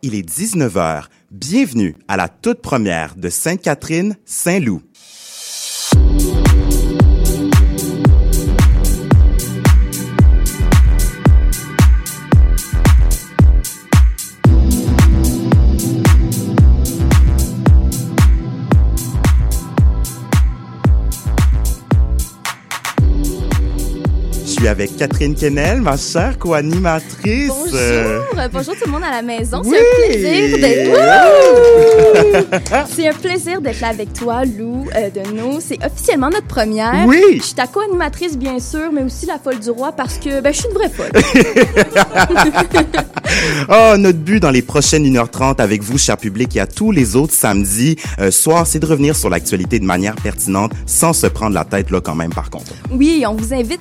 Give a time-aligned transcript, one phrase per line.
[0.00, 1.06] Il est 19h.
[1.32, 4.80] Bienvenue à la toute première de Sainte-Catherine, Saint-Loup.
[24.68, 27.48] Suis avec Catherine Kennel, ma chère co-animatrice.
[27.48, 29.62] Bonjour, euh, bonjour tout le monde à la maison.
[29.64, 29.76] Oui.
[29.78, 30.98] C'est un plaisir d'être
[32.94, 35.60] C'est un plaisir d'être là avec toi, Lou, euh, de nous.
[35.60, 37.06] C'est officiellement notre première.
[37.06, 37.22] Oui.
[37.38, 40.52] Je suis ta co-animatrice, bien sûr, mais aussi la folle du roi parce que ben,
[40.52, 41.12] je suis une vraie folle.
[43.68, 47.14] Oh, notre but dans les prochaines 1h30 avec vous, cher public, et à tous les
[47.14, 51.54] autres samedis euh, soirs, c'est de revenir sur l'actualité de manière pertinente sans se prendre
[51.54, 52.72] la tête là quand même par contre.
[52.90, 53.80] Oui, on vous invite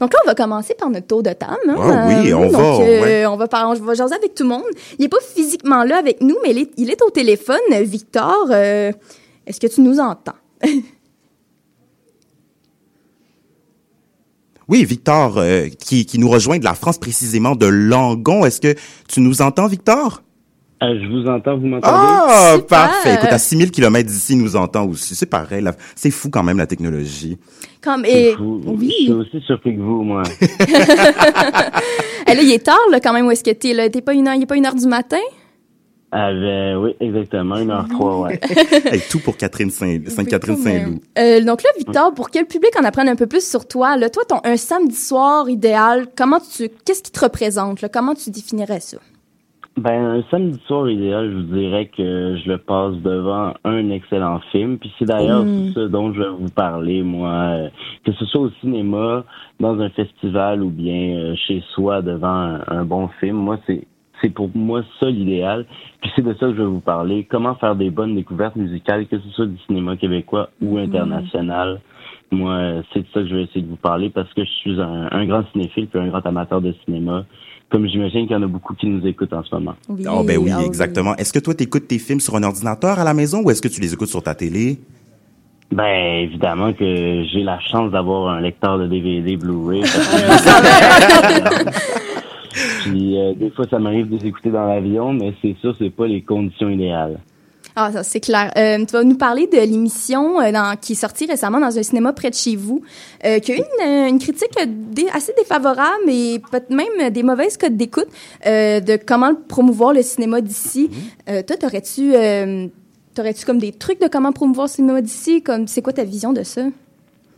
[0.02, 1.58] Donc là, on va commencer par notre tour de table.
[1.68, 1.76] hein.
[1.78, 3.26] Ah oui, on donc, va, euh, ouais.
[3.26, 4.64] on va par- on va jaser avec tout le monde.
[4.98, 7.60] Il est pas physiquement là avec nous, mais il est, il est au téléphone.
[7.82, 8.90] Victor, euh,
[9.46, 10.34] est-ce que tu nous entends?
[14.68, 18.44] Oui, Victor, euh, qui, qui nous rejoint de la France, précisément de Langon.
[18.46, 18.74] Est-ce que
[19.08, 20.22] tu nous entends, Victor?
[20.82, 21.94] Euh, je vous entends, vous m'entendez?
[21.96, 22.66] Ah, Super.
[22.66, 23.14] parfait.
[23.14, 25.14] Écoute, à 6000 km d'ici, il nous entend aussi.
[25.14, 25.64] C'est pareil.
[25.94, 27.38] C'est fou quand même, la technologie.
[27.80, 28.60] Comme, C'est et, fou.
[28.64, 28.92] Je oui.
[29.04, 30.22] suis aussi surpris que vous, moi.
[32.28, 33.90] Eh, là, il est tard, là, quand même, où est-ce que t'es, là?
[33.90, 35.18] T'es pas une heure, il est pas une heure du matin?
[36.12, 38.40] Ah, ben, oui, exactement, 1h03, ouais.
[38.92, 41.00] Hey, tout pour Catherine Saint, Saint-Loup.
[41.18, 43.96] Euh, donc là, Victor, pour que le public en apprenne un peu plus sur toi,
[43.96, 47.88] là, toi, ton un samedi soir idéal, comment tu, qu'est-ce qui te représente, là?
[47.88, 48.98] Comment tu définirais ça?
[49.78, 54.38] Ben, un samedi soir idéal, je vous dirais que je le passe devant un excellent
[54.52, 54.76] film.
[54.78, 55.72] Puis c'est d'ailleurs Mm.
[55.74, 57.30] ce dont je vais vous parler, moi.
[57.30, 57.68] euh,
[58.04, 59.24] Que ce soit au cinéma,
[59.60, 63.36] dans un festival ou bien euh, chez soi devant un, un bon film.
[63.36, 63.86] Moi, c'est
[64.20, 65.64] c'est pour moi ça l'idéal.
[66.00, 67.24] Puis c'est de ça que je vais vous parler.
[67.28, 71.80] Comment faire des bonnes découvertes musicales, que ce soit du cinéma québécois ou international.
[72.30, 74.50] Moi, euh, c'est de ça que je vais essayer de vous parler parce que je
[74.50, 77.24] suis un, un grand cinéphile puis un grand amateur de cinéma.
[77.72, 79.74] Comme j'imagine qu'il y en a beaucoup qui nous écoutent en ce moment.
[79.88, 81.16] Oui, Oh, ben oui, ah exactement.
[81.16, 83.62] Est-ce que toi, tu écoutes tes films sur un ordinateur à la maison ou est-ce
[83.62, 84.78] que tu les écoutes sur ta télé?
[85.72, 89.80] Ben évidemment que j'ai la chance d'avoir un lecteur de DVD Blu-ray.
[92.82, 95.88] Puis euh, des fois ça m'arrive de les écouter dans l'avion, mais c'est sûr c'est
[95.88, 97.20] pas les conditions idéales.
[97.74, 98.52] Ah, ça, c'est clair.
[98.56, 101.82] Euh, tu vas nous parler de l'émission euh, dans- qui est sortie récemment dans un
[101.82, 102.82] cinéma près de chez vous,
[103.24, 107.22] euh, qui a eu une, euh, une critique dé- assez défavorable et peut-être même des
[107.22, 108.08] mauvaises codes d'écoute
[108.44, 110.90] de comment promouvoir le cinéma d'ici.
[111.28, 112.12] Euh, toi, t'aurais-tu,
[113.14, 115.42] t'aurais-tu comme des trucs de comment promouvoir le cinéma d'ici?
[115.42, 116.62] Comme, c'est quoi ta vision de ça?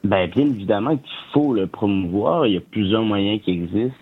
[0.02, 2.46] Ben bien évidemment qu'il faut le promouvoir.
[2.46, 3.96] Il y a plusieurs moyens qui existent,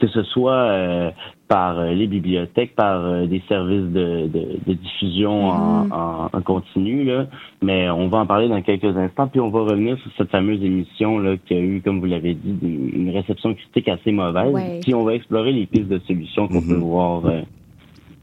[0.00, 1.10] que ce soit euh,
[1.54, 6.42] par euh, les bibliothèques, par euh, des services de, de, de diffusion en, en, en
[6.42, 7.04] continu.
[7.04, 7.26] Là.
[7.62, 9.28] Mais on va en parler dans quelques instants.
[9.28, 12.34] Puis on va revenir sur cette fameuse émission là qui a eu, comme vous l'avez
[12.34, 14.52] dit, une une réception critique assez mauvaise.
[14.52, 14.80] Ouais.
[14.82, 17.42] Puis on va explorer les pistes de solutions qu'on peut voir euh,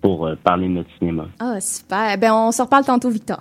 [0.02, 1.28] pour euh, parler de notre cinéma.
[1.40, 2.18] Ah, super.
[2.18, 3.40] Ben, on s'en reparle tantôt, Victor.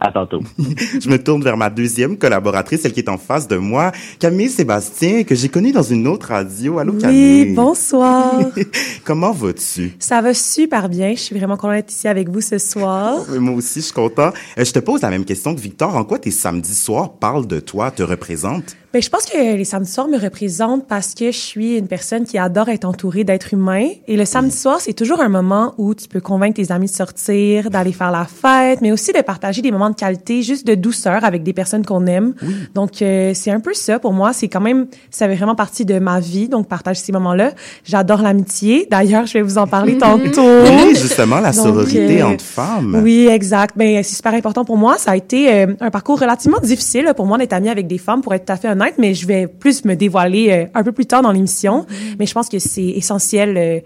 [0.00, 0.40] À tantôt.
[0.58, 4.48] je me tourne vers ma deuxième collaboratrice, celle qui est en face de moi, Camille
[4.48, 6.78] Sébastien, que j'ai connue dans une autre radio.
[6.78, 7.48] Allô, Camille?
[7.48, 8.40] Oui, bonsoir.
[9.04, 9.92] Comment vas-tu?
[9.98, 11.10] Ça va super bien.
[11.10, 13.26] Je suis vraiment contente d'être ici avec vous ce soir.
[13.38, 14.32] Moi aussi, je suis content.
[14.58, 15.94] Euh, je te pose la même question que Victor.
[15.94, 18.76] En quoi tes samedis soirs parlent de toi, te représentent?
[18.92, 22.24] Ben, je pense que les samedis soirs me représentent parce que je suis une personne
[22.24, 23.86] qui adore être entourée d'êtres humains.
[24.08, 26.90] Et le samedi soir, c'est toujours un moment où tu peux convaincre tes amis de
[26.90, 30.74] sortir, d'aller faire la fête, mais aussi de partager des moments de qualité, juste de
[30.74, 32.34] douceur avec des personnes qu'on aime.
[32.74, 34.32] Donc, euh, c'est un peu ça pour moi.
[34.32, 36.48] C'est quand même, ça fait vraiment partie de ma vie.
[36.48, 37.52] Donc, partager ces moments-là.
[37.84, 38.88] J'adore l'amitié.
[38.90, 40.42] D'ailleurs, je vais vous en parler tantôt.
[40.64, 43.00] Oui, justement, la Donc, sororité euh, entre femmes.
[43.04, 43.76] Oui, exact.
[43.78, 44.98] Ben, c'est super important pour moi.
[44.98, 47.98] Ça a été euh, un parcours relativement difficile là, pour moi d'être amie avec des
[47.98, 50.82] femmes, pour être tout à fait honnête, mais je vais plus me dévoiler euh, un
[50.82, 51.86] peu plus tard dans l'émission.
[52.18, 53.80] Mais je pense que c'est essentiel euh,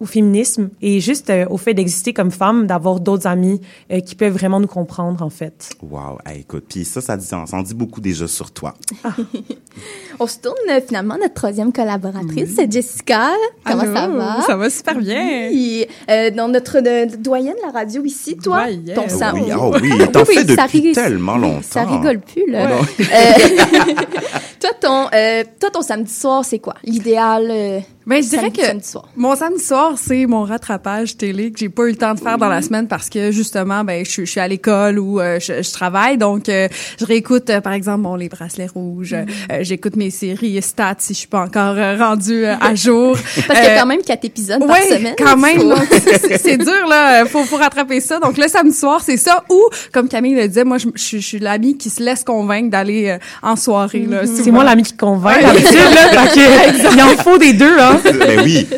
[0.00, 3.60] au féminisme et juste euh, au fait d'exister comme femme, d'avoir d'autres amis
[3.90, 5.70] euh, qui peuvent vraiment nous comprendre, en fait.
[5.82, 8.74] Wow, hey, écoute, puis ça, ça dit, ça en dit beaucoup déjà sur toi.
[10.20, 13.30] On se tourne euh, finalement notre troisième collaboratrice, c'est Jessica.
[13.64, 14.40] Comment ça va?
[14.46, 15.48] Ça va super bien.
[15.50, 18.94] Oui, euh, dans notre de, doyenne de la radio ici, toi, Ouais, yeah.
[18.94, 19.32] ton sang.
[19.34, 21.60] oui, oh oui, t'en Oui, fais depuis rig- tellement longtemps.
[21.62, 22.68] Ça rigole plus, là.
[24.60, 26.74] Toi, ton, euh, toi, ton samedi soir, c'est quoi?
[26.82, 29.08] L'idéal euh, Ben, je dirais samedi, que samedi soir.
[29.16, 32.38] mon samedi soir, c'est mon rattrapage télé que j'ai pas eu le temps de faire
[32.38, 35.40] dans la semaine parce que justement, ben, je, suis- je suis à l'école ou euh,
[35.40, 36.68] je, je travaille, donc euh,
[37.00, 39.12] je réécoute, euh, par exemple, bon, les bracelets rouges.
[39.14, 39.24] euh,
[39.62, 43.16] J'écoute mes séries stats si je suis pas encore euh, rendue euh, à jour.
[43.48, 45.14] Parce qu'il y a Euh, quand même quatre épisodes par Oui, semaine.
[45.18, 45.74] quand même.
[45.90, 48.20] C'est- c'est c'est dur là, faut faut rattraper ça.
[48.20, 49.42] Donc le samedi soir, c'est ça.
[49.50, 49.60] Ou
[49.92, 52.70] comme Camille le disait, moi je, je, suis- je suis l'amie qui se laisse convaincre
[52.70, 54.26] d'aller euh, en soirée là.
[54.26, 54.52] C'est souvent.
[54.52, 55.52] moi l'ami qui convainc, là.
[56.94, 57.95] Il en faut des deux, hein.
[58.04, 58.68] Ben oui.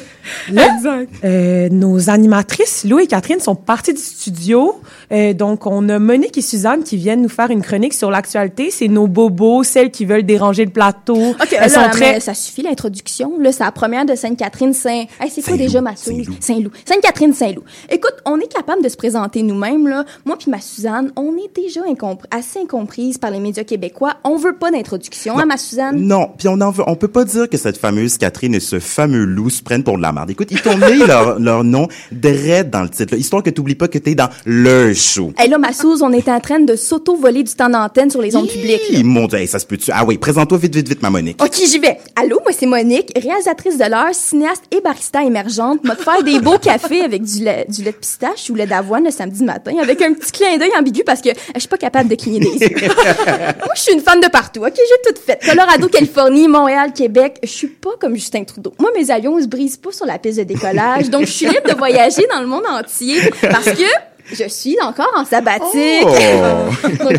[0.48, 1.12] Exact.
[1.24, 4.80] Euh, nos animatrices, Lou et Catherine, sont parties du studio.
[5.12, 8.70] Euh, donc, on a Monique et Suzanne qui viennent nous faire une chronique sur l'actualité.
[8.70, 11.16] C'est nos bobos, celles qui veulent déranger le plateau.
[11.16, 12.20] OK, Elles là, sont mais très...
[12.20, 13.38] ça suffit l'introduction.
[13.38, 15.04] Là, c'est la première de Sainte-Catherine Saint.
[15.20, 15.96] Hey, c'est quoi Saint-Loup, déjà ma?
[15.96, 16.34] Saint-Loup.
[16.40, 16.70] Saint-Loup.
[16.84, 17.64] Sainte-Catherine Saint-Loup.
[17.90, 20.04] Écoute, on est capable de se présenter nous-mêmes là.
[20.24, 24.14] Moi puis ma Suzanne, on est déjà incompr- assez incomprise par les médias québécois.
[24.24, 25.96] On veut pas d'introduction, hein, ma Suzanne?
[25.96, 28.78] Non, puis on en veut, on peut pas dire que cette fameuse Catherine et ce
[28.78, 32.70] fameux loup se prennent pour de la Écoute, ils t'ont mis leur, leur nom direct
[32.70, 35.32] dans le titre, là, histoire que t'oublies pas que t'es dans le show.
[35.38, 35.68] Hey, là, ma
[36.02, 38.82] on est en train de s'auto-voler du temps d'antenne sur les ondes publiques.
[38.90, 39.90] Hi, Mon Dieu, hey, ça se peut-tu?
[39.92, 41.42] Ah oui, présente-toi vite, vite, vite, ma Monique.
[41.42, 41.98] OK, j'y vais.
[42.16, 45.84] Allô, moi, c'est Monique, réalisatrice de l'heure, cinéaste et barista émergente.
[45.84, 49.04] M'a faire des beaux cafés avec du lait, du lait de pistache ou lait d'avoine
[49.04, 52.08] le samedi matin, avec un petit clin d'œil ambigu parce que je suis pas capable
[52.08, 52.76] de cligner des yeux.
[52.78, 54.60] moi, je suis une fan de partout.
[54.60, 55.38] OK, j'ai tout fait.
[55.44, 57.38] Colorado, Californie, Montréal, Québec.
[57.42, 58.72] Je suis pas comme Justin Trudeau.
[58.78, 61.10] Moi, mes avions, ils se brisent pas sur la piste de décollage.
[61.10, 63.84] Donc, je suis libre de voyager dans le monde entier parce que
[64.32, 66.04] je suis encore en sabbatique.
[66.04, 66.70] Oh!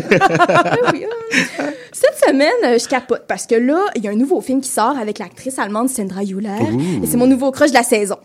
[1.92, 4.96] Cette semaine, je capote parce que là, il y a un nouveau film qui sort
[4.98, 6.48] avec l'actrice allemande Sandra Hüller.
[7.02, 8.16] Et c'est mon nouveau crush de la saison.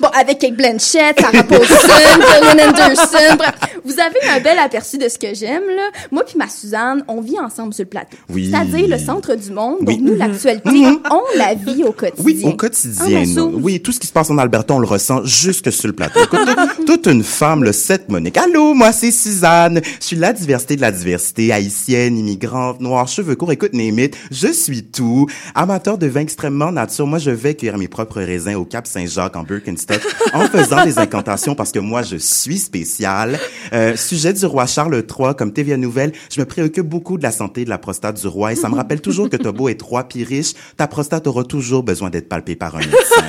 [0.00, 3.52] Bon, avec Kate Blanchett, Sarah Paulson, Gillian Anderson, bref.
[3.84, 5.90] Vous avez un bel aperçu de ce que j'aime, là.
[6.10, 8.16] Moi puis ma Suzanne, on vit ensemble sur le plateau.
[8.30, 8.50] Oui.
[8.50, 9.78] C'est-à-dire le centre du monde.
[9.82, 9.98] Oui.
[9.98, 12.24] Donc, nous, l'actualité, on la vit au quotidien.
[12.24, 13.20] Oui, au Ah, quotidien.
[13.20, 13.60] ma nous.
[13.62, 16.20] Oui, tout ce qui se passe en Alberta, on le ressent jusque sur le plateau.
[16.24, 16.40] Écoute,
[16.86, 18.36] toute- une femme, le 7 Monique.
[18.38, 19.80] Allô, moi c'est Suzanne.
[20.00, 23.52] Je suis la diversité de la diversité, haïtienne, immigrante, noire, cheveux courts.
[23.52, 25.26] Écoute, Némite, je suis tout.
[25.54, 27.06] Amateur de vin extrêmement nature.
[27.06, 29.44] Moi, je vais cueillir mes propres raisins au Cap Saint-Jacques en
[29.74, 30.00] Birkenstock
[30.32, 33.38] en faisant des incantations parce que moi, je suis spéciale.
[33.72, 37.32] Euh, sujet du roi Charles III, comme TVA Nouvelle, je me préoccupe beaucoup de la
[37.32, 39.84] santé de la prostate du roi et ça me rappelle toujours que t'as beau être
[39.84, 43.24] roi puis riche, ta prostate aura toujours besoin d'être palpée par un médecin.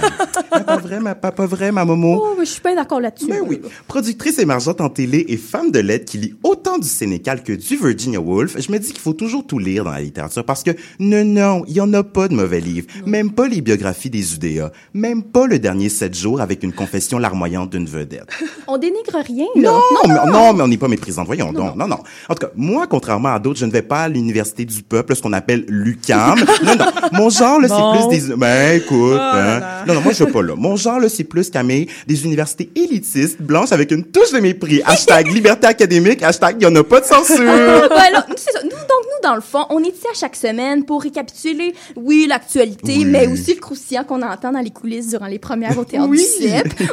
[0.51, 2.23] Ah, pas vrai, ma, pas, pas vrai, ma momo?
[2.23, 3.27] Oh, je suis pas d'accord là-dessus.
[3.27, 3.59] Ben oui.
[3.87, 7.75] Productrice émergente en télé et femme de lettres qui lit autant du Sénécal que du
[7.75, 10.71] Virginia Woolf, je me dis qu'il faut toujours tout lire dans la littérature parce que
[10.99, 12.87] non, non, il y en a pas de mauvais livres.
[13.05, 14.71] Même pas les biographies des UDA.
[14.93, 18.27] Même pas le dernier sept jours avec une confession larmoyante d'une vedette.
[18.67, 19.71] On dénigre rien, là.
[19.71, 21.23] Non, mais, non, mais on n'est pas méprisant.
[21.23, 21.75] Voyons donc.
[21.75, 21.99] Non, non.
[22.29, 25.15] En tout cas, moi, contrairement à d'autres, je ne vais pas à l'université du peuple,
[25.15, 26.39] ce qu'on appelle l'UCAM.
[26.63, 26.85] non, non.
[27.13, 27.93] Mon genre, là, Bon.
[28.09, 28.35] c'est plus des...
[28.35, 29.61] Ben, écoute, Oh hein.
[29.87, 30.55] Non, non, moi, je pas là.
[30.55, 34.81] Mon genre, là, c'est plus, Camille, des universités élitistes, blanches, avec une touche de mépris.
[34.85, 37.37] Hashtag liberté académique, hashtag, il y en a pas de censure.
[37.39, 38.59] Ouais, là, nous, c'est ça.
[38.63, 42.25] Nous, donc, nous, dans le fond, on est ici à chaque semaine pour récapituler, oui,
[42.27, 43.05] l'actualité, Oui.
[43.05, 46.24] mais aussi le croustillant qu'on entend dans les coulisses durant les premières au théâtre Oui.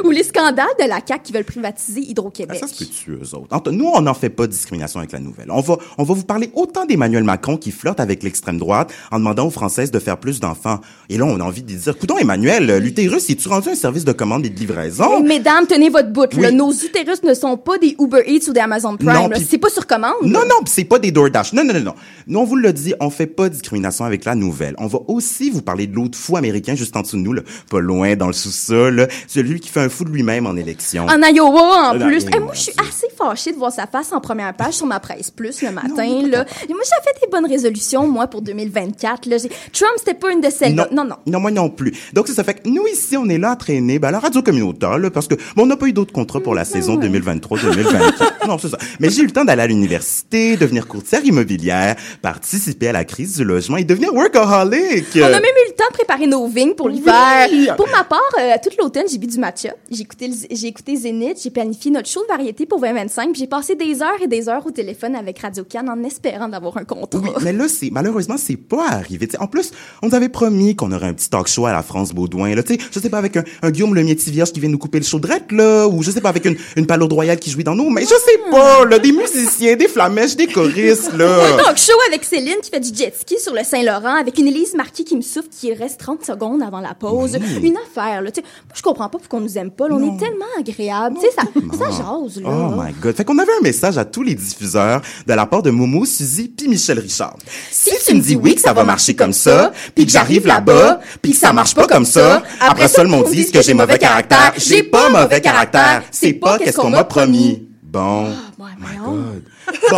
[0.03, 2.57] Ou les scandales de la CAQ qui veulent privatiser Ah, Hydro-Québec.
[2.59, 3.71] ça se peut-tu, eux autres?
[3.71, 5.47] Nous, on n'en fait pas de discrimination avec la nouvelle.
[5.49, 9.19] On va, on va vous parler autant d'Emmanuel Macron qui flirte avec l'extrême droite en
[9.19, 10.79] demandant aux Françaises de faire plus d'enfants.
[11.09, 14.05] Et là, on a envie de dire, écoutons, Emmanuel, euh, l'utérus, es-tu rendu un service
[14.05, 15.21] de commande et de livraison?
[15.23, 16.33] Mesdames, tenez votre bout.
[16.37, 16.51] là.
[16.51, 19.33] Nos utérus ne sont pas des Uber Eats ou des Amazon Prime.
[19.47, 20.13] C'est pas sur commande.
[20.23, 21.53] Non, non, c'est pas des DoorDash.
[21.53, 21.93] Non, non, non, non.
[22.27, 24.75] Nous, on vous le dit, on fait pas de discrimination avec la nouvelle.
[24.77, 27.41] On va aussi vous parler de l'autre fou américain juste en dessous de nous, là,
[27.69, 31.05] pas loin dans le sous-sol, celui qui fait un fou de lui-même en élection.
[31.07, 32.25] En Iowa, en Ah, plus.
[32.25, 34.85] non, mon moi, je suis assez fâchée de voir sa face en première page sur
[34.85, 35.87] ma presse plus le matin.
[36.27, 36.45] là.
[36.67, 39.25] Et moi, j'ai fait des bonnes résolutions, moi, pour 2024.
[39.27, 39.37] Là.
[39.71, 40.87] Trump, c'était pas une de celles-là.
[40.91, 41.15] Non, non.
[41.25, 41.93] Non, moi non plus.
[42.13, 44.19] Donc, ça, ça fait que nous, ici, on est là à traîner, ben, à la
[44.19, 46.97] radio communautaire, là, parce que, bon, on n'a pas eu d'autres contrats pour la saison
[46.97, 48.47] 2023-2024.
[48.47, 48.77] non, c'est ça.
[48.99, 53.37] Mais j'ai eu le temps d'aller à l'université, devenir courtière immobilière, participer à la crise
[53.37, 55.05] du logement et devenir workaholic.
[55.15, 57.47] On a même eu le temps de préparer nos vignes pour l'hiver.
[57.51, 57.67] Oui.
[57.77, 59.69] Pour ma part, euh, toute l'automne, j'ai bu du matcha.
[59.91, 63.47] J'ai écouté, j'ai écouté Zénith, j'ai planifié notre show de variété pour 2025, puis j'ai
[63.47, 66.83] passé des heures et des heures au téléphone avec Radio Can en espérant d'avoir un
[66.83, 67.19] contrat.
[67.23, 69.27] Oui, mais là, c'est malheureusement, c'est pas arrivé.
[69.27, 71.83] T'sais, en plus, on nous avait promis qu'on aurait un petit talk show à la
[71.83, 72.53] France Baudouin.
[72.55, 74.77] Là, tu sais, je sais pas avec un, un Guillaume le vierge qui vient nous
[74.77, 77.49] couper le chaud drette, là, ou je sais pas avec une, une palourde royale qui
[77.51, 81.17] jouait dans nous, mais je sais pas, là, des musiciens, des flamèches, des choristes, Un
[81.17, 81.57] là.
[81.63, 84.73] talk show avec Céline qui fait du jet ski sur le Saint-Laurent, avec une Élise
[84.75, 87.37] Marquis qui me souffle qui reste 30 secondes avant la pause.
[87.39, 87.67] Oui.
[87.69, 88.31] Une affaire, là.
[88.31, 88.47] Tu sais,
[88.93, 89.87] comprends pas pourquoi on nous aime pas.
[89.87, 89.95] là.
[89.95, 91.17] On est tellement agréable.
[91.19, 91.43] Tu sais, ça,
[91.77, 92.49] ça jase, là.
[92.49, 93.15] Oh my god.
[93.15, 96.47] Fait qu'on avait un message à tous les diffuseurs de la part de Momo, Suzy
[96.47, 97.35] puis Michel Richard.
[97.71, 100.99] Si, tu me dis oui que ça va marcher comme ça, puis que j'arrive là-bas,
[101.21, 103.97] puis que ça marche pas comme ça, après ça le monde dit que j'ai mauvais
[103.97, 104.53] caractère.
[104.57, 106.03] J'ai pas mauvais caractère.
[106.11, 107.67] C'est pas qu'est-ce qu'on m'a promis.
[107.81, 108.25] Bon.
[108.59, 109.43] Ouais, My God.
[109.89, 109.97] Bon.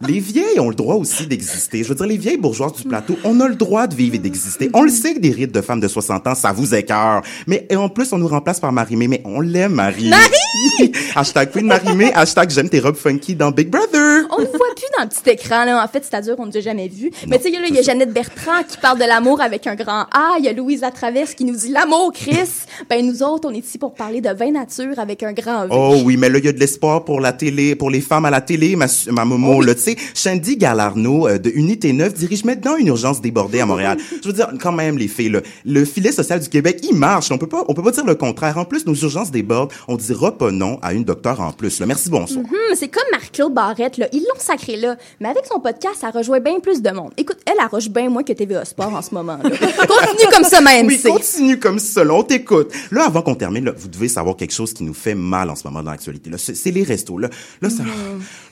[0.00, 1.82] Les vieilles ont le droit aussi d'exister.
[1.82, 4.18] Je veux dire, les vieilles bourgeoises du plateau, on a le droit de vivre et
[4.18, 4.68] d'exister.
[4.74, 7.22] On le sait que des rites de femmes de 60 ans, ça vous écœure.
[7.46, 9.08] Mais et en plus, on nous remplace par Marie-Mé.
[9.08, 10.08] Mais on l'aime, Marie.
[10.08, 10.92] Marie!
[11.14, 14.26] hashtag Queen Marie-Mé, hashtag j'aime tes robes funky dans Big Brother.
[14.30, 15.82] On ne voit plus dans le petit écran, là.
[15.82, 17.10] En fait, c'est-à-dire qu'on ne nous a jamais vu.
[17.26, 19.74] Mais tu sais, là, il y a Jeannette Bertrand qui parle de l'amour avec un
[19.74, 20.36] grand A.
[20.38, 22.50] Il y a Louise Latraverse qui nous dit l'amour, Chris.
[22.90, 25.68] Ben, nous autres, on est ici pour parler de vin nature avec un grand V.
[25.70, 28.24] Oh oui, mais là, il y a de l'espoir pour la télé, pour les femmes
[28.24, 29.96] à la télé, ma, ma momo, là, tu sais.
[30.14, 33.98] Shandy Galarno, euh, de Unité 9, dirige maintenant une urgence débordée à Montréal.
[34.22, 37.30] Je veux dire, quand même, les filles, là, le filet social du Québec, il marche.
[37.30, 38.58] On peut pas, on peut pas dire le contraire.
[38.58, 39.72] En plus, nos urgences débordent.
[39.88, 41.86] On dira pas non à une docteure en plus, là.
[41.86, 42.44] Merci, bonsoir.
[42.44, 44.08] Hum, c'est comme Marc-Claude Barrette, là.
[44.12, 44.96] Ils l'ont sacré là.
[45.20, 47.12] Mais avec son podcast, ça rejoint bien plus de monde.
[47.16, 49.50] Écoute, elle arroche bien moins que TVA Sport en ce moment, là.
[49.86, 52.72] Continue comme ça, même, Oui, continue comme ça, là, on t'écoute.
[52.90, 55.54] Là, avant qu'on termine, là, vous devez savoir quelque chose qui nous fait mal en
[55.54, 56.30] ce moment dans l'actualité.
[56.30, 57.18] Là, c'est les restos.
[57.18, 57.28] Là,
[57.60, 57.82] là, ça,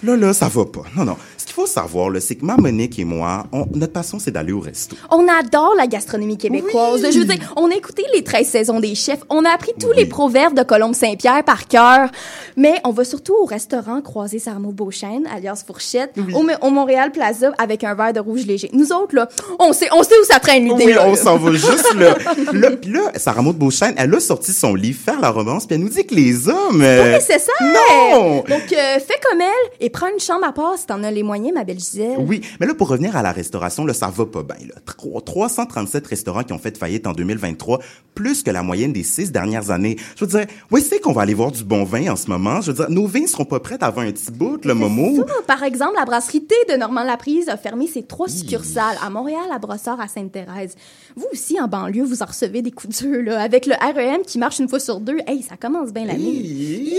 [0.03, 0.85] là, là, ça va pas.
[0.97, 1.17] Non, non.
[1.37, 4.53] Ce qu'il faut savoir, c'est que ma Monique et moi, on- notre passion, c'est d'aller
[4.53, 4.97] au resto.
[5.11, 7.03] On adore la gastronomie québécoise.
[7.05, 7.13] Oui.
[7.13, 9.21] Je veux dire, on a écouté les 13 saisons des chefs.
[9.31, 9.95] On a appris tous Oui.
[9.99, 12.09] les proverbes de Colombe Saint-Pierre par cœur.
[12.57, 17.53] Mais on va surtout au restaurant croiser Sarmo Beauchesne, alias Fourchette, au, au Montréal Plaza
[17.59, 18.71] avec un verre de rouge léger.
[18.73, 19.29] Nous autres, là,
[19.59, 20.87] on sait, on sait où ça traîne l'idée.
[20.87, 21.07] Oui, là.
[21.07, 22.15] on s'en va juste là.
[22.53, 25.75] là, puis là, Sarah Maud Beauchesne, elle a sorti son livre Faire la romance, puis
[25.75, 26.81] elle nous dit que les hommes...
[26.83, 27.53] euh, C'est ça.
[27.63, 28.37] Non!
[28.37, 31.23] Donc, euh, fais comme elle et prends une chambre à part si t'en as les
[31.23, 32.17] moyens, ma belle Gisèle?
[32.19, 34.67] Oui, mais là, pour revenir à la restauration, là, ça va pas bien.
[34.69, 34.75] Là.
[34.85, 37.79] Tro- 337 restaurants qui ont fait faillite en 2023,
[38.15, 39.97] plus que la moyenne des six dernières années.
[40.17, 42.61] Je veux dire, oui, c'est qu'on va aller voir du bon vin en ce moment?
[42.61, 45.17] Je veux dire, nos vins seront pas prêts avant un petit bout, le Momo.
[45.27, 49.45] Ça, par exemple, la brasserie T de Normand-Laprise a fermé ses trois succursales à Montréal,
[49.53, 50.75] à Brossard, à Sainte-Thérèse.
[51.17, 54.39] Vous aussi, en banlieue, vous en recevez des coups durs, là, avec le REM qui
[54.39, 55.19] marche une fois sur deux.
[55.27, 56.93] Hey, ça commence bien l'année.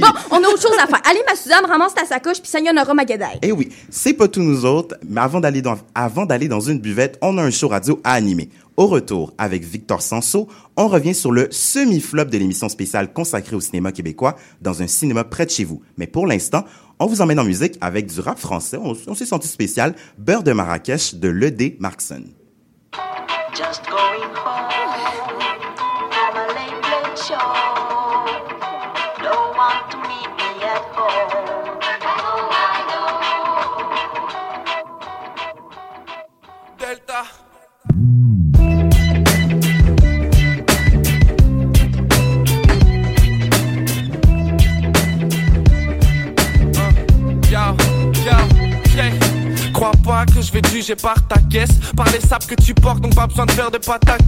[0.00, 1.00] Bon, on a autre chose à faire.
[1.08, 3.38] Allez, ma Suzanne, ramasse ta sacoche, puis sayonara Magadai.
[3.42, 6.80] Eh oui, c'est pas tous nous autres, mais avant d'aller dans, avant d'aller dans une
[6.80, 8.48] buvette, on a un show radio à animer.
[8.76, 13.60] Au retour, avec Victor Sanso, on revient sur le semi-flop de l'émission spéciale consacrée au
[13.60, 15.82] cinéma québécois dans un cinéma près de chez vous.
[15.98, 16.64] Mais pour l'instant,
[16.98, 18.78] on vous emmène en musique avec du rap français.
[18.82, 19.94] On, on s'est senti spécial.
[20.16, 21.76] Beurre de Marrakech de L.E.D.
[21.80, 22.24] Markson.
[23.54, 24.70] Just going home
[26.10, 27.81] from a late,
[50.52, 51.70] je vais te juger par ta caisse.
[51.96, 53.78] Par les sapes que tu portes donc pas besoin de faire de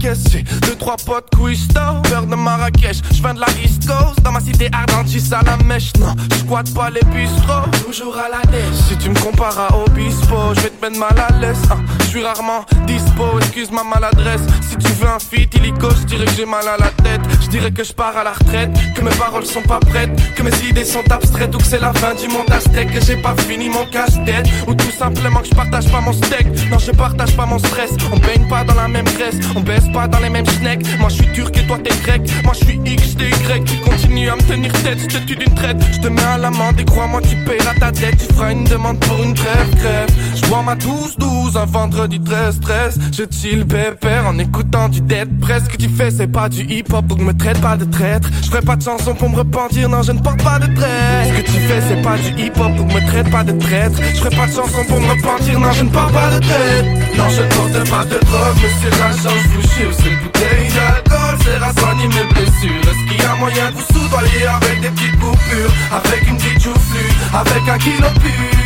[0.00, 0.25] caisse.
[0.31, 3.02] J'ai deux trois potes cuistots, peur de Marrakech.
[3.12, 5.93] Je viens de la East Coast, dans ma cité ardente j'suis à la mèche.
[6.00, 8.75] Non, je squatte pas les bistrots, toujours à la dèche.
[8.88, 11.78] Si tu me compares à Obispo, je vais te mettre mal à l'aise hein.
[12.00, 14.43] Je suis rarement dispo, excuse ma maladresse.
[14.62, 17.21] Si tu veux un feat illico, je dirais que j'ai mal à la tête
[17.58, 20.54] dirais que je pars à la retraite, que mes paroles sont pas prêtes Que mes
[20.68, 23.68] idées sont abstraites ou que c'est la fin du monde aztèque Que j'ai pas fini
[23.68, 26.46] mon casse-tête Ou tout simplement que je partage pas mon steak.
[26.70, 29.88] Non je partage pas mon stress On baigne pas dans la même graisse On baisse
[29.92, 30.84] pas dans les mêmes snacks.
[30.99, 32.23] Moi je suis turc et toi t'es grec.
[32.42, 33.64] Moi je suis X, t'es Y.
[33.64, 35.76] Tu continues à me tenir tête Je te tue d'une traite.
[35.92, 38.18] Je te mets à l'amende et crois-moi tu payeras ta dette.
[38.18, 42.99] Tu feras une demande pour une trêve crève Je bois ma 12-12 un vendredi 13-13
[43.12, 47.06] Je chill pépère en écoutant du dead Presque que tu fais c'est pas du hip-hop
[47.06, 50.03] Donc me traite pas de traître Je ferai pas de chanson pour me repentir Non
[50.03, 51.29] je ne porte pas de traître.
[51.29, 53.99] Ce que tu fais c'est pas du hip-hop Donc me traite pas de traître.
[54.15, 56.89] Je ferai pas de chanson pour me repentir Non je ne porte pas de traître.
[57.19, 60.69] Non je ne porte pas de drogue Mais c'est la chance vous chier C'est bouteille
[60.73, 61.37] d'alcool.
[61.45, 62.81] C'est à mes blessures.
[62.81, 65.73] Est-ce qu'il y a moyen de vous soudoyer Avec des petites coupures?
[65.93, 68.65] Avec une petite joufflue Avec un kilo pur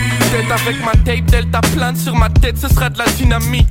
[0.52, 3.66] avec ma tape Delta plane sur ma tête Ce sera de la dynamite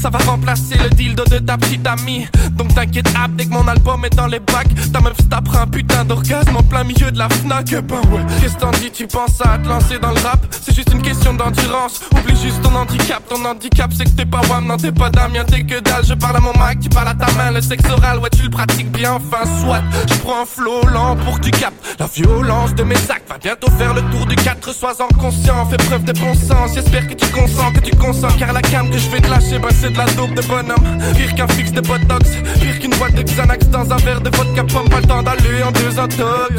[0.00, 2.26] ça va remplacer le dildo de ta petite amie.
[2.52, 4.68] Donc t'inquiète ab dès que mon album est dans les bacs.
[4.92, 7.70] Ta meuf tapera un putain d'orgasme en plein milieu de la Fnac.
[7.70, 10.40] Ben ouais, qu'est-ce t'en dis tu penses à te lancer dans le rap?
[10.50, 12.00] C'est juste une question d'endurance.
[12.12, 13.22] Oublie juste ton handicap.
[13.28, 16.14] Ton handicap c'est que t'es pas wam, non t'es pas Damien T'es que dalle, je
[16.14, 17.50] parle à mon mic, tu parles à ta main.
[17.50, 19.14] Le sexe oral, ouais tu le pratiques bien.
[19.14, 22.96] Enfin soit, je prends un flow lent pour que tu captes La violence de mes
[22.96, 23.28] actes.
[23.28, 26.72] Va bientôt faire le tour du 4 Sois en conscient, fais preuve de bon sens.
[26.74, 28.34] J'espère que tu consens, que tu consens.
[28.38, 31.14] Car la cam que je vais te lâcher, c'est de la dope de bonhomme.
[31.16, 32.30] Pire qu'un fixe de botox.
[32.60, 34.88] Pire qu'une boîte de Xanax dans un verre de vodka pomme.
[34.88, 36.54] Pas le temps d'aller en deux intox.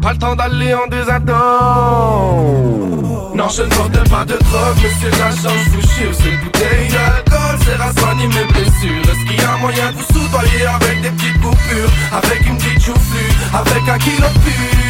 [0.00, 1.04] Pas le temps d'aller en deux
[3.34, 6.10] Non je ne porte pas de drogue Mais c'est la chance vous chier.
[6.12, 9.02] C'est une bouteille d'alcool C'est à soigner mes blessures.
[9.02, 11.90] Est-ce qu'il y a moyen de vous soudoyer Avec des petites coupures?
[12.12, 14.85] Avec une petite joufflue Avec un kilo pur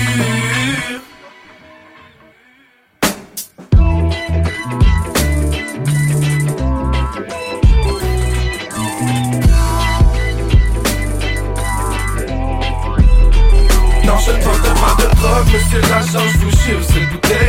[16.87, 17.46] chance vous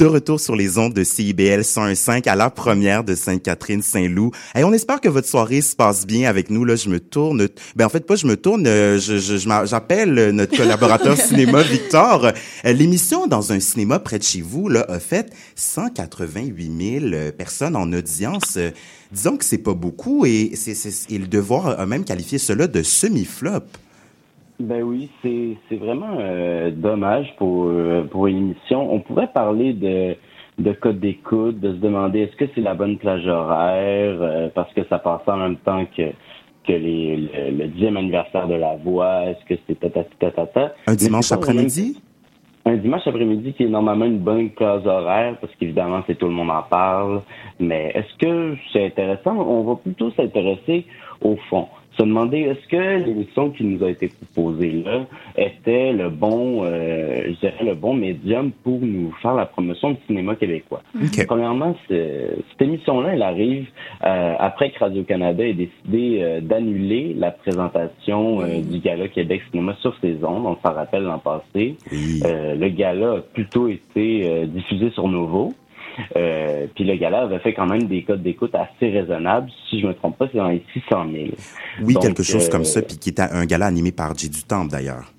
[0.00, 4.30] De retour sur les ondes de CIBL 101.5 à la première de Sainte-Catherine-Saint-Loup.
[4.54, 6.64] Et on espère que votre soirée se passe bien avec nous.
[6.64, 7.48] Là, je me tourne.
[7.76, 8.66] Ben en fait pas, je me tourne.
[8.66, 9.18] euh, Je,
[9.66, 12.24] j'appelle notre collaborateur cinéma Victor.
[12.64, 17.30] Euh, L'émission dans un cinéma près de chez vous là a fait 188 000 euh,
[17.30, 18.54] personnes en audience.
[18.56, 18.70] Euh,
[19.12, 22.68] Disons que c'est pas beaucoup et c'est c'est- et le devoir a même qualifié cela
[22.68, 23.64] de semi-flop.
[24.60, 28.92] Ben oui, c'est c'est vraiment euh, dommage pour euh, pour une émission.
[28.92, 30.14] On pourrait parler de
[30.58, 34.70] de code d'écoute, de se demander est-ce que c'est la bonne plage horaire euh, parce
[34.74, 36.10] que ça passait en même temps que
[36.66, 39.24] que les, le, le dixième anniversaire de la voix.
[39.24, 41.98] Est-ce que c'est tatati tatata Un dimanche après-midi?
[42.66, 46.32] un dimanche après-midi qui est normalement une bonne classe horaire parce qu'évidemment c'est tout le
[46.34, 47.22] monde en parle.
[47.58, 49.36] Mais est-ce que c'est intéressant?
[49.38, 50.84] On va plutôt s'intéresser
[51.22, 51.66] au fond.
[52.00, 55.04] Se demander est-ce que l'émission qui nous a été proposée là
[55.36, 59.98] était le bon, euh, je dirais le bon médium pour nous faire la promotion du
[60.06, 60.80] cinéma québécois?
[60.94, 61.26] OK.
[61.26, 63.66] Premièrement, c'est- cette émission-là, elle arrive
[64.02, 69.76] euh, après que Radio-Canada ait décidé euh, d'annuler la présentation euh, du Gala Québec Cinéma
[69.82, 70.46] sur ses ondes.
[70.46, 71.76] On s'en rappelle l'an passé.
[71.92, 72.22] Oui.
[72.24, 75.52] Euh, le gala a plutôt été diffusé sur Novo.
[76.16, 79.50] Euh, puis le gala avait fait quand même des codes d'écoute assez raisonnables.
[79.68, 81.24] Si je me trompe pas, c'est dans les 600 000.
[81.82, 84.28] Oui, Donc, quelque chose euh, comme ça, puis qui était un gala animé par J
[84.28, 85.12] du Temple d'ailleurs.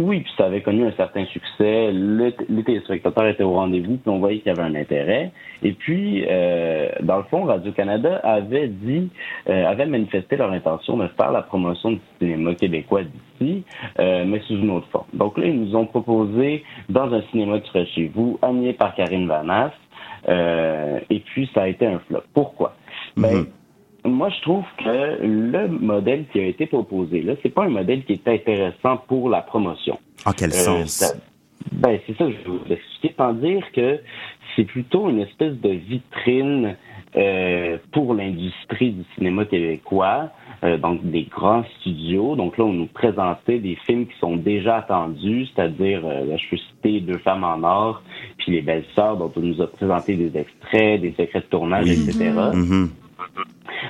[0.00, 1.92] Oui, puis ça avait connu un certain succès.
[1.92, 5.30] Le, les téléspectateurs étaient au rendez-vous, puis on voyait qu'il y avait un intérêt.
[5.62, 9.08] Et puis, euh, dans le fond, Radio-Canada avait dit,
[9.48, 13.62] euh, avait manifesté leur intention de faire la promotion du cinéma québécois d'ici,
[14.00, 15.06] euh, mais sous une autre forme.
[15.12, 18.96] Donc là, ils nous ont proposé, dans un cinéma qui serait chez vous, animé par
[18.96, 19.72] Karine Vanasse,
[20.28, 22.22] euh, et puis ça a été un flop.
[22.32, 22.76] Pourquoi?
[23.16, 23.46] Ben,
[24.04, 24.12] Mhm.
[24.12, 28.04] moi, je trouve que le modèle qui a été proposé là, c'est pas un modèle
[28.04, 29.98] qui est intéressant pour la promotion.
[30.24, 30.90] En quel Euh, sens?
[30.90, 31.14] ça-
[31.72, 34.00] ben, c'est ça que je vais vous expliquer, sans dire que
[34.54, 36.76] c'est plutôt une espèce de vitrine
[37.16, 40.30] euh, pour l'industrie du cinéma québécois.
[40.64, 42.36] Euh, donc des grands studios.
[42.36, 46.48] Donc là, on nous présentait des films qui sont déjà attendus, c'est-à-dire, euh, là, je
[46.48, 48.02] peux citer Deux femmes en or,
[48.38, 51.90] puis Les Belles Sœurs, dont on nous a présenté des extraits, des secrets de tournage,
[51.90, 52.30] etc.
[52.54, 52.90] Mhm.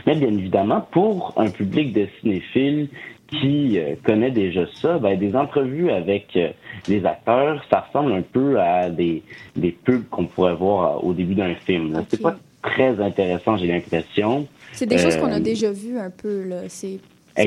[0.07, 2.89] Mais bien évidemment, pour un public de cinéphiles
[3.29, 6.51] qui euh, connaît déjà ça, ben, des entrevues avec euh,
[6.89, 9.23] les acteurs, ça ressemble un peu à des,
[9.57, 12.05] des pubs qu'on pourrait voir au début d'un film.
[12.09, 12.35] C'est pas
[12.65, 14.47] très intéressant, j'ai l'impression.
[14.73, 16.63] C'est des choses qu'on a Euh, déjà vues un peu, là.
[16.69, 16.99] C'est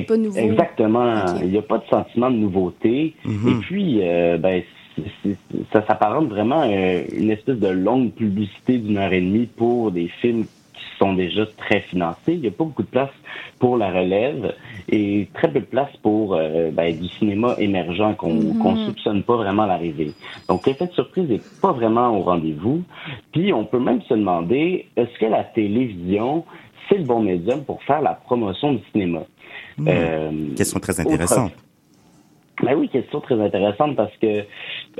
[0.07, 0.39] pas nouveau.
[0.39, 1.25] Exactement.
[1.41, 3.13] Il n'y a pas de sentiment de nouveauté.
[3.25, 3.47] Mhm.
[3.49, 4.61] Et puis, euh, ben,
[5.73, 10.07] ça s'apparente vraiment à une espèce de longue publicité d'une heure et demie pour des
[10.21, 10.45] films
[10.99, 12.33] sont déjà très financés.
[12.33, 13.09] Il n'y a pas beaucoup de place
[13.59, 14.53] pour la relève
[14.89, 18.57] et très peu de place pour euh, ben, du cinéma émergent qu'on Mhm.
[18.59, 20.11] qu'on soupçonne pas vraiment l'arrivée.
[20.47, 22.83] Donc l'effet de surprise n'est pas vraiment au rendez-vous.
[23.31, 26.43] Puis on peut même se demander est-ce que la télévision
[26.89, 29.19] c'est le bon médium pour faire la promotion du cinéma?
[29.87, 31.51] Euh, Question très intéressante.
[32.63, 34.43] Ben oui, question très intéressante parce que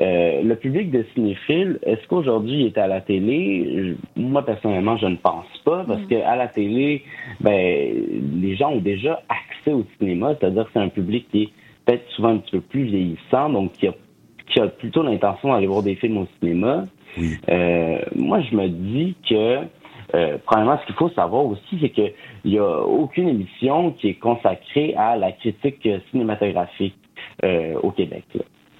[0.01, 3.95] euh, le public de cinéphiles, est-ce qu'aujourd'hui il est à la télé?
[4.15, 7.03] Je- Moi, personnellement, je ne pense pas parce que à la télé,
[7.41, 7.93] ben,
[8.41, 11.49] les gens ont déjà accès au cinéma, c'est-à-dire que c'est un public qui est
[11.85, 13.93] peut-être souvent un petit peu plus vieillissant, donc qui a,
[14.49, 16.85] qui a plutôt l'intention d'aller voir des films au cinéma.
[17.17, 17.31] Oui.
[17.49, 19.59] Euh, moi, je me dis que,
[20.13, 22.13] euh, premièrement, ce qu'il faut savoir aussi, c'est qu'il
[22.45, 26.95] n'y a aucune émission qui est consacrée à la critique cinématographique
[27.43, 28.25] au Québec.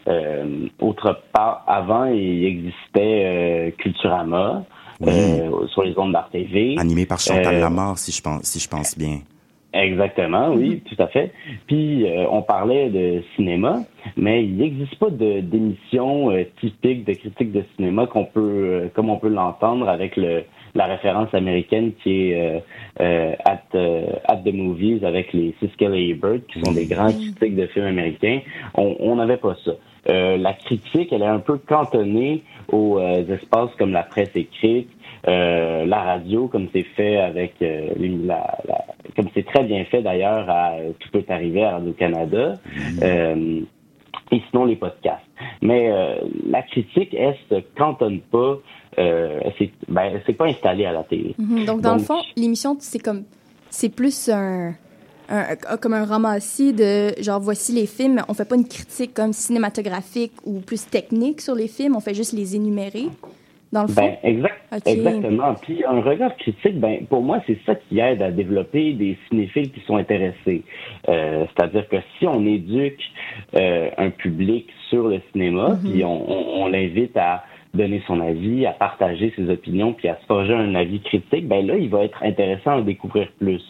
[0.07, 4.63] Euh, autre part, avant, il existait euh, Culturama
[5.01, 5.09] Oui.
[5.11, 6.75] euh, sur les ondes d'Art TV.
[6.77, 9.19] Animé par Chantal Euh, Lamarre, si je pense, si je pense bien.
[9.73, 11.33] Exactement, oui, tout à fait.
[11.67, 13.81] Puis euh, on parlait de cinéma,
[14.15, 19.09] mais il n'existe pas d'émission euh, typique de critique de cinéma qu'on peut, euh, comme
[19.09, 22.59] on peut l'entendre avec le la référence américaine qui est euh,
[23.01, 27.11] euh, at, euh, at the movies avec les Siskel et Ebert, qui sont des grands
[27.13, 28.39] critiques de films américains.
[28.75, 29.71] On n'avait pas ça.
[30.09, 34.89] Euh, la critique, elle est un peu cantonnée aux euh, espaces comme la presse écrite,
[35.27, 37.89] euh, la radio, comme c'est fait avec euh,
[38.25, 42.53] la, la- comme c'est très bien fait d'ailleurs à Tout peut arriver à Radio-Canada.
[43.01, 43.61] Euh,
[44.31, 45.23] et sinon les podcasts.
[45.61, 46.15] Mais euh,
[46.49, 48.57] la critique, elle se cantonne pas,
[48.99, 51.35] euh, c'est ben, pas installé à la télé.
[51.37, 51.65] Mhm.
[51.65, 53.23] Donc, dans le fond, l'émission, c'est comme.
[53.69, 54.73] C'est plus un,
[55.29, 57.09] un- Comme un ramassis de.
[57.21, 58.21] Genre, voici les films.
[58.29, 61.95] On fait pas une critique comme cinématographique ou plus technique sur les films.
[61.95, 63.05] On fait juste les énumérer.
[63.73, 63.95] Dans le fond.
[64.01, 64.55] Ben, exact,
[64.85, 65.53] exactement.
[65.61, 69.69] Puis un regard critique, ben pour moi, c'est ça qui aide à développer des cinéphiles
[69.73, 70.63] qui sont intéressés.
[71.09, 73.01] Euh, C'est-à-dire que si on éduque
[73.57, 78.65] euh, un public sur le cinéma, puis on, on- on l'invite à donner son avis,
[78.65, 82.03] à partager ses opinions, puis à se forger un avis critique, ben là, il va
[82.03, 83.63] être intéressant à en découvrir plus.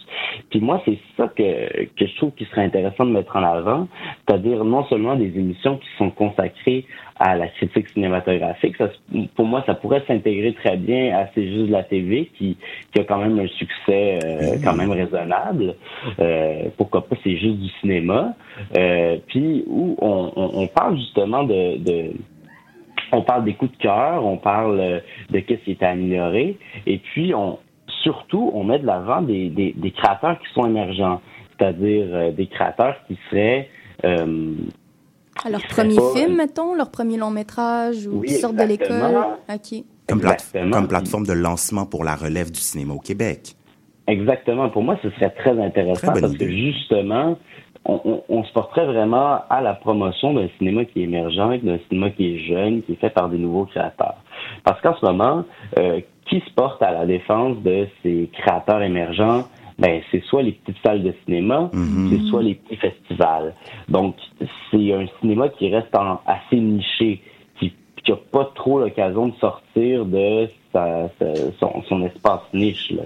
[0.49, 3.87] Puis moi, c'est ça que, que je trouve qui serait intéressant de mettre en avant,
[4.27, 6.85] c'est-à-dire non seulement des émissions qui sont consacrées
[7.19, 8.89] à la critique cinématographique, ça,
[9.35, 12.57] pour moi, ça pourrait s'intégrer très bien à C'est juste de la TV, qui,
[12.93, 15.75] qui a quand même un succès euh, quand même raisonnable.
[16.19, 18.35] Euh, pourquoi pas C'est juste du cinéma.
[18.77, 22.11] Euh, puis où on, on, on parle justement de, de
[23.11, 26.57] on parle des coups de cœur, on parle euh, de qu'est-ce qui est à améliorer,
[26.85, 27.59] et puis on
[28.03, 31.21] surtout on met de l'avant des, des, des créateurs qui sont émergents,
[31.57, 33.69] c'est-à-dire euh, des créateurs qui seraient
[34.05, 34.53] euh,
[35.43, 38.63] À leur premier pas- film, mettons, leur premier long métrage ou Oui, qui sortent de
[38.63, 39.15] l'école.
[40.07, 43.53] Comme, plate- comme plateforme de lancement pour la relève du cinéma au Québec.
[44.07, 44.69] Exactement.
[44.69, 47.37] Pour moi, ce serait très intéressant Très parce que justement,
[47.87, 51.79] on, on, on se porterait vraiment à la promotion d'un cinéma qui est émergent, d'un
[51.89, 54.17] cinéma qui est jeune, qui est fait par des nouveaux créateurs.
[54.63, 55.45] Parce qu'en ce moment,
[55.79, 59.47] euh, qui se porte à la défense de ces créateurs émergents?
[59.79, 62.07] Ben, c'est soit les petites salles de cinéma, Mhm.
[62.09, 63.53] c'est soit les petits festivals.
[63.87, 64.15] Donc,
[64.71, 67.21] c'est un cinéma qui reste en- assez niché,
[67.59, 67.71] qui
[68.09, 72.91] n'a pas trop l'occasion de sortir de sa- sa- son, son espace niche.
[72.91, 73.03] Là.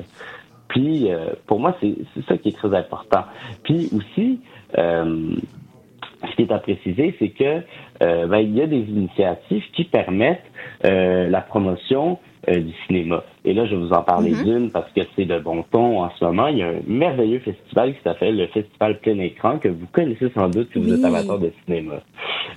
[0.70, 3.24] Puis, euh, pour moi, c'est c'est ça qui est très important.
[3.64, 4.40] Puis aussi,
[4.76, 7.62] ce qui est à préciser, c'est que
[8.04, 10.44] euh, ben, il y a des initiatives qui permettent
[10.86, 13.24] euh, la promotion euh, du cinéma.
[13.46, 16.10] Et là, je vais vous en parler d'une parce que c'est de bon ton en
[16.12, 16.48] ce moment.
[16.48, 20.30] Il y a un merveilleux festival qui s'appelle le Festival Plein Écran que vous connaissez
[20.34, 20.98] sans doute si vous Oui.
[20.98, 22.02] êtes amateur de cinéma.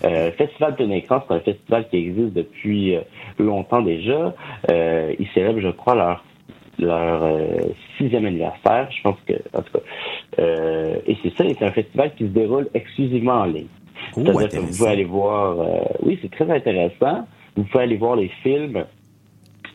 [0.05, 3.01] Euh, festival Plein Écran, c'est un festival qui existe depuis euh,
[3.39, 4.35] longtemps déjà.
[4.71, 6.25] Euh, ils célèbrent, je crois, leur
[6.79, 7.59] leur euh,
[7.99, 9.85] sixième anniversaire, je pense que, en tout cas.
[10.39, 13.67] Euh, et c'est ça, c'est un festival qui se déroule exclusivement en ligne.
[14.17, 17.27] Oh, C'est-à-dire que vous pouvez aller voir, euh, oui, c'est très intéressant.
[17.57, 18.85] Vous pouvez aller voir les films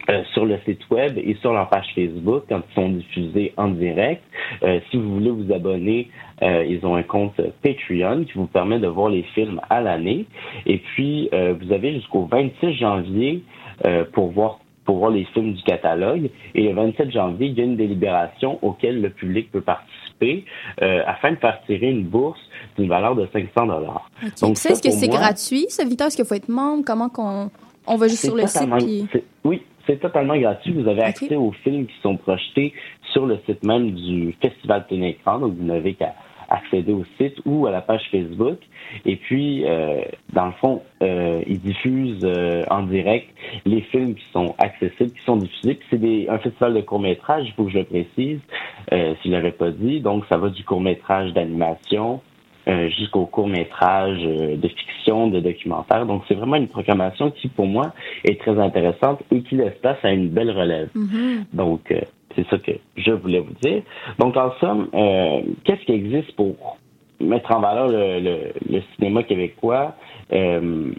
[0.10, 3.68] euh, sur le site web et sur leur page Facebook quand ils sont diffusés en
[3.68, 4.24] direct.
[4.64, 6.10] Euh, si vous voulez vous abonner,
[6.42, 10.26] euh, ils ont un compte Patreon qui vous permet de voir les films à l'année.
[10.66, 13.44] Et puis, euh, vous avez jusqu'au 26 janvier
[13.86, 16.32] euh, pour voir pour voir les films du catalogue.
[16.56, 20.46] Et le 27 janvier, il y a une délibération auquel le public peut participer
[20.82, 22.40] euh, afin de faire tirer une bourse
[22.76, 24.10] d'une valeur de 500 dollars.
[24.42, 26.08] Donc, ça, est-ce que c'est gratuit, ça, Victor?
[26.08, 26.84] Est-ce qu'il faut être membre?
[26.88, 27.52] Comment qu'on
[27.86, 28.68] on va juste sur le site?
[28.80, 29.08] Puis...
[29.44, 30.74] Oui, c'est totalement gratuit.
[30.74, 32.74] Vous avez accès aux films qui sont projetés
[33.14, 35.38] sur le site même du Festival Plein Écran.
[35.38, 36.16] Donc, vous n'avez qu'à
[36.50, 38.60] accéder au site ou à la page Facebook.
[39.06, 40.02] Et puis, euh,
[40.34, 43.30] dans le fond, euh, ils diffusent euh, en direct
[43.66, 45.76] les films qui sont accessibles, qui sont diffusés.
[45.76, 48.40] Puis c'est un festival de court-métrage, il faut que je le précise,
[48.92, 50.02] euh, si je l'avais pas dit.
[50.02, 52.22] Donc, ça va du court-métrage d'animation
[52.90, 56.06] jusqu'au court-métrage euh, de fiction, de documentaire.
[56.06, 57.94] Donc, c'est vraiment une programmation qui, pour moi,
[58.26, 60.90] est très intéressante et qui laisse place à une belle relève.
[60.96, 61.46] Mhm.
[61.54, 62.02] Donc, euh,
[62.36, 63.82] c'est ça que je voulais vous dire.
[64.20, 66.78] Donc, en somme, euh, qu'est-ce qui existe pour
[67.20, 68.38] mettre en valeur le, le,
[68.70, 69.96] le cinéma québécois?
[70.32, 70.92] Euh,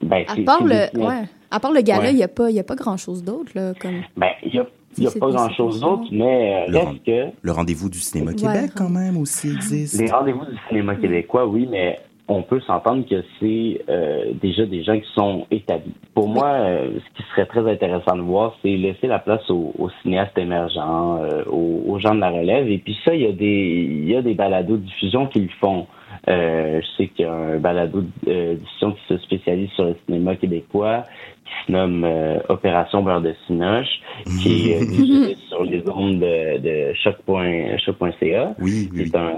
[0.00, 1.22] ben, À part le, ouais.
[1.50, 2.10] À part le gala, Ouais.
[2.12, 4.02] il n'y a pas, y a pas grand-chose d'autre, là, comme...
[4.16, 4.66] Ben, il y a,
[4.98, 8.32] il y a pas grand-chose d'autre, mais euh, Le reste que Le rendez-vous du cinéma
[8.32, 10.00] Ouais, Québec, quand même, aussi existe.
[10.00, 14.82] Les rendez-vous du cinéma québécois, oui, mais on peut s'entendre que c'est euh, déjà des
[14.82, 15.94] gens qui sont établis.
[16.14, 19.72] Pour moi, euh, ce qui serait très intéressant de voir, c'est laisser la place aux,
[19.78, 22.70] aux cinéastes émergents, euh, aux, aux gens de la relève.
[22.70, 25.40] Et puis ça, il y a des il y a des balados de diffusion qui
[25.40, 25.86] le font.
[26.28, 29.96] Euh, je sais qu'il y a un balado euh, diffusion qui se spécialise sur le
[30.06, 31.04] cinéma québécois,
[31.44, 34.00] qui se nomme euh, Opération Beurre de Cinoche,
[34.40, 37.78] qui est euh, diffusé sur les ondes de, de choc.ca.
[37.78, 39.32] choc.ca Oui, oui, qui est, un,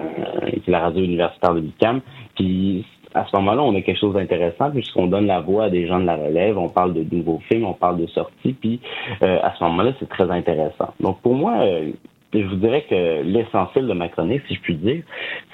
[0.51, 2.01] qui est la radio universitaire de l'UQAM.
[2.37, 5.87] Puis à ce moment-là, on a quelque chose d'intéressant puisqu'on donne la voix à des
[5.87, 8.81] gens de la relève, on parle de nouveaux films, on parle de sorties, puis
[9.23, 10.93] euh, à ce moment-là, c'est très intéressant.
[11.01, 11.93] Donc pour moi, euh,
[12.43, 15.03] je vous dirais que l'essentiel de ma chronique, si je puis dire,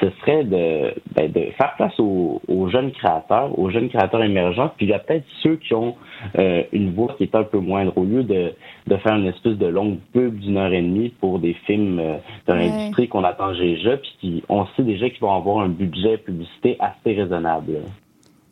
[0.00, 4.70] ce serait de, ben, de faire place aux, aux jeunes créateurs, aux jeunes créateurs émergents,
[4.76, 5.94] puis il y a peut-être ceux qui ont
[6.38, 7.92] euh, une voix qui est un peu moindre.
[7.96, 8.52] Au lieu de,
[8.86, 12.16] de faire une espèce de longue pub d'une heure et demie pour des films euh,
[12.46, 12.66] de Ouais.
[12.68, 16.76] l'industrie qu'on attend déjà, puis qui, on sait déjà qu'ils vont avoir un budget publicité
[16.80, 17.78] assez raisonnable.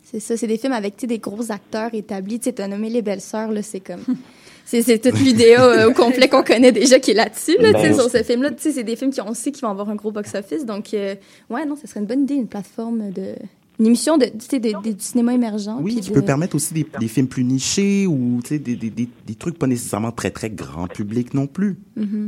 [0.02, 2.38] C'est ça, c'est des films avec des gros acteurs établis.
[2.38, 4.04] Tu sais, t'as nommé Les Belles Sœurs, là, c'est comme...
[4.70, 7.80] C'est, c'est toute l'idée euh, au complet qu'on connaît déjà qui est là-dessus, là, tu
[7.80, 8.50] sais, Ben, sur ce film-là.
[8.50, 10.66] Tu sais, c'est des films qui on sait qu'ils vont avoir un gros box-office.
[10.66, 11.14] Donc, euh,
[11.48, 13.34] ouais, non, ce serait une bonne idée, une plateforme de...
[13.80, 15.70] Une émission de, tu sais, de, de- du cinéma émergent.
[15.80, 18.74] Oui, qui de- peut permettre aussi des, des films plus nichés ou tu sais, des,
[18.74, 21.78] des, des, des trucs pas nécessairement très, très grand public non plus.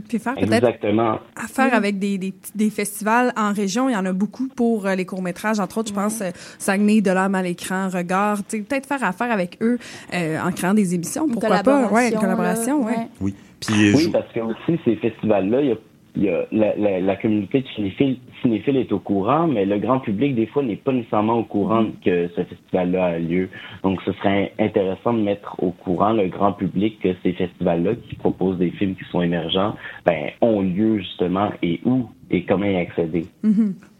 [0.09, 1.19] Puis faire peut-être Exactement.
[1.35, 3.89] affaire avec des, des, petits- des festivals en région.
[3.89, 5.59] Il y en a beaucoup pour euh, les courts-métrages.
[5.59, 8.39] Entre autres, je pense, euh, Saguenay, De l'âme à l'écran, Regard.
[8.47, 9.79] Tu sais, Peut-être faire affaire avec eux
[10.15, 11.27] euh, en créant des émissions.
[11.27, 11.89] Une Pourquoi pas?
[11.91, 12.93] Ouais, une là, collaboration, ouais.
[12.97, 13.09] ouais.
[13.21, 13.35] Oui.
[13.59, 15.77] Puis, Oui, je- parce que aussi, ces festivals-là, il y a,
[16.16, 19.79] il y a la, la, la communauté de cinéphiles, cinéphiles est au courant, mais le
[19.79, 23.49] grand public, des fois, n'est pas nécessairement au courant que ce festival-là a lieu.
[23.83, 28.16] Donc, ce serait intéressant de mettre au courant le grand public que ces festivals-là, qui
[28.16, 32.77] proposent des films qui sont émergents, ben, ont lieu justement et où et comment y
[32.77, 33.27] accéder.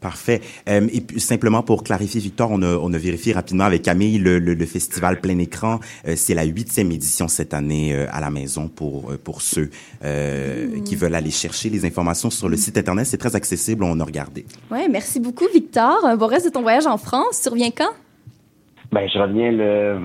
[0.01, 0.40] Parfait.
[0.69, 4.19] Euh, et puis, simplement pour clarifier, Victor, on a, on a vérifié rapidement avec Camille
[4.19, 5.79] le, le, le festival plein écran.
[6.07, 9.69] euh, c'est la huitième édition cette année euh, à la maison pour pour ceux
[10.05, 13.07] euh, qui veulent aller chercher les informations sur le site internet.
[13.07, 13.85] C'est très accessible.
[13.85, 14.47] On a regardé.
[14.71, 16.05] Ouais, merci beaucoup, Victor.
[16.05, 17.43] Un bon reste de ton voyage en France.
[17.43, 17.93] Tu reviens quand?
[18.93, 19.99] Ben, je reviens le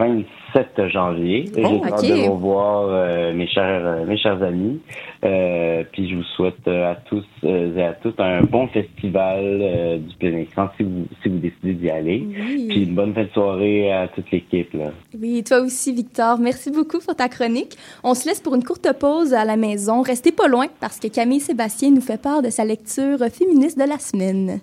[0.56, 1.52] 27 janvier.
[1.56, 4.80] Et Oh, J'ai hâte de revoir euh, mes chers euh, mes chers amis.
[5.24, 10.16] Euh, puis je vous souhaite à tous et à toutes un bon festival euh, du
[10.16, 12.24] plein écran si vous si vous décidez d'y aller.
[12.28, 12.68] Oui.
[12.70, 14.92] Puis une bonne fin de soirée à toute l'équipe là.
[15.20, 16.40] Oui, toi aussi, Victor.
[16.40, 17.76] Merci beaucoup pour ta chronique.
[18.04, 20.02] On se laisse pour une courte pause à la maison.
[20.02, 23.88] Restez pas loin parce que Camille Sébastien nous fait part de sa lecture féministe de
[23.88, 24.60] la semaine.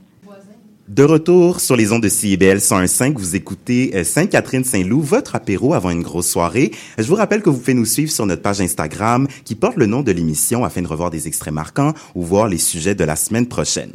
[0.92, 5.88] De retour sur les ondes de CIBL 101.5, vous écoutez euh, Sainte-Catherine-Saint-Loup, votre apéro avant
[5.88, 6.70] une grosse soirée.
[6.98, 9.86] Je vous rappelle que vous pouvez nous suivre sur notre page Instagram qui porte le
[9.86, 13.16] nom de l'émission afin de revoir des extraits marquants ou voir les sujets de la
[13.16, 13.92] semaine prochaine.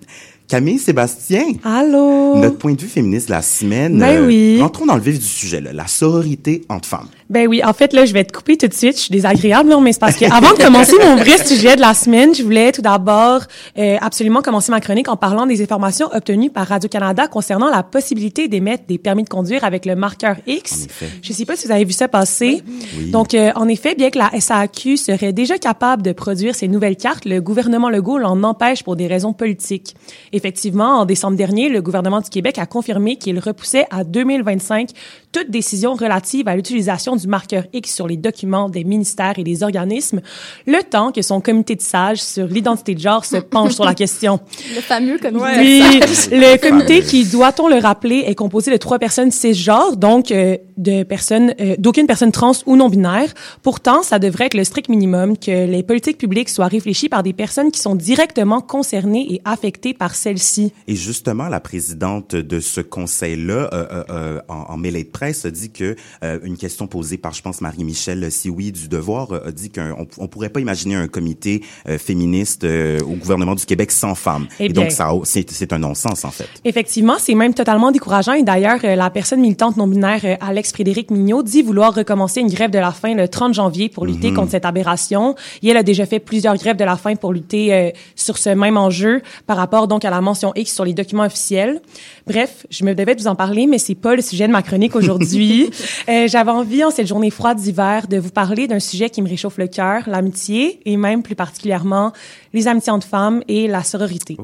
[0.47, 2.35] Camille Sébastien, Allô?
[2.37, 3.99] notre point de vue féministe de la semaine.
[3.99, 4.59] Ben oui.
[4.59, 7.09] Rentrons dans le vif du sujet, là, la sororité entre femmes.
[7.29, 8.95] Ben oui, en fait, là, je vais te couper tout de suite.
[8.95, 11.81] Je suis désagréable, non, mais c'est parce que avant de commencer mon vrai sujet de
[11.81, 13.41] la semaine, je voulais tout d'abord
[13.77, 18.47] euh, absolument commencer ma chronique en parlant des informations obtenues par Radio-Canada concernant la possibilité
[18.47, 20.87] d'émettre des permis de conduire avec le marqueur X.
[21.21, 22.63] Je sais pas si vous avez vu ça passer.
[22.97, 23.11] Oui.
[23.11, 26.95] Donc, euh, en effet, bien que la SAQ serait déjà capable de produire ces nouvelles
[26.97, 29.95] cartes, le gouvernement Legault l'en empêche pour des raisons politiques.
[30.31, 34.89] Effectivement, en décembre dernier, le gouvernement du Québec a confirmé qu'il repoussait à 2025
[35.37, 39.61] toute décision relative à l'utilisation du marqueur X sur les documents des ministères et des
[39.61, 40.21] organismes,
[40.65, 43.93] le temps que son comité de sages sur l'identité de genre se penche sur la
[43.93, 44.39] question.
[44.73, 45.45] Le fameux comité.
[45.45, 45.99] Oui,
[46.31, 51.03] le comité qui, doit-on le rappeler, est composé de trois personnes cisgenres, donc euh, de
[51.03, 53.33] personnes, euh, d'aucune personne trans ou non binaire.
[53.63, 57.33] Pourtant, ça devrait être le strict minimum que les politiques publiques soient réfléchies par des
[57.33, 60.73] personnes qui sont directement concernées et affectées par celles-ci.
[60.87, 65.45] Et justement, la présidente de ce conseil-là, euh, euh, euh, en, en mêlée de presse,
[65.45, 69.47] a dit que euh, une question posée par, je pense, Marie-Michel Sioui du Devoir euh,
[69.47, 73.65] a dit qu'on on pourrait pas imaginer un comité euh, féministe euh, au gouvernement du
[73.65, 74.47] Québec sans femmes.
[74.59, 76.49] Eh et donc, ça, c'est c'est un non-sens en fait.
[76.65, 78.33] Effectivement, c'est même totalement décourageant.
[78.33, 82.71] Et d'ailleurs, la personne militante non-binaire euh, Alex Frédéric Mignot dit vouloir recommencer une grève
[82.71, 85.35] de la faim le 30 janvier pour lutter contre cette aberration.
[85.63, 88.49] Et elle a déjà fait plusieurs grèves de la faim pour lutter euh, sur ce
[88.49, 91.81] même enjeu par rapport donc à la mention X sur les documents officiels.
[92.25, 94.61] Bref, je me devais de vous en parler, mais c'est pas le sujet de ma
[94.61, 95.69] chronique aujourd'hui.
[96.09, 99.27] Euh, J'avais envie, en cette journée froide d'hiver, de vous parler d'un sujet qui me
[99.27, 102.13] réchauffe le cœur, l'amitié, et même plus particulièrement
[102.53, 104.37] les amitiés entre femmes et la sororité.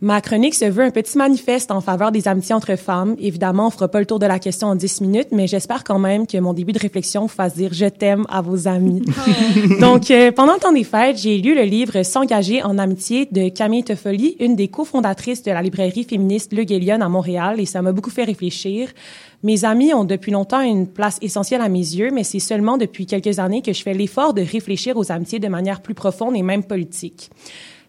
[0.00, 3.16] Ma chronique se veut un petit manifeste en faveur des amitiés entre femmes.
[3.18, 5.98] Évidemment, on fera pas le tour de la question en 10 minutes, mais j'espère quand
[5.98, 9.02] même que mon début de réflexion vous fasse dire je t'aime à vos amis.
[9.80, 13.48] Donc, euh, pendant le temps des fêtes, j'ai lu le livre S'engager en amitié de
[13.48, 17.80] Camille Toffoli, une des cofondatrices de la librairie féministe Le Guélion à Montréal, et ça
[17.80, 18.90] m'a beaucoup fait réfléchir.
[19.42, 23.06] Mes amis ont depuis longtemps une place essentielle à mes yeux, mais c'est seulement depuis
[23.06, 26.42] quelques années que je fais l'effort de réfléchir aux amitiés de manière plus profonde et
[26.42, 27.30] même politique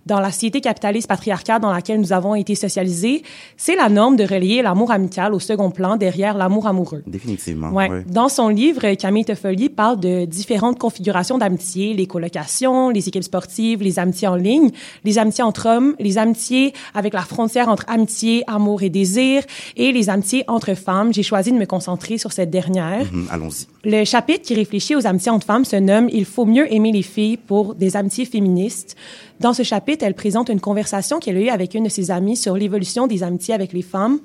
[0.05, 3.23] dans la société capitaliste patriarcale dans laquelle nous avons été socialisés,
[3.57, 7.03] c'est la norme de relier l'amour amical au second plan derrière l'amour amoureux.
[7.07, 7.71] Définitivement.
[7.71, 7.89] Ouais.
[7.89, 8.03] ouais.
[8.07, 13.81] Dans son livre, Camille Toffoli parle de différentes configurations d'amitié, les colocations, les équipes sportives,
[13.81, 14.71] les amitiés en ligne,
[15.03, 19.43] les amitiés entre hommes, les amitiés avec la frontière entre amitié, amour et désir,
[19.75, 21.13] et les amitiés entre femmes.
[21.13, 23.11] J'ai choisi de me concentrer sur cette dernière.
[23.11, 23.67] Mhm, Allons-y.
[23.83, 27.03] Le chapitre qui réfléchit aux amitiés entre femmes se nomme Il faut mieux aimer les
[27.03, 28.95] filles pour des amitiés féministes.
[29.39, 32.37] Dans ce chapitre, elle présente une conversation qu'elle a eue avec une de ses amies
[32.37, 34.19] sur l'évolution des amitiés avec les femmes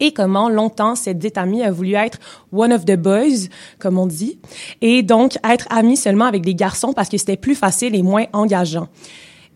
[0.00, 2.18] et comment longtemps cette dite amie a voulu être
[2.52, 4.38] one of the boys, comme on dit,
[4.80, 8.24] et donc être amie seulement avec des garçons parce que c'était plus facile et moins
[8.32, 8.88] engageant.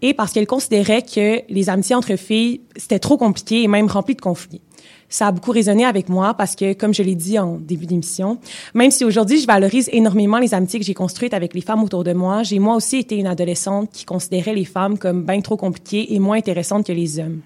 [0.03, 4.15] Et parce qu'elle considérait que les amitiés entre filles, c'était trop compliqué et même rempli
[4.15, 4.61] de conflits.
[5.09, 8.39] Ça a beaucoup résonné avec moi parce que, comme je l'ai dit en début d'émission,
[8.75, 12.05] même si aujourd'hui je valorise énormément les amitiés que j'ai construites avec les femmes autour
[12.05, 15.57] de moi, j'ai moi aussi été une adolescente qui considérait les femmes comme bien trop
[15.57, 17.41] compliquées et moins intéressantes que les hommes.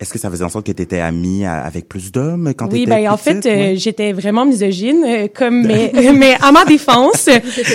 [0.00, 2.72] Est-ce que ça faisait en sorte que tu étais amie à- avec plus d'hommes quand
[2.72, 6.64] Oui, tu ben en fait, euh, j'étais vraiment misogyne, euh, comme mais, mais à ma
[6.64, 7.24] défense,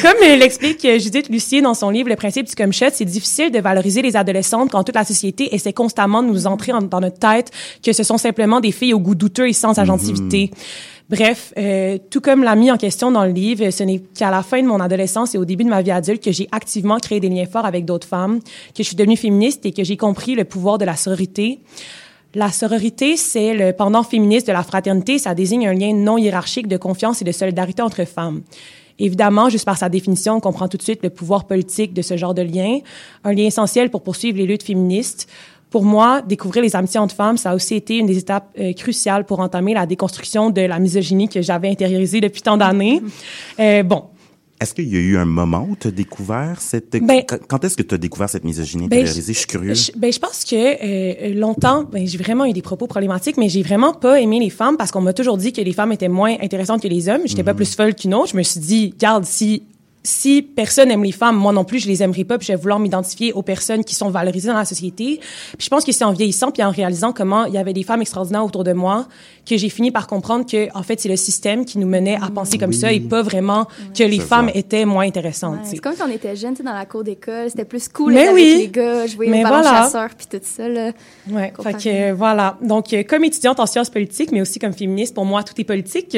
[0.01, 3.03] comme euh, l'explique euh, Judith Lucier dans son livre Le principe du comme shot, c'est
[3.05, 6.81] difficile de valoriser les adolescentes quand toute la société essaie constamment de nous entrer en-
[6.81, 7.51] dans notre tête
[7.83, 10.49] que ce sont simplement des filles au goût douteux et sans agentivité.
[11.09, 14.41] Bref, euh, tout comme l'a mis en question dans le livre, ce n'est qu'à la
[14.41, 17.19] fin de mon adolescence et au début de ma vie adulte que j'ai activement créé
[17.19, 20.33] des liens forts avec d'autres femmes, que je suis devenue féministe et que j'ai compris
[20.35, 21.59] le pouvoir de la sororité.
[22.35, 25.19] La sororité, c'est le pendant féministe de la fraternité.
[25.19, 28.41] Ça désigne un lien non hiérarchique de confiance et de solidarité entre femmes.
[28.97, 32.17] Évidemment, juste par sa définition, on comprend tout de suite le pouvoir politique de ce
[32.17, 32.79] genre de lien,
[33.23, 35.27] un lien essentiel pour poursuivre les luttes féministes.
[35.69, 38.73] Pour moi, découvrir les amitiés entre femmes, ça a aussi été une des étapes euh,
[38.73, 43.01] cruciales pour entamer la déconstruction de la misogynie que j'avais intériorisée depuis tant d'années.
[43.59, 44.05] Euh, bon,
[44.59, 46.91] Est-ce qu'il y a eu un moment où tu as découvert cette...
[46.91, 49.33] Ben- quand est-ce que tu as découvert cette misogynie Ben, intériorisée?
[49.33, 49.73] Je suis curieux.
[49.73, 53.49] Je, ben, je pense que euh, longtemps, ben, j'ai vraiment eu des propos problématiques, mais
[53.49, 56.07] j'ai vraiment pas aimé les femmes parce qu'on m'a toujours dit que les femmes étaient
[56.07, 57.21] moins intéressantes que les hommes.
[57.25, 58.29] J'étais pas plus folle qu'une autre.
[58.31, 59.63] Je me suis dit, garde, si
[60.03, 62.59] si personne aime les femmes, moi non plus, je les aimerais pas, puis je vais
[62.59, 65.21] vouloir m'identifier aux personnes qui sont valorisées dans la société.
[65.57, 67.83] Puis je pense que c'est en vieillissant, puis en réalisant comment il y avait des
[67.83, 69.07] femmes extraordinaires autour de moi,
[69.45, 72.29] que j'ai fini par comprendre que, en fait, c'est le système qui nous menait à
[72.29, 75.59] penser comme ça et pas vraiment que les femmes étaient moins intéressantes.
[75.59, 77.87] Ouais, c'est comme quand on était jeune, tu sais, dans la cour d'école, c'était plus
[77.87, 78.51] cool Mais d'être oui.
[78.51, 79.83] avec les gars, jouer Mais au ballon voilà.
[79.83, 80.91] chasseur puis tout ça là.
[81.29, 82.57] Ouais, fait que euh, voilà.
[82.61, 85.63] Donc euh, comme étudiante en sciences politiques, mais aussi comme féministe, pour moi tout est
[85.63, 86.17] politique.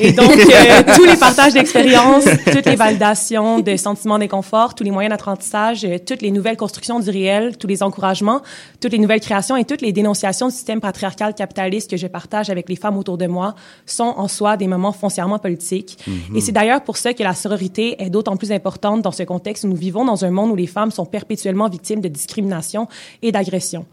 [0.00, 4.90] Et donc euh, tous les partages d'expériences, toutes les validations de sentiments d'inconfort, tous les
[4.90, 8.42] moyens d'apprentissage, euh, toutes les nouvelles constructions du réel, tous les encouragements,
[8.80, 12.50] toutes les nouvelles créations et toutes les dénonciations du système patriarcal capitaliste que je partage
[12.50, 15.98] avec les femmes autour de moi sont en soi des moments foncièrement politiques.
[16.34, 19.64] Et c'est d'ailleurs pour ça que la sororité est d'autant plus importante dans ce contexte
[19.64, 22.88] où nous vivons dans un monde où les femmes sont perpétuellement victimes de discrimination
[23.22, 23.86] et d'agression.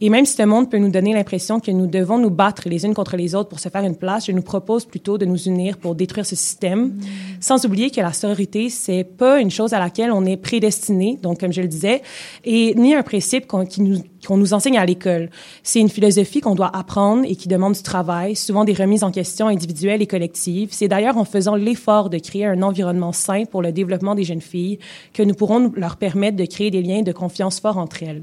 [0.00, 2.84] Et même si ce monde peut nous donner l'impression que nous devons nous battre les
[2.84, 5.48] unes contre les autres pour se faire une place, je nous propose plutôt de nous
[5.48, 7.00] unir pour détruire ce système.
[7.40, 11.40] Sans oublier que la sororité, c'est pas une chose à laquelle on est prédestiné, donc
[11.40, 12.02] comme je le disais,
[12.44, 13.98] et ni un principe qu'on nous,
[14.30, 15.30] nous enseigne à l'école.
[15.64, 19.10] C'est une philosophie qu'on doit apprendre et qui demande du travail, souvent des remises en
[19.10, 20.68] question individuelles et collectives.
[20.70, 24.40] C'est d'ailleurs en faisant l'effort de créer un environnement sain pour le développement des jeunes
[24.40, 24.78] filles
[25.12, 28.22] que nous pourrons leur permettre de créer des liens de confiance forts entre elles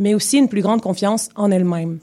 [0.00, 1.98] mais aussi une plus grande confiance en elles-mêmes.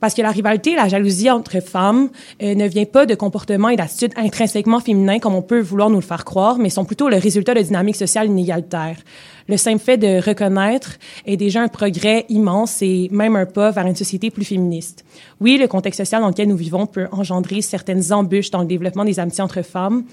[0.00, 2.08] Parce que la rivalité et la jalousie entre femmes
[2.42, 5.96] euh, ne vient pas de comportements et d'attitudes intrinsèquement féminins comme on peut vouloir nous
[5.96, 8.96] le faire croire, mais sont plutôt le résultat de dynamiques sociales inégalitaires.
[9.48, 13.86] Le simple fait de reconnaître est déjà un progrès immense et même un pas vers
[13.86, 15.04] une société plus féministe.
[15.40, 19.04] Oui, le contexte social dans lequel nous vivons peut engendrer certaines embûches dans le développement
[19.04, 20.04] des amitiés entre femmes,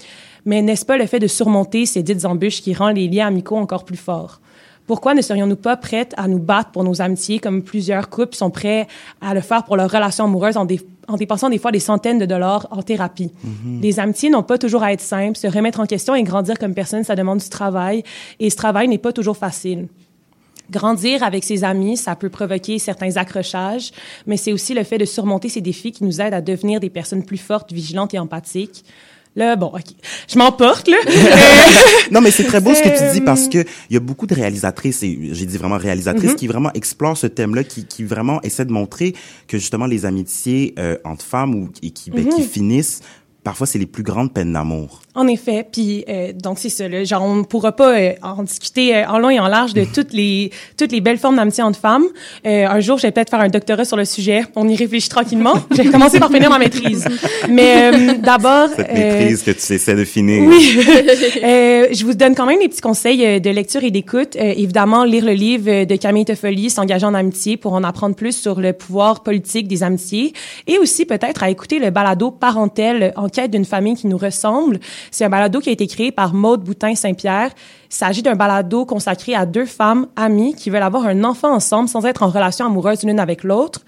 [0.46, 3.58] mais n'est-ce pas le fait de surmonter ces dites embûches qui rend les liens amicaux
[3.58, 4.42] encore plus forts?
[4.90, 8.50] Pourquoi ne serions-nous pas prêtes à nous battre pour nos amitiés comme plusieurs couples sont
[8.50, 8.88] prêts
[9.22, 12.18] à le faire pour leurs relations amoureuses en, dé- en dépensant des fois des centaines
[12.18, 13.30] de dollars en thérapie?
[13.84, 15.38] Les amitiés n'ont pas toujours à être simples.
[15.38, 18.04] Se remettre en question et grandir comme personne, ça demande du travail
[18.40, 19.90] et ce travail n'est pas toujours facile.
[20.72, 23.92] Grandir avec ses amis, ça peut provoquer certains accrochages,
[24.26, 26.90] mais c'est aussi le fait de surmonter ces défis qui nous aident à devenir des
[26.90, 28.84] personnes plus fortes, vigilantes et empathiques.
[29.40, 29.86] Là, bon, OK.
[30.28, 30.98] Je m'emporte, là.
[32.12, 33.60] Non, mais c'est très beau ce que tu dis Euh, parce que
[33.90, 35.82] il y a beaucoup de réalisatrices et j'ai dit vraiment Mm-hmm.
[35.82, 39.14] réalisatrices qui vraiment explorent ce thème-là, qui, qui vraiment essaient de montrer
[39.48, 42.36] que justement les amitiés euh, entre femmes ou et qui, ben, Mm-hmm.
[42.36, 43.00] qui finissent,
[43.44, 45.02] parfois c'est les plus grandes peines d'amour.
[45.16, 46.88] En effet, puis euh, donc c'est ça.
[46.88, 49.74] Là, genre on ne pourra pas euh, en discuter euh, en long et en large
[49.74, 52.06] de toutes les toutes les belles formes d'amitié entre femmes.
[52.46, 54.44] Euh, un jour, je vais peut-être faire un doctorat sur le sujet.
[54.56, 55.54] On y réfléchit tranquillement.
[55.72, 57.06] Je vais commencer par finir ma maîtrise.
[57.50, 60.44] Mais euh, d'abord, Cette euh, maîtrise que tu essaies de finir.
[60.48, 60.80] oui.
[61.44, 64.36] Euh, je vous donne quand même des petits conseils de lecture et d'écoute.
[64.36, 68.34] Euh, évidemment, lire le livre de Camille Toffoli, S'engager en amitié, pour en apprendre plus
[68.34, 70.34] sur le pouvoir politique des amitiés.
[70.68, 72.32] Et aussi peut-être à écouter le balado
[73.30, 74.80] Parentèle, Enquête d'une famille qui nous ressemble.
[75.12, 77.52] C'est un balado qui a été créé par Maude Boutin-Saint-Pierre.
[77.92, 81.90] Il s'agit d'un balado consacré à deux femmes amies qui veulent avoir un enfant ensemble
[81.90, 83.82] sans être en relation amoureuse l'une avec l'autre.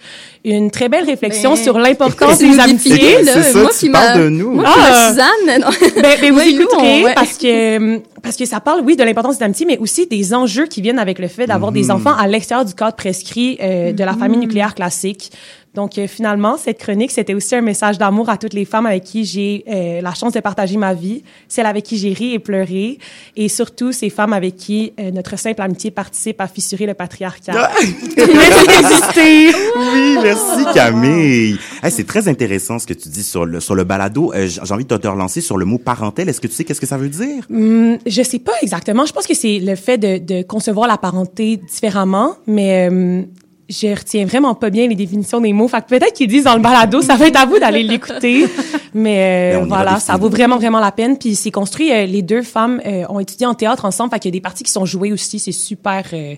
[0.43, 3.23] Une très belle réflexion Ben, sur l'importance des amitiés.
[3.23, 4.51] C'est ça, moi, parles ma- de nous.
[4.53, 5.09] Moi, Ah!
[5.11, 5.67] Suzanne, non.
[6.01, 7.13] Ben, ben vous Ouais, nous, on- ouais.
[7.13, 10.65] parce que parce que ça parle oui de l'importance des amitiés mais aussi des enjeux
[10.67, 14.03] qui viennent avec le fait d'avoir des enfants à l'extérieur du cadre prescrit euh, de
[14.03, 15.31] la famille nucléaire classique.
[15.73, 19.03] Donc euh, finalement cette chronique c'était aussi un message d'amour à toutes les femmes avec
[19.05, 22.39] qui j'ai euh, la chance de partager ma vie, celles avec qui j'ai ri et
[22.39, 22.99] pleuré
[23.37, 27.53] et surtout ces femmes avec qui euh, notre simple amitié participe à fissurer le patriarcat.
[28.17, 29.47] Merci d'exister.
[29.77, 31.57] Oui, merci Camille.
[31.83, 34.31] Hey, c'est très intéressant ce que tu dis sur le sur le balado.
[34.33, 36.29] Euh, j'ai envie de te relancer sur le mot parentel.
[36.29, 37.45] Est-ce que tu sais qu'est-ce que ça veut dire?
[37.49, 39.05] Hum, je sais pas exactement.
[39.05, 43.25] Je pense que c'est le fait de, de concevoir la parenté différemment, mais hum,
[43.71, 45.67] je retiens vraiment pas bien les définitions des mots.
[45.67, 48.45] Fait que peut-être qu'ils disent dans le balado, ça va être à vous d'aller l'écouter.
[48.93, 51.17] Mais, euh, Ben, voilà, ça vaut vraiment, vraiment la peine.
[51.17, 54.11] Puis c'est construit, euh, les deux femmes euh, ont étudié en théâtre ensemble.
[54.11, 55.39] Fait qu'il y a des parties qui sont jouées aussi.
[55.39, 56.35] C'est super, euh,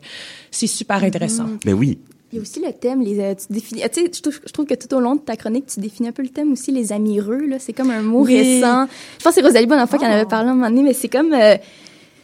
[0.51, 1.45] c'est super intéressant.
[1.65, 1.97] Ben oui.
[2.31, 4.39] Il y a aussi le thème, les, euh, tu définis, ah, tu sais, je trouve,
[4.43, 6.51] je trouve que tout au long de ta chronique, tu définis un peu le thème
[6.53, 7.57] aussi, les amireux, là.
[7.59, 8.37] C'est comme un mot Oui.
[8.37, 8.87] récent.
[9.19, 10.93] Je pense que c'est Rosalie Bonenfant qui en avait parlé à un moment donné, mais
[10.93, 11.57] c'est comme, euh,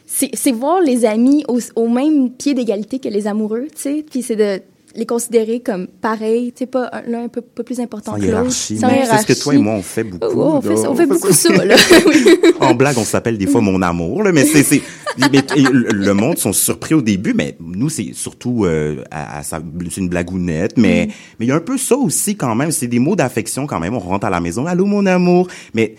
[0.06, 4.04] c'est c'est voir les amis au, au même pied d'égalité que les amoureux, tu sais.
[4.10, 4.60] Puis c'est de
[4.96, 8.20] les considérer comme pareils, tu sais, pas un- l'un un peu, pas plus important que
[8.22, 8.28] l'autre.
[8.32, 8.78] hiérarchie.
[8.78, 9.62] Sans Mais C'est ce que toi et hiérarchie.
[9.62, 10.26] moi on fait beaucoup.
[10.40, 10.90] Oh, on fait, ça- là.
[10.90, 11.64] on fait beaucoup ça.
[11.64, 11.76] là.
[12.60, 14.82] En blague, on s'appelle des fois mon amour, là, mais c'est
[15.32, 19.56] le monde sont surpris au début, mais nous c'est surtout euh, à, c'est
[19.96, 21.12] une blagounette, mais Mm.
[21.38, 23.80] mais il y a un peu ça aussi quand même, c'est des mots d'affection quand
[23.80, 23.94] même.
[23.94, 25.94] On rentre à la maison, allô mon amour, mais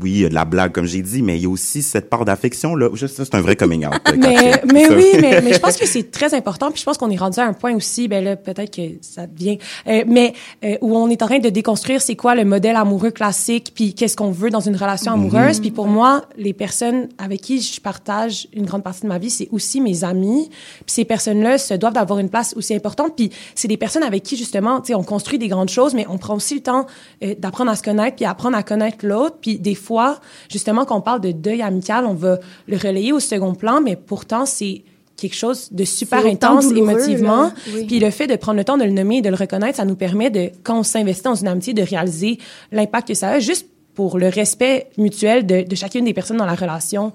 [0.00, 1.82] oui, il y a de la blague comme j'ai dit, mais il y a aussi
[1.82, 2.88] cette part d'affection là.
[2.96, 3.94] Ça, C'est un vrai coming out.
[4.16, 6.70] Mais, oui, mais, mais je pense que c'est très important.
[6.70, 9.26] Puis je pense qu'on est rendu à un point aussi, ben là, peut-être que ça
[9.26, 10.34] devient, euh, mais
[10.64, 13.94] euh, où on est en train de déconstruire c'est quoi le modèle amoureux classique, puis
[13.94, 15.60] qu'est-ce qu'on veut dans une relation amoureuse.
[15.60, 19.30] Puis pour moi, les personnes avec qui je partage une grande partie de ma vie,
[19.30, 20.50] c'est aussi mes amis.
[20.50, 23.16] Puis ces personnes-là se doivent d'avoir une place aussi importante.
[23.16, 26.06] Puis c'est des personnes avec qui justement, tu sais, on construit des grandes choses, mais
[26.08, 26.86] on prend aussi le temps
[27.24, 29.36] euh, d'apprendre à se connaître, puis apprendre à connaître l'autre.
[29.40, 30.20] Puis des fois,
[30.50, 33.96] justement, quand on parle de deuil amical, on va le relayer au second plan, mais
[33.96, 34.84] pourtant, c'est
[35.16, 37.52] quelque chose de super intense émotivement.
[37.74, 37.84] Oui.
[37.86, 39.84] Puis le fait de prendre le temps de le nommer et de le reconnaître, ça
[39.84, 42.38] nous permet de, quand on s'investit dans une amitié, de réaliser
[42.72, 46.46] l'impact que ça a juste pour le respect mutuel de, de chacune des personnes dans
[46.46, 47.12] la relation.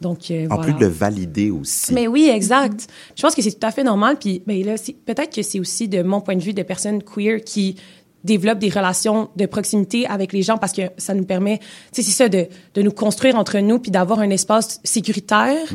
[0.00, 0.62] Donc, euh, En voilà.
[0.62, 1.92] plus de le valider aussi.
[1.92, 2.86] Mais oui, exact.
[3.16, 4.16] Je pense que c'est tout à fait normal.
[4.20, 4.74] Puis ben là,
[5.06, 7.76] peut-être que c'est aussi de mon point de vue de personne queer qui
[8.24, 12.02] développe des relations de proximité avec les gens parce que ça nous permet, tu sais,
[12.02, 15.68] c'est ça, de, de nous construire entre nous puis d'avoir un espace sécuritaire.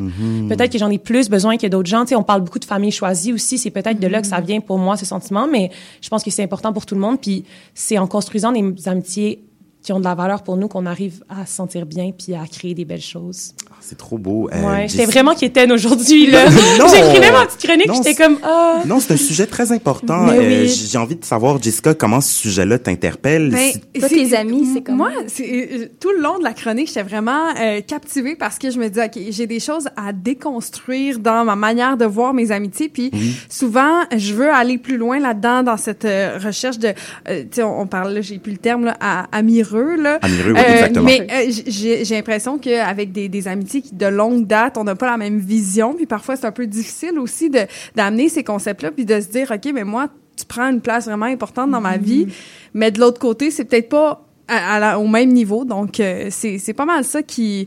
[0.48, 2.02] Peut-être que j'en ai plus besoin que d'autres gens.
[2.02, 3.58] Tu sais, on parle beaucoup de famille choisie aussi.
[3.58, 5.70] C'est peut-être de là que ça vient pour moi, ce sentiment, mais
[6.00, 7.20] je pense que c'est important pour tout le monde.
[7.20, 9.44] Puis c'est en construisant des amitiés
[9.82, 12.46] qui ont de la valeur pour nous qu'on arrive à se sentir bien puis à
[12.46, 13.52] créer des belles choses.
[13.86, 14.48] C'est trop beau.
[14.50, 16.48] Euh, ouais, j'étais vraiment quétaine aujourd'hui, là.
[16.78, 16.86] Non!
[16.88, 18.80] J'écrivais ma petite chronique, j'étais c'est- comme, ah.
[18.86, 20.26] Non, c'est un sujet très important.
[20.28, 20.68] Euh, oui.
[20.68, 23.50] J'ai envie de savoir, Jessica, comment ce sujet-là t'interpelle.
[23.50, 24.96] Ben, Si- Toi, tes amis, c'est comment?
[25.04, 28.70] Moi, c'est, euh, tout le long de la chronique, j'étais vraiment euh, captivée parce que
[28.70, 32.52] je me disais, OK, j'ai des choses à déconstruire dans ma manière de voir mes
[32.52, 32.88] amitiés.
[32.88, 33.10] Puis
[33.50, 36.88] souvent, je veux aller plus loin là-dedans dans cette euh, recherche de,
[37.28, 40.18] euh, tu sais, on, on parle, j'ai plus le terme, là, à, amireux, là.
[40.22, 41.04] Amireux, oui, Euh, exactement.
[41.06, 44.94] Mais euh, j'ai j'ai l'impression qu'avec des, des amitiés qui, de longue date, on n'a
[44.94, 45.94] pas la même vision.
[45.94, 47.60] Puis parfois, c'est un peu difficile aussi de
[47.94, 51.26] d'amener ces concepts-là, puis de se dire, OK, mais moi, tu prends une place vraiment
[51.26, 52.26] importante dans ma vie,
[52.74, 55.64] mais de l'autre côté, c'est peut-être pas à- à la- au même niveau.
[55.64, 57.66] Donc, euh, c'est c'est pas mal ça qui...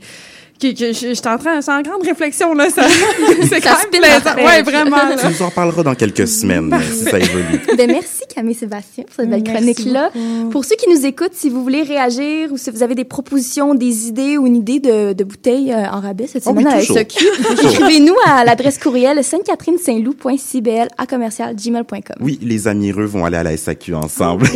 [0.59, 2.69] que je, je suis en train, c'est en grande réflexion, là.
[2.69, 2.83] Ça,
[3.49, 4.35] c'est quand même plaisant.
[4.37, 4.97] Ouais, vraiment.
[4.97, 5.15] là.
[5.19, 7.61] Tu nous en parleras dans quelques semaines euh, si ça évolue.
[7.77, 10.11] Ben, merci Camille Sébastien pour cette belle Merci chronique-là.
[10.51, 13.75] Pour ceux qui nous écoutent, si vous voulez réagir ou si vous avez des propositions,
[13.75, 16.73] des idées ou une idée de, de bouteille euh, en rabais cette Oh oui, semaine
[16.73, 16.97] à la toujours.
[16.97, 17.25] SAQ,
[17.63, 22.15] écrivez-nous à l'adresse courriel sainte-catherine-saint-loup.cbl à commercial gmail.com.
[22.19, 24.47] Oui, les amireux vont aller à la SAQ ensemble.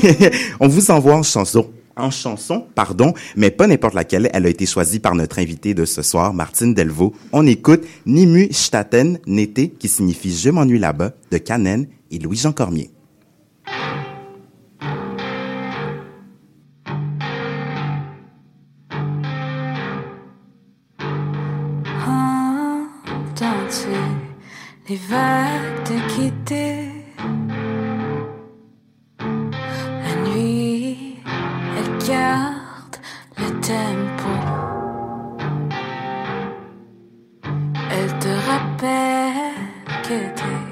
[0.60, 1.68] On vous envoie en chanson.
[1.98, 4.30] En chanson, pardon, mais pas n'importe laquelle.
[4.34, 7.14] Elle a été choisie par notre invitée de ce soir, Martine Delvaux.
[7.32, 12.92] On écoute Nimu Staten Nété, qui signifie Je m'ennuie là-bas, de Canen et Louis-Jean Cormier.
[32.12, 32.97] Garde
[33.38, 34.32] le tempo.
[37.95, 39.62] Elle te rappelle
[40.07, 40.66] que t'es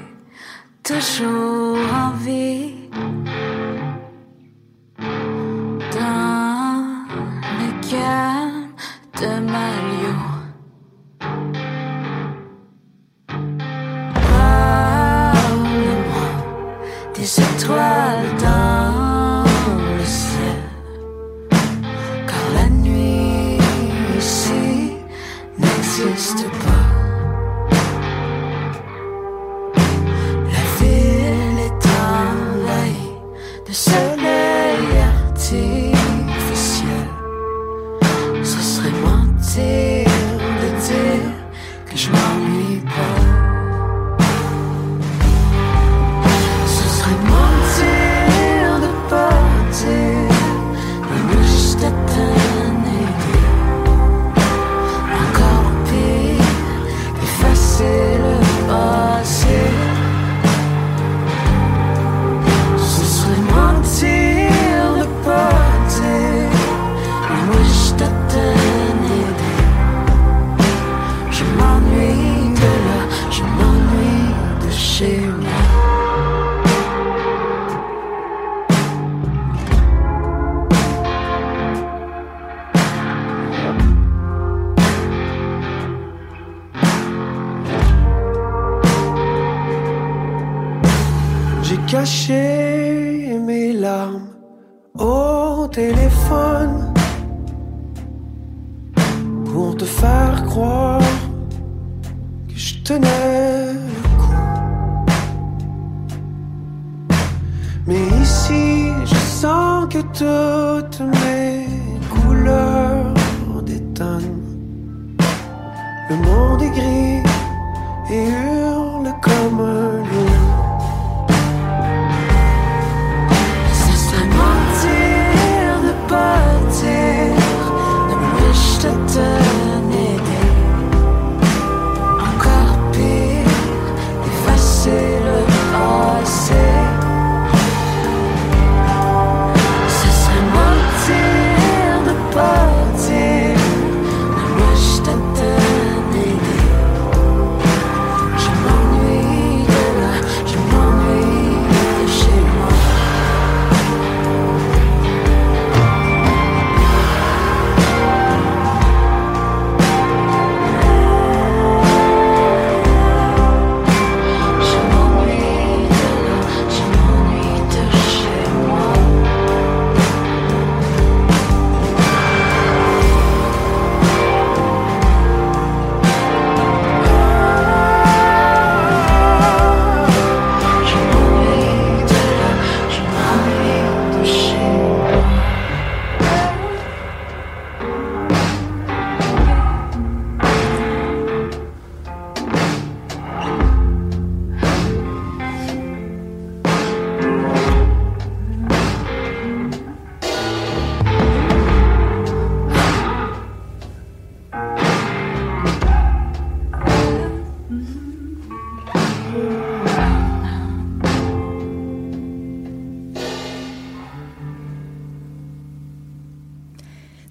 [0.82, 2.79] toujours en vie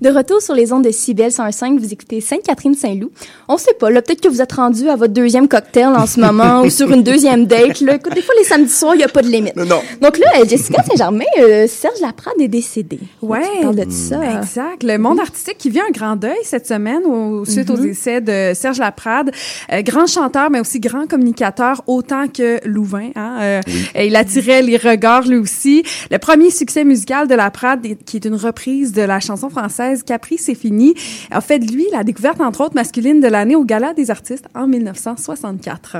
[0.09, 3.11] De retour sur les ondes de Cibel 105, vous écoutez Sainte-Catherine-Saint-Loup.
[3.47, 6.19] On sait pas, là, peut-être que vous êtes rendu à votre deuxième cocktail en ce
[6.25, 7.79] moment ou sur une deuxième date.
[7.81, 7.93] Là.
[7.93, 9.55] Écoute, des fois, les samedis soirs, il n'y a pas de limite.
[9.55, 9.81] Non.
[10.01, 12.97] Donc là, euh, Jessica Saint-Germain, euh, Serge Laprade est décédé.
[13.21, 13.43] Ouais.
[13.57, 14.39] Tu parles de ça.
[14.39, 14.81] Exact.
[14.81, 18.53] Le monde artistique qui vit un grand deuil cette semaine au, suite aux décès de
[18.55, 19.29] Serge Laprade,
[19.71, 23.11] Euh, grand chanteur mais aussi grand communicateur autant que Louvain.
[23.15, 23.37] Hein?
[23.41, 23.61] Euh,
[23.95, 25.83] il attirait les regards lui aussi.
[26.09, 30.37] Le premier succès musical de Laprade, qui est une reprise de la chanson française Capri
[30.37, 30.93] c'est fini,
[31.31, 34.45] a fait de lui la découverte entre autres masculine de l'année au Gala des artistes
[34.55, 35.97] en 1964.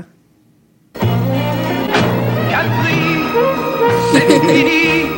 [2.49, 2.95] Capri,
[4.11, 5.08] c'est fini.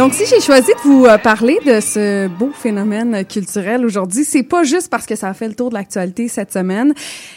[0.00, 4.42] Donc, si j'ai choisi de vous euh, parler de ce beau phénomène culturel aujourd'hui, c'est
[4.42, 6.94] pas juste parce que ça a fait le tour de l'actualité cette semaine,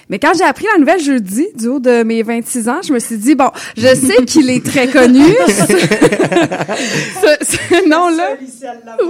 [0.08, 3.00] mais quand j'ai appris la nouvelle jeudi, du haut de mes 26 ans, je me
[3.00, 5.26] suis dit, bon, je sais qu'il est très connu,
[7.20, 8.38] ce, nom-là.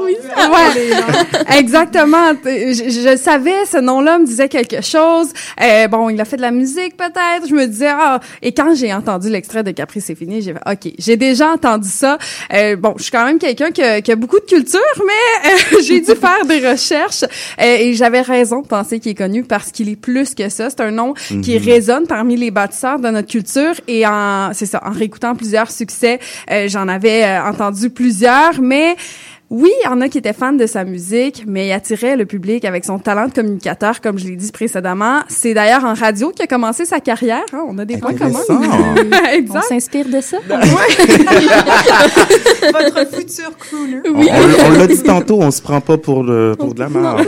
[0.02, 2.34] Oui, ouais, exactement.
[2.44, 5.28] Je, je savais, ce nom-là me disait quelque chose.
[5.62, 7.48] Euh, bon, il a fait de la musique peut-être.
[7.48, 10.72] Je me disais, ah, et quand j'ai entendu l'extrait de Capri, c'est fini, j'ai fait,
[10.72, 12.18] OK, j'ai déjà entendu ça.
[12.52, 15.50] Euh, bon, je suis quand même quelqu'un qui, a- qui a beaucoup de culture, mais
[15.52, 19.44] euh, j'ai dû faire des recherches euh, et j'avais raison de penser qu'il est connu
[19.44, 20.70] parce qu'il est plus que ça.
[20.70, 21.14] C'est un nom
[21.44, 25.70] qui résonne parmi les bâtisseurs de notre culture et en, c'est ça, en réécoutant plusieurs
[25.72, 26.20] succès,
[26.52, 28.96] euh, j'en avais euh, entendu plusieurs, mais
[29.50, 32.26] oui, il y en a qui étaient fans de sa musique, mais il attirait le
[32.26, 35.20] public avec son talent de communicateur, comme je l'ai dit précédemment.
[35.28, 37.44] C'est d'ailleurs en radio qu'il a commencé sa carrière.
[37.54, 37.64] hein.
[37.68, 38.40] On a des points communs.
[39.54, 40.38] On s'inspire de ça?
[42.74, 43.98] Votre futur crooner.
[44.06, 46.90] On, on- on l'a dit tantôt, on se prend pas pour, le, pour de la
[46.90, 47.28] merde.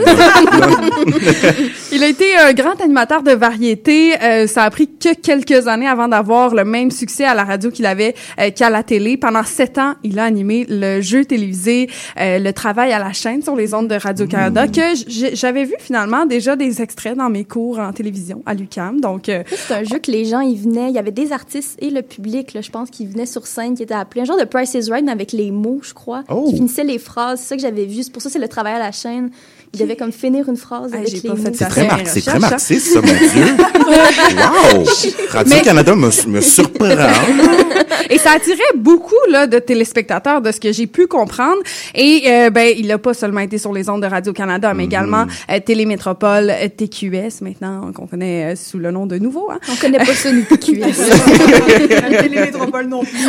[1.92, 4.14] Il a été un grand animateur de variété.
[4.22, 7.70] Euh, ça a pris que quelques années avant d'avoir le même succès à la radio
[7.70, 9.16] qu'il avait euh, qu'à la télé.
[9.16, 13.42] Pendant sept ans, il a animé le jeu télévisé, euh, le travail à la chaîne
[13.42, 17.44] sur les ondes de Radio-Canada, que j- j'avais vu finalement déjà des extraits dans mes
[17.44, 19.00] cours en télévision à l'UQAM.
[19.00, 21.76] Donc, euh, C'est un jeu que les gens, ils venaient, il y avait des artistes
[21.82, 24.38] et le public, là, je pense, qui venaient sur scène, qui étaient appelés un genre
[24.38, 26.46] de Price is Right, mais avec les mots, je crois, Oh.
[26.50, 27.40] qui finissaient les phrases.
[27.40, 28.02] C'est ça que j'avais vu.
[28.02, 29.30] C'est pour ça que c'est le travail à la chaîne.
[29.76, 31.36] Ils devaient comme finir une phrase Ah, avec les mots.
[31.36, 33.56] fait C'est très, fait mar- mes c'est très recherches, marxiste, ça, mon Dieu.
[33.86, 34.84] Wow!
[35.30, 36.86] Radio-Canada me, me surprend.
[38.10, 41.58] Et ça attirait beaucoup là de téléspectateurs de ce que j'ai pu comprendre.
[41.94, 44.84] Et euh, ben il a pas seulement été sur les ondes de Radio Canada, mais
[44.84, 49.48] également euh, Télémétropole, euh, TQS maintenant qu'on connaît euh, sous le nom de Nouveau.
[49.52, 49.58] Hein.
[49.70, 50.44] On connaît pas ça, nous.
[52.10, 53.28] La télémétropole non plus.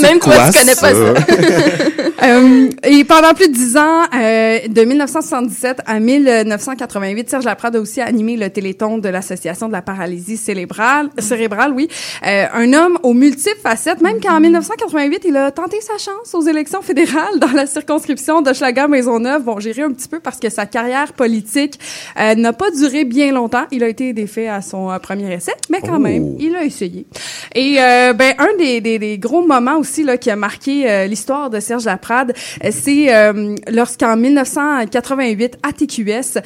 [0.00, 2.26] Même toi, Quoi, tu connais pas ça.
[2.26, 7.80] Euh, et pendant plus de dix ans, euh, de 1977 à 1988, Serge Laprade a
[7.80, 11.88] aussi animé le Téléthon de l'Association de la paralysie cérébrale, cérébrale, oui.
[12.26, 16.42] Euh, un homme aux multiples facettes, même qu'en 1988, il a tenté sa chance aux
[16.42, 18.52] élections fédérales dans la circonscription de
[18.88, 19.42] Maisonneuve.
[19.44, 21.78] Bon, j'ai ri un petit peu parce que sa carrière politique
[22.20, 23.64] euh, n'a pas duré bien longtemps.
[23.70, 25.98] Il a été défait à son euh, premier essai, mais quand Oh.
[26.00, 27.06] même, il a essayé.
[27.54, 31.06] Et euh, ben un des, des, des gros moments aussi là qui a marqué euh,
[31.06, 32.32] l'histoire de Serge Laprade,
[32.70, 34.16] c'est euh, lorsqu'en
[34.60, 36.40] 1988 à TQS,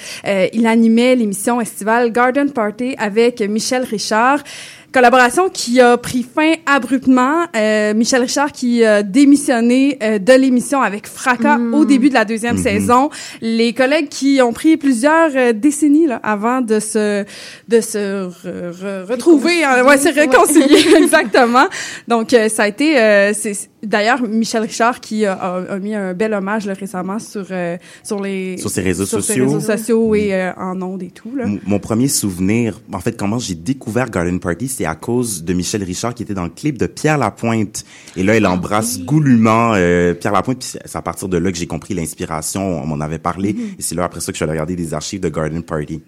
[0.53, 4.43] il animait l'émission estivale Garden Party avec Michel Richard.
[4.91, 7.45] Collaboration qui a pris fin abruptement.
[7.55, 12.25] Euh, Michel Richard qui a démissionné euh, de l'émission avec fracas au début de la
[12.25, 13.11] deuxième saison.
[13.43, 17.25] Les collègues qui ont pris plusieurs euh, décennies là, avant de se
[17.69, 21.67] de se re- re- retrouver, euh, ouais, se réconcilier exactement.
[22.09, 25.95] Donc euh, ça a été euh, c'est d'ailleurs Michel Richard qui a, a- a mis
[25.95, 29.45] un bel hommage là, récemment sur euh, sur les Sur ses réseaux sur ses sociaux.
[29.45, 31.45] réseaux sociaux et euh, en ondes et tout là.
[31.67, 35.83] Mon premier souvenir, en fait, comment j'ai découvert Garden Party, c'est à cause de Michel
[35.83, 37.85] Richard qui était dans le clip de Pierre Lapointe.
[38.17, 40.61] Et là, il Ah embrasse goulûment euh, Pierre Lapointe.
[40.61, 42.81] Puis c'est à partir de là que j'ai compris l'inspiration.
[42.81, 43.55] On m'en avait parlé.
[43.55, 43.79] Mm-hmm.
[43.79, 46.01] Et c'est là, après ça, que je suis allé regarder des archives de Garden Party.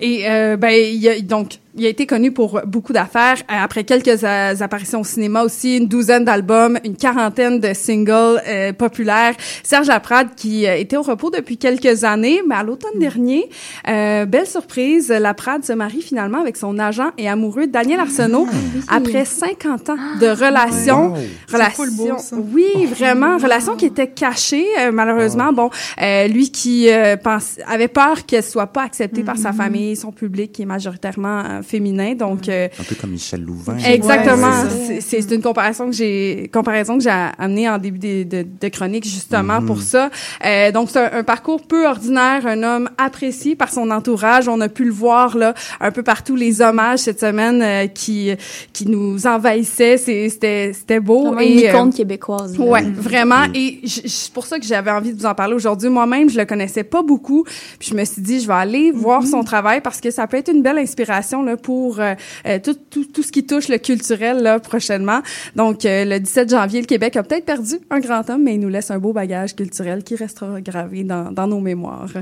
[0.00, 3.36] Et euh, ben il a, donc il a été connu pour beaucoup d'affaires.
[3.50, 8.40] Euh, Après quelques euh, apparitions au cinéma aussi, une douzaine d'albums, une quarantaine de singles
[8.46, 9.34] euh, populaires.
[9.62, 13.48] Serge Laprade qui euh, était au repos depuis quelques années, mais à l'automne dernier,
[13.88, 18.46] euh, belle surprise, Laprade se marie finalement avec son agent et amoureux Daniel Arsenault
[18.88, 21.08] après 50 ans de relation.
[21.08, 21.18] Wow.
[21.52, 22.36] Relation, full beau, ça.
[22.36, 25.52] oui, vraiment, relation qui était cachée euh, malheureusement.
[25.52, 25.70] Bon,
[26.00, 30.12] euh, lui qui euh, pense, avait peur qu'elle soit pas acceptée par sa famille, son
[30.12, 32.14] public qui est majoritairement féminin.
[32.14, 33.76] Donc, euh, Un peu comme Michel Louvain.
[33.78, 34.46] Exactement.
[34.62, 38.68] Ouais, c'est une comparaison que j'ai comparaison que j'ai amenée en début de, de, de
[38.68, 40.10] chronique justement pour ça.
[40.44, 44.48] Euh, donc c'est un, un parcours peu ordinaire, un homme apprécié par son entourage.
[44.48, 48.30] On a pu le voir là un peu partout les hommages cette semaine euh, qui
[48.72, 49.96] qui nous envahissaient.
[49.96, 52.58] C'est- C'était c'était beau Vraiment une et euh, icône québécoise.
[52.58, 52.64] là.
[52.64, 53.44] Ouais, vraiment.
[53.54, 55.88] Et j- j- c'est pour ça que j'avais envie de vous en parler aujourd'hui.
[55.88, 57.44] Moi-même, je le connaissais pas beaucoup.
[57.78, 60.36] Puis je me suis dit, je vais aller voir son travail parce que ça peut
[60.36, 62.14] être une belle inspiration là pour euh,
[62.46, 65.20] euh, tout, tout, tout ce qui touche le culturel là prochainement.
[65.56, 68.60] Donc euh, le 17 janvier, le Québec a peut-être perdu un grand homme, mais il
[68.60, 72.12] nous laisse un beau bagage culturel qui restera gravé dans, dans nos mémoires.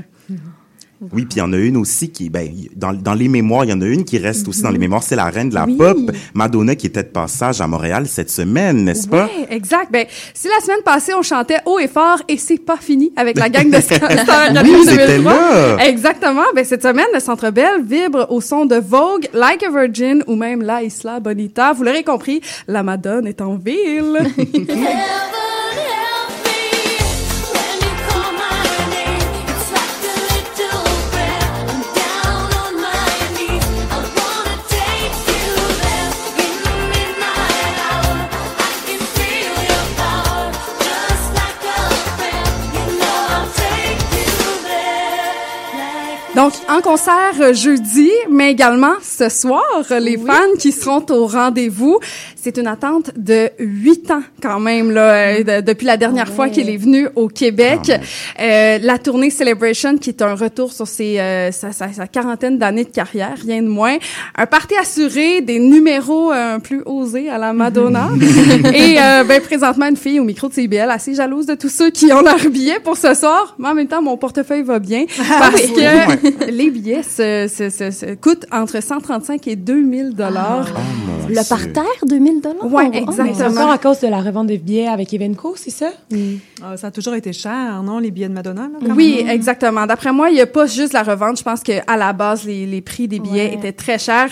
[1.12, 3.70] Oui, puis il y en a une aussi qui, ben, dans, dans les mémoires, il
[3.70, 4.74] y en a une qui reste aussi dans Mhm.
[4.74, 5.76] les mémoires, c'est la reine de la Oui.
[5.76, 5.98] pop,
[6.34, 9.24] Madonna, qui était de passage à Montréal cette semaine, n'est-ce pas?
[9.24, 9.90] Ouais, exact.
[9.90, 13.38] Ben, si la semaine passée, on chantait haut et fort et c'est pas fini avec
[13.38, 15.32] la gang de Star Oui, c'était 2003.
[15.32, 15.86] là.
[15.88, 16.42] Exactement.
[16.54, 20.36] Ben, cette semaine, le Centre Bell vibre au son de Vogue, Like a Virgin ou
[20.36, 21.72] même La Isla Bonita.
[21.72, 24.18] Vous l'aurez compris, la Madone est en ville.
[46.42, 52.00] Donc, en concert euh, jeudi, mais également ce soir, les fans qui seront au rendez-vous.
[52.44, 56.48] C'est une attente de huit ans quand même, là, euh, de- depuis la dernière fois
[56.48, 57.92] qu'il est venu au Québec.
[58.40, 62.58] Euh, la tournée Celebration, qui est un retour sur ses, euh, sa, sa- sa quarantaine
[62.58, 63.96] d'années de carrière, rien de moins.
[64.34, 68.08] Un party assuré, des numéros euh, plus osés à la Madonna.
[68.74, 71.90] Et euh, ben, présentement, une fille au micro de CBL assez jalouse de tous ceux
[71.90, 73.54] qui ont leur billet pour ce soir.
[73.60, 75.04] Mais en même temps, mon portefeuille va bien
[75.38, 80.66] parce que les billets se, se, se, se coûtent entre 135 et 2000 dollars.
[80.74, 82.64] Oh, mon Le parterre, 2000 dollars.
[82.72, 83.34] Ouais, Mais exactement.
[83.34, 85.90] c'est encore à cause de la revente des billets avec Evenco, c'est ça?
[86.62, 88.62] Ah, ça a toujours été cher, non, les billets de Madonna?
[88.62, 89.28] Là, quand Oui, même?
[89.30, 89.86] exactement.
[89.86, 91.38] D'après moi, il n'y a pas juste la revente.
[91.38, 93.54] Je pense que à la base, les, les prix des billets Ouais.
[93.54, 94.30] étaient très chers.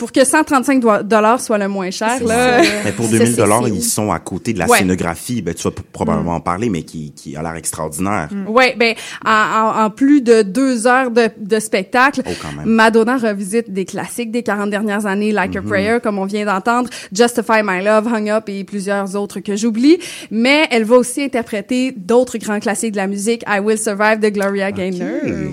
[0.00, 2.62] Pour que 135 do- dollars soit le moins cher, là.
[2.64, 2.70] ça.
[2.86, 4.78] Mais pour Ça, 2000 c'est- dollars, ils sont à côté de la Ouais.
[4.78, 5.42] scénographie.
[5.42, 8.30] Ben, tu vas probablement en parler, mais qui, qui a l'air extraordinaire.
[8.48, 8.94] Ouais, ben
[9.26, 12.66] en, en- en plus de deux heures de, de spectacle, Oh, quand même.
[12.66, 16.88] Madonna revisite des classiques des 40 dernières années, Like a Prayer, comme on vient d'entendre,
[17.14, 19.98] Justify My Love, Hung Up et plusieurs autres que j'oublie.
[20.30, 24.30] Mais elle va aussi interpréter d'autres grands classiques de la musique, I Will Survive de
[24.30, 25.08] Gloria Gaynor,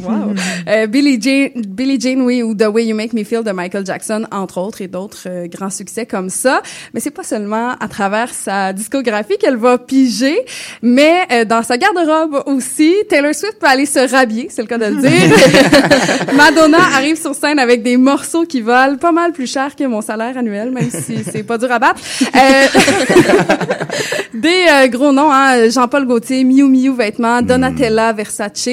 [0.08, 0.34] wow.
[0.70, 3.86] Euh, Billie Jean, Billie Jean, oui, ou The Way You Make Me Feel de Michael
[3.86, 6.62] Jackson, entre autres, et d'autres euh, grands succès comme ça.
[6.94, 10.38] Mais c'est pas seulement à travers sa discographie qu'elle va piger,
[10.82, 12.96] mais euh, dans sa garde-robe aussi.
[13.10, 16.34] Taylor Swift peut aller se rhabiller, c'est le cas de le dire.
[16.36, 20.02] Madonna arrive sur scène avec des morceaux qui valent pas mal plus cher que mon
[20.02, 22.02] salaire annuel, même si c'est pas dur à battre.
[22.36, 22.68] Euh,
[24.34, 28.70] des gros noms, hein, Jean-Paul Gaultier, Miu Miu vêtements, Donatella, Versace.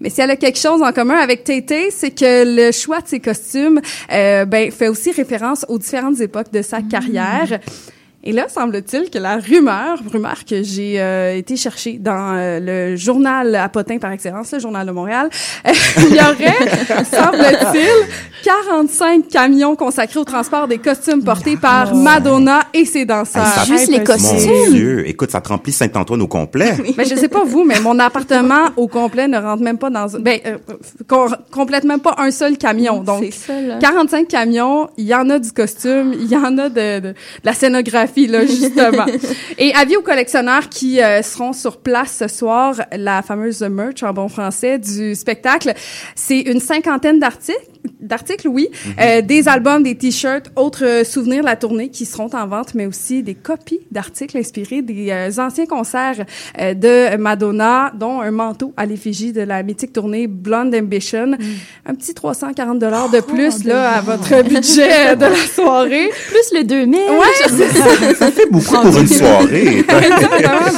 [0.00, 3.08] Mais si elle a quelque chose en commun avec Tay-Tay, c'est que le choix de
[3.08, 3.80] ses costumes
[4.12, 7.58] euh, ben, fait aussi référence aux différentes époques de sa carrière.
[8.22, 12.94] Et là, semble-t-il que la rumeur, rumeur que j'ai euh, été chercher dans euh, le
[12.96, 15.30] journal à Potin par excellence, le journal de Montréal,
[15.96, 18.06] il y aurait, semble-t-il,
[18.44, 23.64] 45 camions consacrés au transport des costumes portés par Madonna et ses danseurs.
[23.64, 24.72] Juste les Mon costumes.
[24.72, 25.08] Dieu.
[25.08, 26.74] Écoute, ça te remplit Saint-Antoine au complet.
[26.96, 30.06] Ben, je sais pas vous, mais mon appartement au complet ne rentre même pas dans...
[30.20, 30.58] Ben, euh,
[31.06, 33.02] com- complète même pas un seul camion.
[33.02, 33.78] Donc, C'est ça, là.
[33.78, 37.14] 45 camions, il y en a du costume, il y en a de, de, de
[37.44, 38.09] la scénographie,
[38.46, 39.06] justement.
[39.58, 44.12] Et avis aux collectionneurs qui euh, seront sur place ce soir, la fameuse merch en
[44.12, 45.74] bon français du spectacle,
[46.14, 47.69] c'est une cinquantaine d'articles,
[48.00, 48.68] d'articles, oui,
[49.00, 52.74] euh, des albums, des t-shirts, autres euh, souvenirs de la tournée qui seront en vente,
[52.74, 56.24] mais aussi des copies d'articles inspirés des euh, anciens concerts
[56.60, 61.32] euh, de Madonna, dont un manteau à l'effigie de la mythique tournée Blonde Ambition.
[61.86, 66.10] Un petit 340 dollars de plus, là, à votre budget de la soirée.
[66.28, 66.98] Plus le 2000.
[66.98, 69.84] Ouais, Ça fait beaucoup pour une soirée.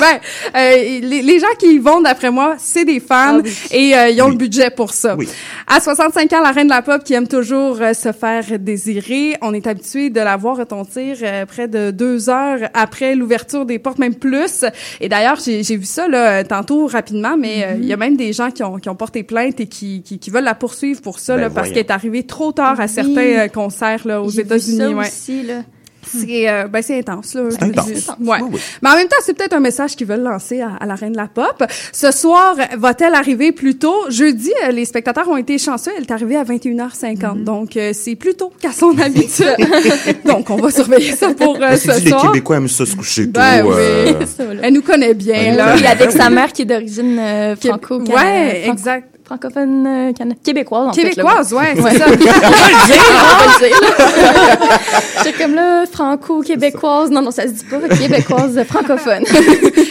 [0.03, 0.19] Ben,
[0.57, 3.41] euh, les, les gens qui y vont, d'après moi, c'est des fans
[3.71, 4.33] et euh, ils ont Oui.
[4.33, 5.15] le budget pour ça.
[5.17, 5.29] Oui.
[5.67, 9.37] À 65 ans, la reine de la pop qui aime toujours euh, se faire désirer,
[9.43, 13.79] on est habitué de la voir retentir euh, près de deux heures après l'ouverture des
[13.79, 14.65] portes, même plus.
[15.01, 18.17] Et d'ailleurs, j'ai j'ai vu ça là, tantôt rapidement, mais euh, il y a même
[18.17, 21.01] des gens qui ont, qui ont porté plainte et qui, qui, qui veulent la poursuivre
[21.01, 22.89] pour ça, Ben là, parce qu'elle est arrivée trop tard à Oui.
[22.89, 24.79] certains concerts là, aux États-Unis.
[24.79, 25.07] ça ouais.
[25.07, 25.63] aussi, là.
[26.07, 27.43] C'est euh, ben c'est intense là.
[27.51, 27.87] C'est intense.
[27.87, 28.07] dis.
[28.21, 28.39] Oui, Ouais.
[28.53, 28.61] oui.
[28.83, 31.13] Mais en même temps, c'est peut-être un message qu'ils veulent lancer à, à la reine
[31.13, 31.63] de la pop.
[31.93, 33.95] Ce soir, va-t-elle arriver plus tôt?
[34.09, 37.17] Jeudi, euh, les spectateurs ont été chanceux, elle est arrivée à 21h50.
[37.19, 37.45] Mm-hmm.
[37.45, 39.47] Donc euh, c'est plus tôt qu'à son habitude.
[40.25, 42.23] Donc on va surveiller ça pour euh, Ben, c'est ce dit, les soir.
[42.33, 43.33] Québécois aiment ça se coucher tôt.
[43.41, 44.27] Ben euh, oui.
[44.27, 44.61] Ça, là.
[44.65, 45.75] Elle nous connaît bien là.
[45.77, 49.09] Oui, avec Ben sa mère qui est d'origine euh, Qui- franco Ouais, exact.
[49.37, 51.09] Francophone euh, cana- québécoise en fait.
[51.09, 52.07] Québécoise, ouais, c'est ça.
[55.25, 57.11] J'étais comme là, franco-québécoise.
[57.11, 57.79] Non, non, ça se dit pas.
[57.97, 59.25] Québécoise euh, francophone.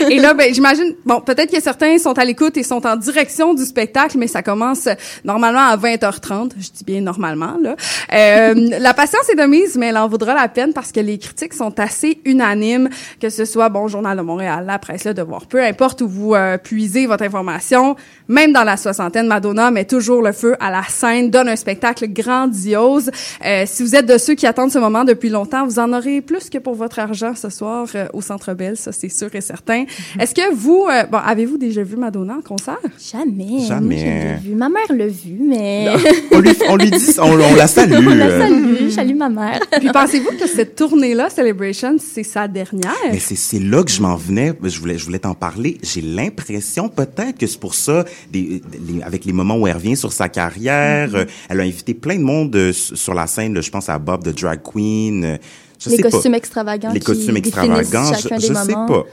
[0.10, 3.54] Et là, ben, j'imagine, bon, peut-être que certains sont à l'écoute et sont en direction
[3.54, 4.94] du spectacle, mais ça commence euh,
[5.26, 6.52] normalement à 20h30.
[6.60, 7.76] Je dis bien normalement, là.
[8.14, 11.18] Euh, la patience est de mise, mais elle en vaudra la peine parce que les
[11.18, 12.90] critiques sont assez unanimes,
[13.20, 16.36] que ce soit, bon, Journal de Montréal, la presse, le devoir, peu importe où vous
[16.36, 17.96] euh, puisez votre information,
[18.28, 22.06] même dans la soixantaine, Madonna met toujours le feu à la scène, donne un spectacle
[22.10, 23.10] grandiose.
[23.46, 26.20] Euh, si vous êtes de ceux qui attendent ce moment depuis longtemps, vous en aurez
[26.20, 29.40] plus que pour votre argent ce soir euh, au Centre Bell, ça c'est sûr et
[29.40, 29.86] certain.
[30.20, 32.78] Est-ce que vous, euh, bon, avez-vous déjà vu Madonna en concert?
[33.00, 33.60] Jamais.
[33.66, 34.38] Jamais.
[34.44, 34.54] Vu.
[34.54, 35.88] Ma mère l'a vu, mais
[36.34, 37.94] on, lui, on lui dit, on, on la salue.
[38.06, 38.90] on la euh.
[38.90, 39.16] salue.
[39.16, 39.62] Ma mère.
[39.80, 42.92] Puis pensez-vous que cette tournée-là, Celebration, c'est sa dernière?
[43.10, 44.52] Mais c'est c'est là que je m'en venais.
[44.62, 45.78] Je voulais je voulais t'en parler.
[45.84, 49.96] J'ai l'impression peut-être que c'est pour ça, des, les- avec les moments où elle revient
[49.98, 51.16] sur sa carrière, Mm-hmm.
[51.16, 53.54] euh, elle a invité plein de monde euh, sur la scène.
[53.54, 55.24] là, je pense à Bob de Drag Queen.
[55.24, 55.38] euh,
[55.80, 56.38] Je Les sais costumes pas.
[56.38, 58.14] extravagants Les costumes extravagants.
[58.14, 59.04] Je, je sais pas.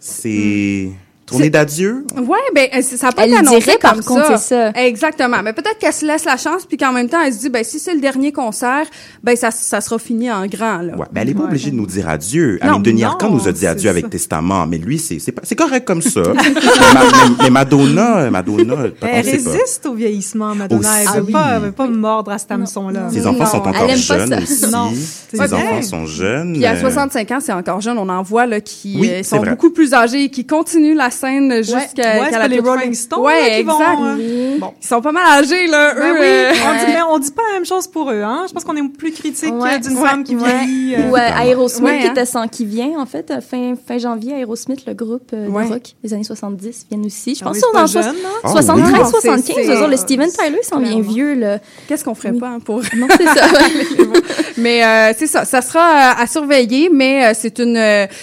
[0.00, 0.90] C'est
[1.28, 2.04] tournée d'adieu?
[2.16, 4.36] Ouais, ben euh, ça pas Elle été le annoncé dirait, par comme contre, ça.
[4.38, 4.80] c'est ça.
[4.84, 5.38] Exactement.
[5.42, 7.62] Mais peut-être qu'elle se laisse la chance puis qu'en même temps elle se dit ben
[7.64, 8.86] si c'est le dernier concert,
[9.22, 10.96] ben ça ça sera fini en grand là.
[10.96, 12.58] Ouais, ben elle est pas obligée de nous dire adieu.
[12.62, 14.10] Non, Aline Denis Arcand nous a dit adieu avec ça.
[14.10, 16.22] Testament, mais lui c'est c'est pas- c'est correct comme ça.
[16.34, 19.06] mais, Ma- mais- mais Madonna, Madonna, on Elle pas.
[19.06, 20.80] résiste au vieillissement, Madonna.
[20.80, 20.88] Aussi.
[21.14, 21.32] Elle veut oui.
[21.32, 23.08] pas, elle veut pas mordre à cet hameçon-là.
[23.12, 24.38] Ses enfants Non, sont encore jeunes ça.
[24.42, 24.70] aussi.
[24.70, 24.90] Non,
[25.32, 26.52] Ses enfants sont jeunes.
[26.54, 29.22] Puis à euh, 65 ans, c'est encore jeune, on en voit là qui Oui, euh,
[29.22, 32.60] sont beaucoup plus âgés, qui continuent la scène jusqu'à Ouais, qu'à c'est les.
[32.60, 34.00] Rolling Stones, Ouais, là, exact.
[34.02, 36.12] euh, Bon, ils sont pas mal âgés là, Ben eux.
[36.20, 38.44] oui, euh, on dit, mais on dit pas la même chose pour eux, hein.
[38.48, 40.64] Je pense qu'on est plus critique Ouais, d'une ouais, femme qui ouais.
[40.64, 40.94] vieillit.
[40.96, 42.12] euh, Ou euh, Aerosmith Ouais, qui hein.
[42.12, 46.12] était sans qui vient en fait fin fin janvier Aerosmith le groupe euh, rock des
[46.14, 48.12] années 70 viennent aussi je Ah pense hein?
[48.44, 49.10] Ah 73 oui.
[49.10, 52.32] 75 C'est- je veux dire, le Steven Tyler s'en vient vieux là Qu'est-ce qu'on ferait
[52.32, 53.46] pas hein, pour non c'est ça.
[54.56, 57.76] Mais c'est ça, ça sera à surveiller, mais c'est une,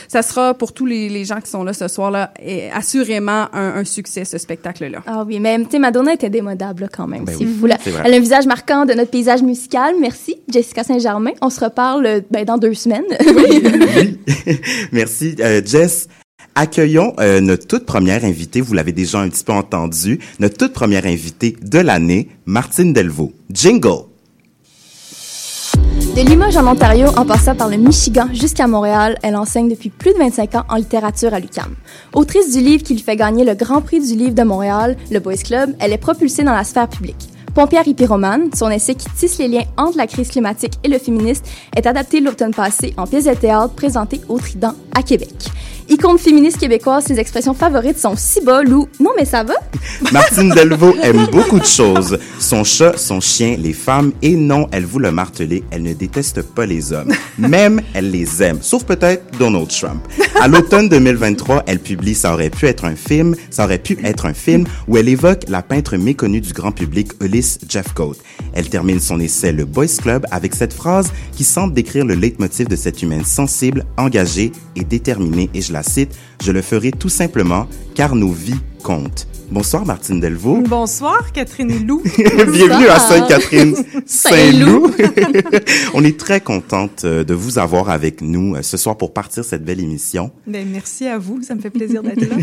[0.07, 3.75] ça sera pour tous les, les gens qui sont là ce soir-là, et assurément un,
[3.77, 4.99] un succès ce spectacle-là.
[5.07, 7.77] ah oui mais tu sais Madonna était démodable là, quand même Ben oui, là.
[7.83, 8.03] c'est vrai.
[8.05, 12.21] elle a un visage marquant de notre paysage musical merci Jessica Saint-Germain on se reparle
[12.29, 13.03] ben, dans deux semaines
[13.35, 14.17] Oui.
[14.91, 16.07] Merci, euh, Jess.
[16.55, 20.73] Accueillons euh, notre toute première invitée, vous l'avez déjà un petit peu entendu, notre toute
[20.73, 23.33] première invitée de l'année, Martine Delvaux.
[23.51, 24.03] Jingle!
[26.15, 30.13] De Limoges en Ontario, en passant par le Michigan jusqu'à Montréal, elle enseigne depuis plus
[30.13, 31.75] de 25 ans en littérature à l'UQAM.
[32.13, 35.19] Autrice du livre qui lui fait gagner le Grand Prix du livre de Montréal, le
[35.19, 37.34] Boys Club, elle est propulsée dans la sphère publique.
[37.55, 41.47] Pompière hippyromane, son essai qui tisse les liens entre la crise climatique et le féministe
[41.73, 45.31] est adapté l'automne passé en pièce de théâtre présentée au Trident à Québec.
[45.87, 49.53] Icône féministe québécoise, ses expressions favorites sont si bol ou non mais ça va.
[50.11, 52.17] Martine Delvaux aime beaucoup de choses.
[52.39, 56.41] Son chat, son chien, les femmes, et non, elle vous le marteler, elle ne déteste
[56.41, 57.13] pas les hommes.
[57.37, 58.57] Même, elle les aime.
[58.61, 60.01] Sauf peut-être Donald Trump.
[60.41, 64.33] À l'automne 2023, elle publie Ça aurait pu être un film, ça pu être un
[64.33, 68.15] film, où elle évoque la peintre méconnue du grand public, Ulysse Jeffcoat.
[68.53, 72.67] Elle termine son essai Le Boys Club avec cette phrase qui semble décrire le leitmotiv
[72.67, 77.09] de cette humaine sensible, engagée et déterminée, et je la cite, Je le ferai tout
[77.09, 79.27] simplement car nos vies comptent.
[79.51, 80.61] Bonsoir Martine Delvaux.
[80.67, 82.01] Bonsoir, Catherine Lou.
[82.17, 83.75] Bienvenue à Sainte-Catherine,
[84.05, 84.91] Saint-Loup.
[85.93, 89.45] On est très contente euh, de vous avoir avec nous euh, ce soir pour partir
[89.45, 90.31] cette belle émission.
[90.47, 92.35] Ben, merci à vous, ça me fait plaisir d'être là.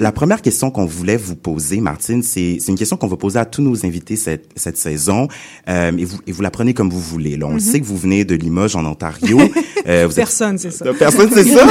[0.00, 3.44] La première question qu'on voulait vous poser, Martine, c'est une question qu'on va poser à
[3.44, 5.28] tous nos invités cette, cette saison.
[5.68, 7.36] Euh, et, vous, et vous la prenez comme vous voulez.
[7.36, 9.38] Là, on le sait que vous venez de Limoges, en Ontario.
[9.86, 10.84] Euh, vous êtes- Personne, c'est ça.
[10.98, 11.64] Personne, c'est ça?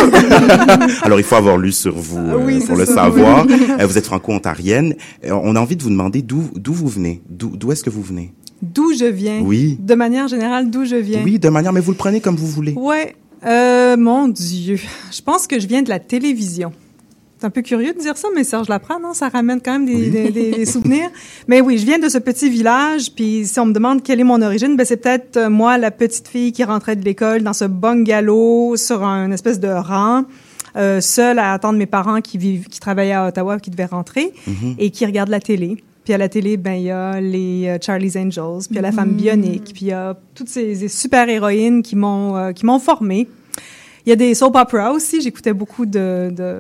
[1.02, 3.46] Alors, il faut avoir lu sur vous euh, Oui, pour le ça, savoir.
[3.46, 4.53] Vous êtes franco-ontarienne.
[4.62, 4.94] Euh,
[5.32, 6.42] on a envie de vous demander d'où
[6.74, 7.22] vous venez.
[7.30, 8.34] D'où est-ce que vous venez?
[8.62, 9.42] D'où je viens?
[9.42, 9.78] Oui.
[9.82, 11.22] De manière générale, d'où je viens?
[11.24, 12.74] Oui, de manière, mais vous le prenez comme vous voulez.
[12.74, 13.16] Ouais.
[13.46, 14.80] Euh, mon Dieu.
[15.12, 16.72] Je pense que je viens de la télévision.
[17.40, 19.86] C'est un peu curieux de dire ça, mais Serge Laprade, non, ça ramène quand même
[19.86, 20.10] des, Oui.
[20.10, 21.10] des- des- des souvenirs.
[21.50, 24.24] Mais oui, je viens de ce petit village, puis si on me demande quelle est
[24.24, 27.52] mon origine, ben c'est peut-être euh, moi, la petite fille qui rentrait de l'école dans
[27.52, 30.24] ce bungalow sur un espèce de rang,
[30.76, 34.32] euh, seule à attendre mes parents qui vivent, qui travaillaient à Ottawa, qui devaient rentrer
[34.48, 34.76] Mhm.
[34.80, 35.84] et qui regardent la télé.
[36.04, 38.80] Puis à la télé, ben il y a les euh, Charlie's Angels, puis il y
[38.80, 42.36] a la femme bionique, puis il y a toutes ces, ces super héroïnes qui m'ont
[42.36, 43.28] euh, qui m'ont formée.
[44.06, 45.22] Il y a des soap operas aussi.
[45.22, 46.58] J'écoutais beaucoup de, de,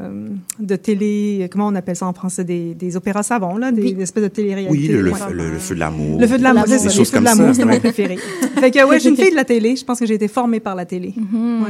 [0.61, 3.93] de télé, comment on appelle ça en français, des, des opéras savants, là, des, Oui.
[3.95, 4.71] des espèces de télé-réalités.
[4.71, 5.17] Oui, le, le, Ouais.
[5.33, 6.21] le- le feu de l'amour.
[6.21, 8.15] Le feu de l'amour, c'est ça, feux comme de l'amour, c'est mon préféré.
[8.61, 9.75] fait que ouais, je suis une fille de la télé.
[9.75, 11.13] Je pense que j'ai été formée par la télé.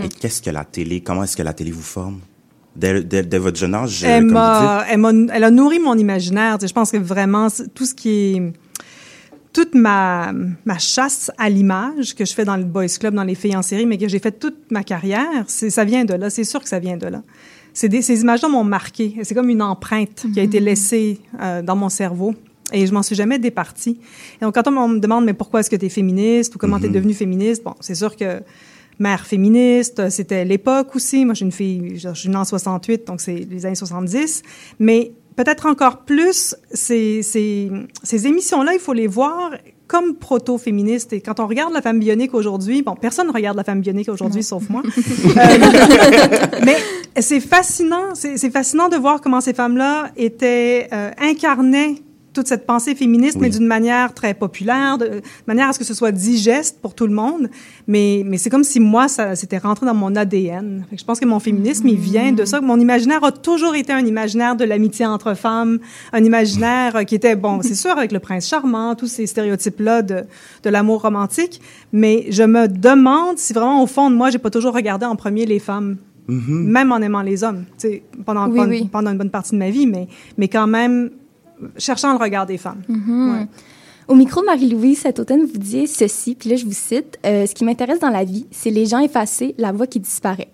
[0.05, 2.19] Et qu'est-ce que la télé, comment est-ce que la télé vous forme?
[2.75, 4.33] Dès, dès, dès votre jeune âge, euh, Elle comme vous dites?
[4.33, 6.57] m'a, elle m'a, elle a nourri mon imaginaire.
[6.57, 8.53] Tu sais, je pense que vraiment tout ce qui est
[9.53, 10.33] toute ma
[10.65, 13.61] ma chasse à l'image que je fais dans le boys club, dans les filles en
[13.61, 16.31] série, mais que j'ai fait toute ma carrière, ça vient de là.
[16.31, 17.21] C'est sûr que ça vient de là.
[17.75, 19.15] C'est des, ces images-là m'ont marqué.
[19.23, 22.33] C'est comme une empreinte qui a été laissée euh, dans mon cerveau.
[22.71, 23.99] Et je m'en suis jamais départie.
[24.41, 26.79] Et donc, quand on me demande, mais pourquoi est-ce que tu es féministe ou comment
[26.79, 28.41] tu es devenue féministe, bon, c'est sûr que
[28.99, 31.25] mère féministe, c'était l'époque aussi.
[31.25, 34.43] Moi, suis une fille, je suis née en 68, donc c'est les années 70.
[34.79, 37.71] Mais peut-être encore plus, ces, ces,
[38.03, 39.51] ces émissions-là, il faut les voir
[39.87, 41.13] comme proto-féministes.
[41.13, 44.09] Et quand on regarde la femme bionique aujourd'hui, bon, personne ne regarde la femme bionique
[44.09, 44.81] aujourd'hui, sauf moi.
[45.35, 46.75] Euh, mais
[47.19, 51.95] c'est fascinant, c'est fascinant de voir comment ces femmes-là étaient euh, incarnaient
[52.33, 55.93] toute cette pensée féministe, mais d'une manière très populaire, de manière à ce que ce
[55.93, 57.49] soit digeste pour tout le monde.
[57.87, 60.85] Mais, mais c'est comme si moi, ça c'était rentré dans mon ADN.
[60.89, 62.59] Fait que je pense que mon féminisme, il vient de ça.
[62.59, 65.79] Mon imaginaire a toujours été un imaginaire de l'amitié entre femmes,
[66.11, 70.23] un imaginaire qui était, bon, c'est sûr, avec le prince charmant, tous ces stéréotypes-là de,
[70.63, 71.61] de l'amour romantique.
[71.91, 75.15] Mais je me demande si vraiment, au fond de moi, j'ai pas toujours regardé en
[75.15, 78.89] premier les femmes même en aimant les hommes, tu sais, pendant, Oui, pendant, oui.
[78.89, 80.07] pendant une bonne partie de ma vie, mais,
[80.37, 81.09] mais quand même,
[81.77, 82.81] cherchant le regard des femmes.
[82.89, 83.47] Ouais.
[84.07, 87.53] Au micro, Marie-Louise, cet automne, vous disiez ceci, puis là, je vous cite Euh, Ce
[87.55, 90.49] qui m'intéresse dans la vie, c'est les gens effacés, la voix qui disparaît.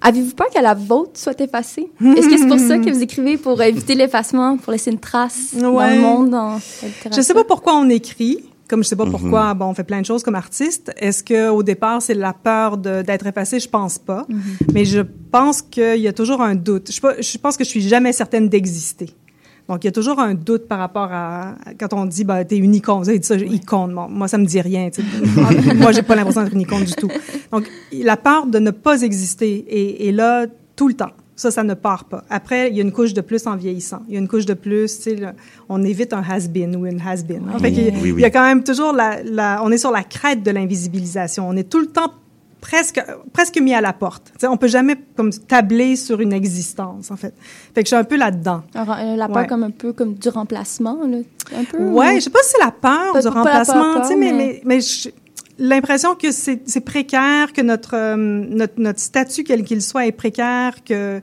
[0.00, 1.90] Avez-vous peur que la vôtre soit effacée?
[2.00, 5.54] Est-ce que c'est pour ça que vous écrivez, pour éviter l'effacement, pour laisser une trace
[5.54, 7.16] dans le monde, dans la?
[7.16, 10.00] Je sais pas pourquoi on écrit, comme je sais pas pourquoi, bon, on fait plein
[10.00, 10.92] de choses comme artiste.
[10.98, 14.24] Est-ce que au départ c'est la peur de- d'être effacé Je pense pas,
[14.72, 15.00] mais je
[15.32, 16.92] pense qu'il y a toujours un doute.
[16.92, 19.10] Je, je pense que je suis jamais certaine d'exister.
[19.68, 22.56] Donc, il y a toujours un doute par rapport à quand on dit, bah, t'es
[22.56, 23.02] une icône.
[23.02, 23.94] Vous avez dit ça, icône.
[23.94, 24.88] Bon, moi, ça me dit rien.
[25.76, 27.08] moi, j'ai pas l'impression d'être une icône du tout.
[27.52, 31.10] Donc, la peur de ne pas exister est, est là tout le temps.
[31.36, 32.24] Ça, ça ne part pas.
[32.30, 34.00] Après, il y a une couche de plus en vieillissant.
[34.08, 35.16] Il y a une couche de plus, tu sais,
[35.68, 37.42] on évite un has-been ou une has-been.
[37.48, 37.58] hein.
[37.62, 38.14] Oui, oui.
[38.16, 41.48] Il y a quand même toujours la, la, on est sur la crête de l'invisibilisation.
[41.48, 42.12] On est tout le temps
[42.60, 43.00] presque,
[43.32, 44.32] presque mis à la porte.
[44.38, 47.34] Sais, on peut jamais comme tabler sur une existence, en fait.
[47.74, 48.62] Fait que je suis un peu là-dedans.
[48.76, 49.46] Euh, la peur Ouais.
[49.46, 51.18] comme un peu comme du remplacement, là,
[51.56, 51.78] un peu?
[51.78, 54.16] Ouais, ou- je sais pas si c'est la peur Pas- du pas remplacement, peur, mais,
[54.16, 55.08] mais- mais, mais je-
[55.58, 60.12] l'impression que c'est c'est précaire, que notre, euh, notre, notre statut, quel qu'il soit, est
[60.12, 61.20] précaire, que,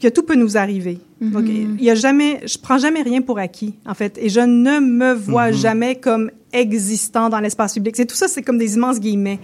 [0.00, 0.98] que tout peut nous arriver.
[1.20, 4.40] Donc, il y a jamais, je prends jamais rien pour acquis, en fait, et je
[4.40, 7.94] ne me vois jamais comme existant dans l'espace public.
[7.94, 9.38] C'est tout ça, c'est comme des immenses guillemets.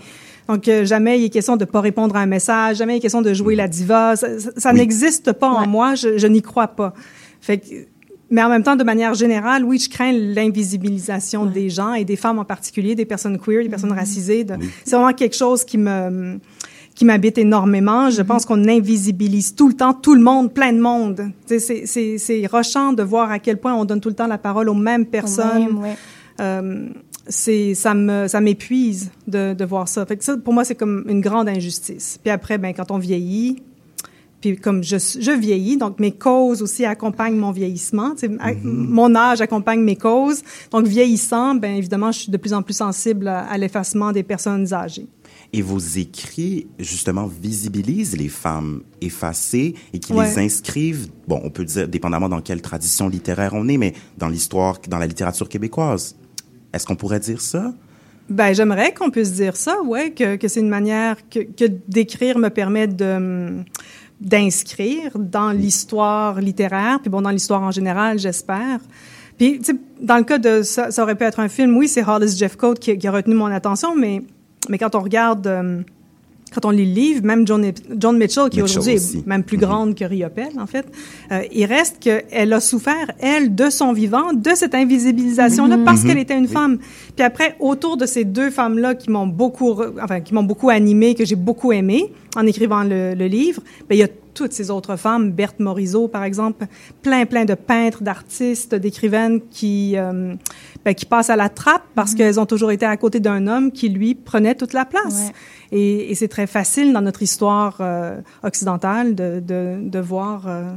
[0.49, 3.01] Donc, euh, jamais il est question de pas répondre à un message, jamais il est
[3.01, 4.15] question de jouer la diva.
[4.17, 4.79] Ça, ça- ça Oui.
[4.79, 6.95] n'existe pas en moi, je, je n'y crois pas.
[7.41, 7.67] Fait que,
[8.31, 12.17] mais en même temps, de manière générale, oui, je crains l'invisibilisation des gens et des
[12.17, 14.45] femmes en particulier, des personnes queer, des personnes racisées.
[14.45, 16.39] de- C'est vraiment quelque chose qui me
[16.95, 18.09] qui m'habite énormément.
[18.09, 21.29] Je pense qu'on invisibilise tout le temps, tout le monde, plein de monde.
[21.45, 24.39] C'est c'est- c'est rochant de voir à quel point on donne tout le temps la
[24.39, 25.65] parole aux mêmes personnes.
[25.67, 25.97] Même, ouais.
[26.41, 26.89] Euh,
[27.29, 30.05] c'est ça me ça m'épuise de, de voir ça.
[30.07, 32.19] Fait que ça pour moi c'est comme une grande injustice.
[32.23, 33.63] Puis après ben quand on vieillit
[34.41, 38.15] puis comme je, je vieillis, donc mes causes aussi accompagnent mon vieillissement.
[38.39, 40.43] A- Mon âge accompagne mes causes.
[40.71, 44.23] Donc vieillissant, ben évidemment, je suis de plus en plus sensible à, à l'effacement des
[44.23, 45.07] personnes âgées.
[45.55, 50.29] Et vos écrits, justement, visibilisent les femmes effacées et qui Ouais.
[50.29, 54.29] les inscrivent, bon, on peut dire, dépendamment dans quelle tradition littéraire on est, mais dans
[54.29, 56.15] l'histoire, dans la littérature québécoise.
[56.73, 57.73] Est-ce qu'on pourrait dire ça?
[58.29, 62.89] Ben, j'aimerais qu'on puisse dire ça, ouais, que, c'est une manière que, d'écrire me permet
[63.03, 63.65] hum,
[64.21, 68.81] d'inscrire dans l'histoire littéraire, puis bon, dans l'histoire en général, j'espère.
[69.39, 69.61] Puis,
[70.01, 72.75] dans le cas de ça, ça aurait pu être un film, oui, c'est Hollis Jeffcoat
[72.75, 74.23] qui, qui a retenu mon attention, mais,
[74.69, 75.85] mais quand on regarde, hum,
[76.59, 79.63] quand on lit le livre, même John, John Mitchell, qui aujourd'hui est même plus Mhm.
[79.63, 80.87] grande que Riopelle, en fait,
[81.33, 86.09] euh, il reste qu'elle a souffert, elle, de son vivant, de cette invisibilisation-là, parce Mhm.
[86.09, 86.79] qu'elle était une femme.
[87.15, 91.15] Puis après, autour de ces deux femmes-là qui m'ont beaucoup, enfin, qui m'ont beaucoup animée,
[91.15, 94.71] que j'ai beaucoup aimée en écrivant le, le livre, ben, il y a toutes ces
[94.71, 96.67] autres femmes, Berthe Morisot, par exemple,
[97.03, 100.35] plein, plein de peintres, d'artistes, d'écrivaines qui, euh,
[100.85, 103.73] ben, qui passent à la trappe parce qu'elles ont toujours été à côté d'un homme
[103.73, 105.31] qui, lui, prenait toute la place.
[105.73, 105.79] Ouais.
[105.79, 110.71] Et, et c'est très facile dans notre histoire euh, occidentale de, de, de voir, euh,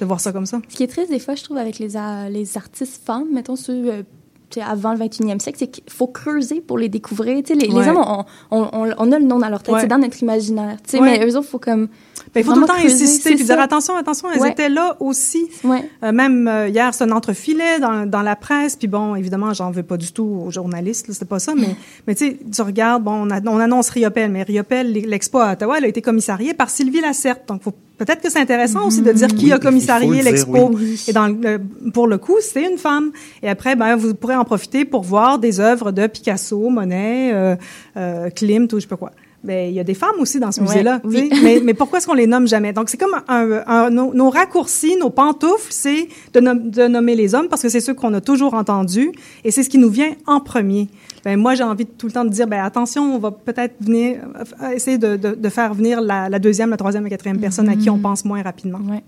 [0.00, 0.60] de voir ça comme ça.
[0.68, 1.90] Ce qui est triste, des fois, je trouve, avec les,
[2.30, 4.04] les artistes femmes, mettons ceux
[4.56, 7.42] avant le 21e siècle, c'est qu'il faut creuser pour les découvrir.
[7.48, 9.80] Les, les hommes, on, on, on, on a le nom dans leur tête, Ouais.
[9.82, 10.76] c'est dans notre imaginaire.
[10.94, 11.00] Ouais.
[11.00, 11.88] mais eux autres, faut comme.
[12.34, 13.54] Ben, il faut tout le temps creuser, insister c'est puis ça.
[13.54, 15.48] dire attention, attention, elles étaient là aussi.
[15.64, 18.76] Euh, même euh, hier, c'est un entrefilet dans, dans la presse.
[18.76, 21.54] Puis bon, évidemment, j'en veux pas du tout aux journalistes, c'était pas ça.
[21.54, 21.74] Mais,
[22.06, 25.52] mais tu sais, tu regardes, bon, on, a- on annonce Riopel, mais Riopel, l'expo à
[25.52, 27.48] Ottawa, elle a été commissariée par Sylvie Lacerte.
[27.48, 30.70] Donc, faut, peut-être que c'est intéressant aussi de dire qui Oui, a commissarié le l'expo.
[30.72, 31.04] oui.
[31.08, 31.60] Et dans le-
[31.92, 33.10] pour le coup, c'est une femme.
[33.42, 37.56] Et après, ben, vous pourrez en profiter pour voir des œuvres de Picasso, Monet, euh,
[37.96, 39.10] euh, Klimt ou je sais pas quoi.
[39.44, 41.00] Ben, il y a des femmes aussi dans ce musée-là.
[41.04, 41.30] oui.
[41.44, 42.72] mais, mais pourquoi est-ce qu'on les nomme jamais?
[42.72, 47.14] Donc, c'est comme un, un- nos, nos raccourcis, nos pantoufles, c'est de, nom- de nommer
[47.14, 49.12] les hommes parce que c'est ceux qu'on a toujours entendus
[49.44, 50.88] et c'est ce qui nous vient en premier.
[51.24, 54.18] Ben, moi, j'ai envie tout le temps de dire, ben, attention, on va peut-être venir,
[54.62, 57.68] euh, essayer de, de, de faire venir la, la deuxième, la troisième, la quatrième personne
[57.68, 58.80] à qui on pense moins rapidement.
[58.90, 59.02] Ouais.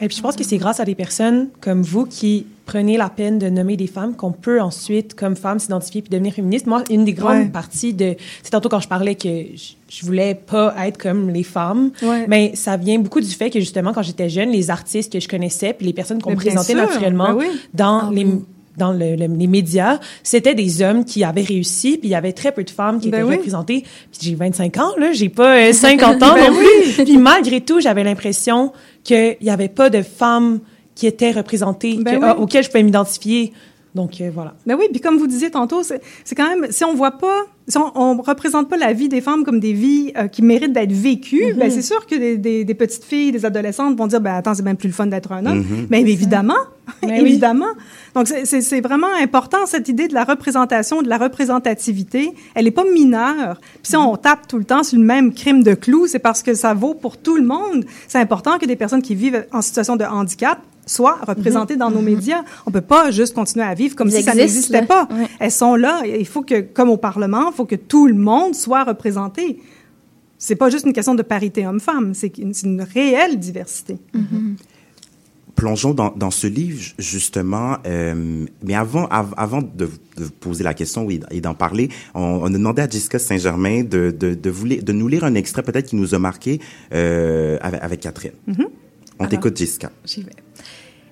[0.00, 3.08] Et puis je pense que c'est grâce à des personnes comme vous qui prenez la
[3.08, 6.66] peine de nommer des femmes qu'on peut ensuite, comme femme, s'identifier puis devenir féministe.
[6.66, 7.46] Moi, une des grandes Ouais.
[7.46, 8.14] parties de...
[8.42, 12.26] C'est tantôt quand je parlais que je, je voulais pas être comme les femmes, Ouais.
[12.28, 15.28] mais ça vient beaucoup du fait que justement, quand j'étais jeune, les artistes que je
[15.28, 17.46] connaissais puis les personnes qu'on présentait sûr, naturellement ben oui.
[17.74, 18.24] dans Ah les...
[18.24, 18.40] oui.
[18.76, 22.32] Dans le- le- les médias, c'était des hommes qui avaient réussi, puis il y avait
[22.32, 23.36] très peu de femmes qui Ben étaient oui.
[23.38, 23.80] représentées.
[24.12, 27.04] Puis j'ai 25 ans, là, j'ai pas euh, 50 ans Ben non plus.
[27.04, 28.72] Puis malgré tout, j'avais l'impression
[29.08, 30.60] qu'il n'y avait pas de femmes
[30.94, 32.30] qui étaient représentées, Ben que- oui.
[32.30, 33.52] ah, auxquelles je pouvais m'identifier.
[33.98, 34.54] Donc euh, voilà.
[34.66, 37.38] Ben oui, puis comme vous disiez tantôt, c'est c'est quand même si on voit pas,
[37.66, 40.72] si on, on représente pas la vie des femmes comme des vies euh, qui méritent
[40.72, 44.20] d'être vécues, ben c'est sûr que des, des, des petites filles, des adolescentes vont dire
[44.20, 45.64] ben attends c'est même plus le fun d'être un homme.
[45.90, 46.62] Mais évidemment,
[47.02, 47.18] Ben oui.
[47.30, 47.72] évidemment.
[48.14, 52.32] Donc c'est- c'est c'est vraiment important cette idée de la représentation, de la représentativité.
[52.54, 53.58] Elle est pas mineure.
[53.82, 56.42] Puis si on tape tout le temps sur le même crime de clous, c'est parce
[56.42, 57.84] que ça vaut pour tout le monde.
[58.06, 60.58] C'est important que des personnes qui vivent en situation de handicap
[60.88, 62.42] soient représentées dans nos médias.
[62.66, 64.86] On peut pas juste continuer à vivre comme Ils si ça existent, n'existait là.
[64.86, 65.08] pas.
[65.38, 66.02] Elles sont là.
[66.04, 69.60] Il faut que, comme au Parlement, il faut que tout le monde soit représenté.
[70.38, 73.96] C'est pas juste une question de parité homme-femme, c'est une, réelle diversité.
[75.56, 77.78] plongeons dans, dans ce livre ju- justement.
[77.86, 81.54] euh, mais avant, av- avant de, vous- de vous poser la question oui, et d'en
[81.54, 85.24] parler, on, on a demandé à Jessica Saint-Germain de, de, de, vous de nous lire
[85.24, 86.60] un extrait peut-être qui nous a marqué
[86.94, 88.32] euh, avec, avec Catherine.
[89.18, 89.90] On t'écoute, Jessica.
[90.04, 90.30] J'y vais.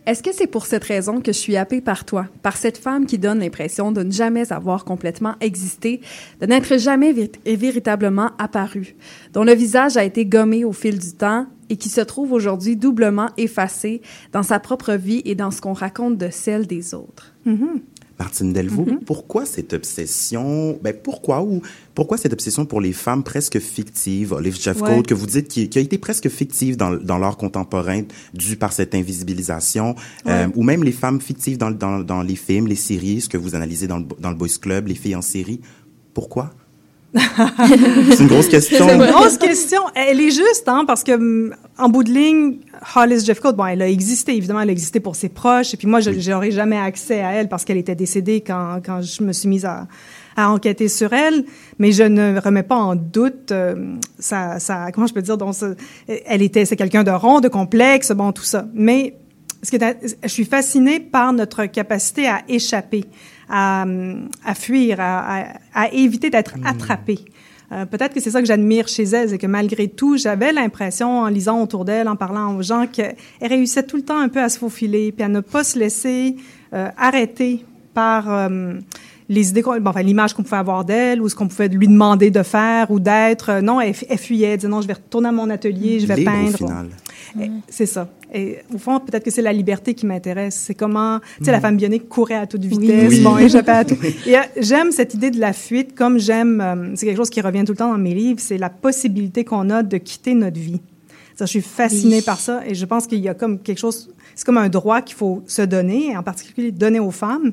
[0.07, 3.07] Est-ce que c'est pour cette raison que je suis happée par toi, par cette femme
[3.07, 6.01] qui donne l'impression de ne jamais avoir complètement existé,
[6.41, 7.13] de n'être jamais
[7.45, 8.95] véritablement apparue,
[9.33, 12.77] dont le visage a été gommé au fil du temps et qui se trouve aujourd'hui
[12.77, 14.01] doublement effacé
[14.31, 17.35] dans sa propre vie et dans ce qu'on raconte de celle des autres?
[18.19, 21.61] Martine Delvaux, pourquoi cette obsession, ben pourquoi ou
[21.95, 25.03] pourquoi cette obsession pour les femmes presque fictives, Olive Jeffcoat, Ouais.
[25.03, 28.03] que vous dites qui, qui a été presque fictive dans, dans l'art contemporain
[28.33, 29.95] dû par cette invisibilisation,
[30.27, 33.37] euh, ou même les femmes fictives dans, dans, dans les films, les séries, ce que
[33.37, 35.61] vous analysez dans le, dans le Boys Club, les filles en série,
[36.15, 36.51] pourquoi?
[37.17, 38.87] C'est une grosse question.
[38.87, 39.81] C'est une grosse question.
[39.95, 42.59] Elle est juste, hein, parce que hum, en bout de ligne,
[42.95, 45.75] Hollis Jeffcoat, bon, elle a existé, évidemment, elle a existé pour ses proches.
[45.75, 49.03] Et puis moi, je j'aurais jamais accès à elle parce qu'elle était décédée quand, quand
[49.03, 49.87] je me suis mise à,
[50.37, 51.45] à enquêter sur elle.
[51.79, 55.55] Mais je ne remets pas en doute euh, sa, sa, comment je peux dire, donc,
[56.07, 58.67] elle était, c'est quelqu'un de rond, de complexe, bon, tout ça.
[58.75, 59.15] Mais
[59.63, 63.05] ce qui est, je suis fascinée par notre capacité à échapper,
[63.49, 63.85] à,
[64.45, 67.21] à fuir, à, à, à éviter d'être attrapée.
[67.73, 71.21] Euh, Peut-être que c'est ça que j'admire chez elle, c'est que malgré tout, j'avais l'impression,
[71.21, 74.41] en lisant autour d'elle, en parlant aux gens, qu'elle réussissait tout le temps un peu
[74.41, 76.37] à se faufiler, puis à ne pas se laisser
[76.75, 78.75] euh, arrêter par euh,
[79.29, 81.89] les idées, qu'on- bon, enfin l'image qu'on pouvait avoir d'elle ou ce qu'on pouvait lui
[81.89, 83.61] demander de faire ou d'être.
[83.61, 86.07] Non, elle, fu- elle fuyait, elle disait non, je vais retourner à mon atelier, je
[86.07, 86.55] vais Libre peindre.
[86.55, 86.89] au final.
[87.69, 88.09] C'est ça.
[88.33, 90.55] Et au fond, peut-être que c'est la liberté qui m'intéresse.
[90.67, 93.23] C'est comment, tu sais, la femme bionique courait à toute vitesse, Oui.
[93.23, 93.97] bon, échappait à tout.
[94.27, 97.41] Et euh, j'aime cette idée de la fuite, comme j'aime, euh, c'est quelque chose qui
[97.41, 100.59] revient tout le temps dans mes livres, c'est la possibilité qu'on a de quitter notre
[100.59, 100.81] vie.
[101.37, 102.23] Ça, je suis fascinée Oui.
[102.23, 105.03] par ça et je pense qu'il y a comme quelque chose, c'est comme un droit
[105.03, 107.53] qu'il faut se donner, et en particulier donner aux femmes,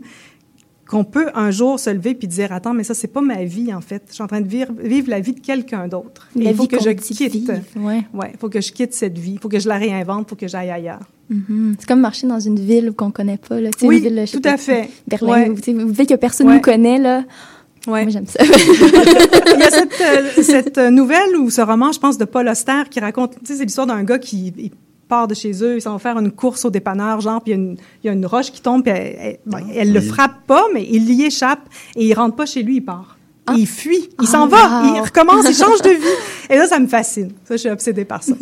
[0.94, 3.74] qu'on peut un jour se lever puis dire attends mais ça c'est pas ma vie
[3.74, 6.54] en fait je suis en train de vivre, vivre la vie de quelqu'un d'autre il
[6.56, 8.04] faut vie que je quitte vivre, ouais.
[8.14, 10.36] ouais faut que je quitte cette vie il faut que je la réinvente il faut
[10.36, 11.76] que j'aille ailleurs Mhm.
[11.80, 13.60] C'est comme marcher dans une ville qu'on connaît pas.
[13.60, 13.70] Là.
[13.82, 14.90] Oui, une ville, tout pas, à fait.
[15.08, 15.50] Berlin, Ouais.
[15.50, 16.56] où, que personne Ouais.
[16.56, 17.00] nous connaît.
[17.00, 17.24] Là.
[17.88, 18.44] ouais Moi, j'aime ça.
[18.44, 22.84] il y a cette, euh, cette nouvelle ou ce roman je pense de Paul Auster
[22.90, 24.72] qui raconte tu sais c'est l'histoire d'un gars qui
[25.14, 27.56] part de chez eux ils s'en vont faire une course au dépanneur genre puis il
[27.56, 29.92] y a une, il y a une roche qui tombe puis elle, elle- bon, elle
[29.94, 31.64] le frappe pas mais il y échappe
[31.96, 33.10] et il rentre pas chez lui il part
[33.56, 34.96] Et il fuit, il s'en Ah, va, wow.
[34.96, 36.18] il recommence, il change de vie.
[36.50, 37.30] Et là, ça me fascine.
[37.46, 38.34] Ça, je suis obsédée par ça.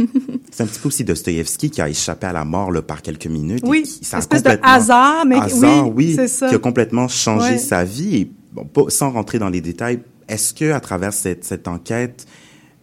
[0.52, 3.26] C'est un petit peu aussi Dostoïevski qui a échappé à la mort là, par quelques
[3.38, 3.64] minutes.
[3.65, 6.49] et Oui, qui- ça a espèce de hasard, mais hasard, oui, ça.
[6.49, 7.57] qui a complètement changé Ouais.
[7.57, 8.15] sa vie.
[8.18, 9.99] Et bon, pas- sans rentrer dans les détails,
[10.30, 12.27] est-ce que à travers cette, cette enquête,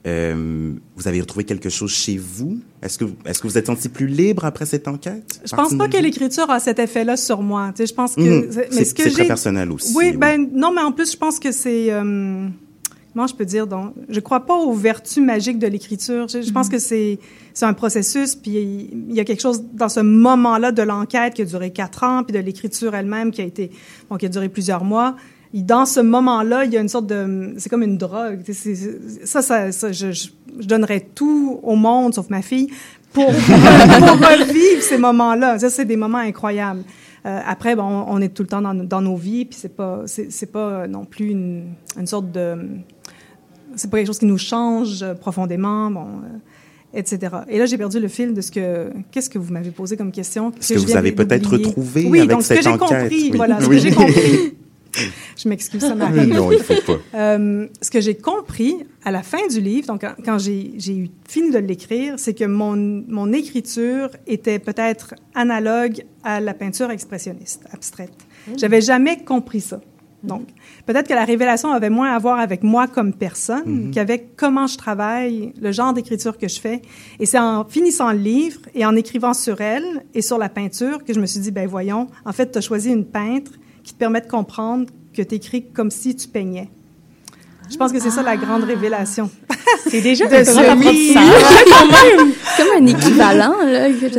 [0.09, 2.59] euh, vous avez retrouvé quelque chose chez vous?
[2.83, 5.41] Est-ce que est-ce que vous êtes senti plus libre après cette enquête?
[5.45, 7.73] Je pense pas que l'écriture a cet effet-là sur moi.
[7.75, 8.53] Tu sais, je pense que Mhm.
[8.53, 10.17] c'est- C'est- ce très personnel aussi, Oui, oui.
[10.17, 12.49] ben non, mais en plus, je pense que c'est euh,
[13.13, 13.95] comment je peux dire donc?
[14.09, 16.29] Je crois pas aux vertus magiques de l'écriture.
[16.29, 17.19] Je, je pense que c'est
[17.55, 18.53] c'est un processus puis
[18.93, 22.23] il y a quelque chose dans ce moment-là de l'enquête qui a duré quatre ans
[22.23, 23.71] puis de l'écriture elle-même qui a été
[24.09, 25.17] bon, qui a duré plusieurs mois.
[25.55, 28.41] Dans ce moment-là, il y a une sorte de, c'est comme une drogue.
[29.25, 30.29] Ça, ça, ça je,
[30.62, 32.69] donnerais tout au monde, sauf ma fille,
[33.12, 35.59] pour, pour revivre ces moments-là.
[35.59, 36.83] Ça, c'est des moments incroyables.
[37.27, 40.03] Euh, après, bon, on est tout le temps dans, dans nos vies, puis c'est pas,
[40.07, 41.65] c'est pas non plus une,
[41.99, 42.57] une sorte de,
[43.75, 47.37] c'est pas quelque chose qui nous change profondément, bon, euh, etc.
[47.49, 50.12] Et là, j'ai perdu le fil de ce que, qu'est-ce que vous m'avez posé comme
[50.12, 51.66] question Ce que je vous avez peut-être d'oublier.
[51.66, 53.37] retrouvé oui, avec donc ce que cette j'ai enquête, compris, oui.
[53.37, 53.77] voilà, ce Oui.
[53.77, 54.55] que j'ai compris.
[55.36, 56.28] Je m'excuse, ça m'arrive.
[56.28, 56.98] Non, il faut pas.
[57.15, 61.51] Euh, ce que j'ai compris à la fin du livre, donc quand, j'ai eu fini
[61.51, 68.27] de l'écrire, c'est que mon, mon écriture était peut-être analogue à la peinture expressionniste, abstraite.
[68.56, 69.81] J'avais jamais compris ça.
[70.24, 70.48] Donc,
[70.85, 74.77] peut-être que la révélation avait moins à voir avec moi comme personne qu'avec comment je
[74.77, 76.82] travaille, le genre d'écriture que je fais.
[77.20, 81.05] Et c'est en finissant le livre et en écrivant sur elle et sur la peinture
[81.05, 83.52] que je me suis dit, ben voyons, en fait, tu as choisi une peintre
[83.89, 84.85] qui te permet de comprendre
[85.15, 86.69] que tu écris comme si tu peignais.
[87.70, 89.31] Je pense que c'est ça la grande révélation.
[89.89, 91.19] C'est déjà De un ce grand livre.
[91.19, 91.43] apprentissage.
[92.56, 93.55] Comme un équivalent,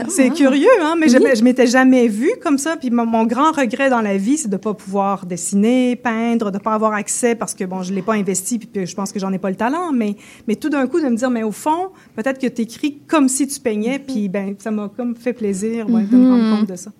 [0.07, 0.33] C'est Ah.
[0.35, 2.77] curieux, hein, mais je, je m'étais jamais vue comme ça.
[2.77, 6.57] Puis mon, mon grand regret dans la vie, c'est de pas pouvoir dessiner, peindre, de
[6.59, 9.19] pas avoir accès parce que bon, je l'ai pas investi, puis, puis je pense que
[9.19, 9.91] j'en ai pas le talent.
[9.93, 10.15] Mais,
[10.47, 13.27] mais tout d'un coup de me dire, mais au fond, peut-être que tu écris comme
[13.27, 16.69] si tu peignais, puis ben ça m'a comme fait plaisir ouais, de me rendre compte
[16.69, 16.91] de ça.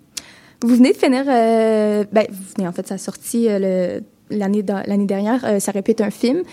[0.62, 4.00] Vous venez de finir, euh, ben, vous venez, en fait, ça a sorti euh,
[4.30, 6.44] l'année dernière, euh, ça répète un film.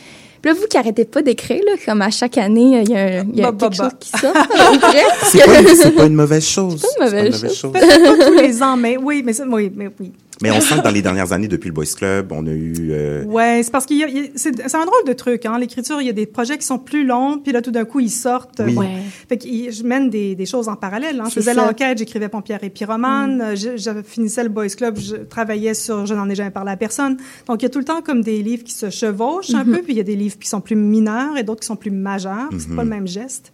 [0.43, 2.97] Puis là, vous qui arrêtez pas d'écrire, là, comme à chaque année, euh, il y
[2.97, 3.91] a, un- il y a Bah, bah, quelque bah.
[3.91, 4.35] chose qui sort.
[5.24, 6.81] C'est pas, une- c'est pas une mauvaise chose.
[6.89, 7.73] C'est pas une mauvaise chose.
[7.73, 10.12] Pas tous les ans, mais oui, mais ça, oui, mais oui.
[10.43, 12.75] Mais on sent que dans les dernières années, depuis le Boys Club, on a eu...
[12.91, 15.59] euh, Ouais, c'est parce qu'il y a, c'est, un drôle de truc, hein.
[15.59, 18.01] L'écriture, il y a des projets qui sont plus longs, puis là, tout d'un coup,
[18.01, 18.61] ils sortent.
[18.65, 18.75] Oui.
[18.75, 18.89] Ouais.
[19.29, 21.21] Fait que je mène des, des choses en parallèle.
[21.21, 21.29] Hein.
[21.29, 25.17] Je faisais l'enquête, j'écrivais Pompière et Pyromane, euh, je, je finissais le Boys Club, je
[25.17, 27.17] travaillais sur Je n'en ai jamais parlé à personne.
[27.47, 29.79] Donc, il y a tout le temps comme des livres qui se chevauchent un peu,
[29.83, 31.91] puis il y a des livres qui sont plus mineurs et d'autres qui sont plus
[31.91, 32.51] majeurs.
[32.59, 33.53] C'est pas le même geste.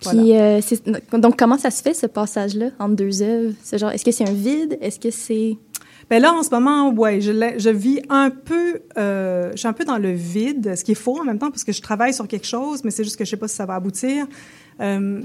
[0.00, 0.60] Puis, euh,
[1.12, 3.52] donc, comment ça se fait, ce passage-là, entre deux œuvres?
[3.62, 4.78] C'est genre, est-ce que c'est un vide?
[4.80, 5.58] Est-ce que c'est...
[6.10, 9.72] Ben là, en ce moment, ouais, je, je vis un peu, euh, je suis un
[9.72, 12.12] peu dans le vide, ce qui est faux en même temps parce que je travaille
[12.12, 14.26] sur quelque chose, mais c'est juste que je sais pas si ça va aboutir.
[14.80, 15.22] Euh,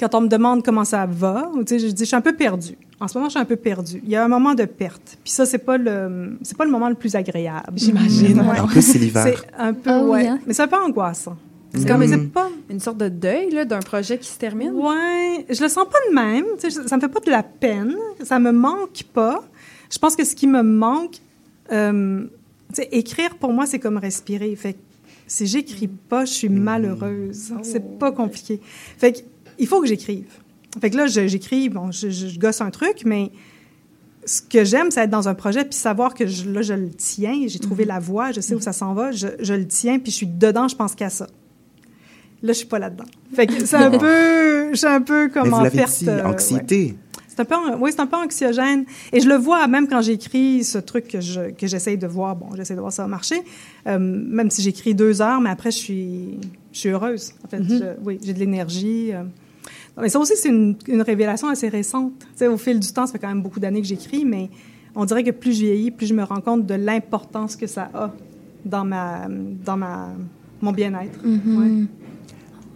[0.00, 2.20] quand on me demande comment ça va, ou, tu sais, je dis, je suis un
[2.20, 2.76] peu perdue.
[3.00, 4.00] En ce moment, je suis un peu perdue.
[4.04, 5.16] Il y a un moment de perte.
[5.22, 7.72] Puis ça, c'est pas le, c'est pas le moment le plus agréable.
[7.76, 8.40] J'imagine.
[8.40, 8.58] Ouais.
[8.60, 9.22] En plus, c'est l'hiver.
[9.24, 10.26] C'est un peu, Ah ouais.
[10.26, 10.38] hein?
[10.46, 11.36] Mais c'est un peu angoissant.
[11.74, 12.10] C'est comme Mais Mm.
[12.10, 14.72] c'est pas, une sorte de deuil là, d'un projet qui se termine?
[14.72, 16.44] Ouais, je le sens pas de même.
[16.58, 17.94] Sais, ça me fait pas de la peine.
[18.22, 19.42] Ça me manque pas.
[19.96, 21.16] Je pense que ce qui me manque,
[21.72, 22.26] euh,
[22.92, 24.54] écrire pour moi, c'est comme respirer.
[24.54, 24.78] Fait que
[25.26, 27.54] si j'écris pas, je suis malheureuse.
[27.62, 28.60] C'est pas compliqué.
[28.98, 29.18] Fait que
[29.58, 30.26] il faut que j'écrive.
[30.78, 33.30] Fait que là, j'écris, bon, je, gosse un truc, mais
[34.26, 36.90] ce que j'aime, c'est être dans un projet puis savoir que je, là, je le
[36.90, 37.46] tiens.
[37.46, 40.12] J'ai trouvé la voie, je sais où ça s'en va, je, je le tiens puis
[40.12, 41.26] je suis dedans, je pense qu'à ça.
[42.42, 43.06] Là, je suis pas là-dedans.
[43.32, 45.98] Fait que c'est un peu, je suis un peu comme Mais vous en perte.
[46.00, 46.94] dit, euh, ouais.
[47.36, 48.84] C'est un peu, oui, c'est un peu anxiogène.
[49.12, 52.34] Et je le vois même quand j'écris ce truc que je que j'essaye de voir.
[52.34, 53.42] Bon, j'essaie de voir ça va marcher.
[53.86, 56.38] Euh, même si j'écris deux heures, mais après je suis
[56.72, 57.32] je suis heureuse.
[57.44, 57.78] En fait, Mm-hmm.
[57.78, 59.10] Je- oui, j'ai de l'énergie.
[59.12, 59.22] euh.
[60.00, 62.12] Mais ça aussi c'est une, une révélation assez récente.
[62.18, 64.48] Tu sais, au fil du temps, ça fait quand même beaucoup d'années que j'écris, mais
[64.94, 67.90] on dirait que plus je vieillis, plus je me rends compte de l'importance que ça
[67.94, 68.12] a
[68.64, 69.26] dans ma
[69.64, 70.08] dans ma
[70.62, 71.18] mon bien-être.
[71.24, 71.84] Ouais.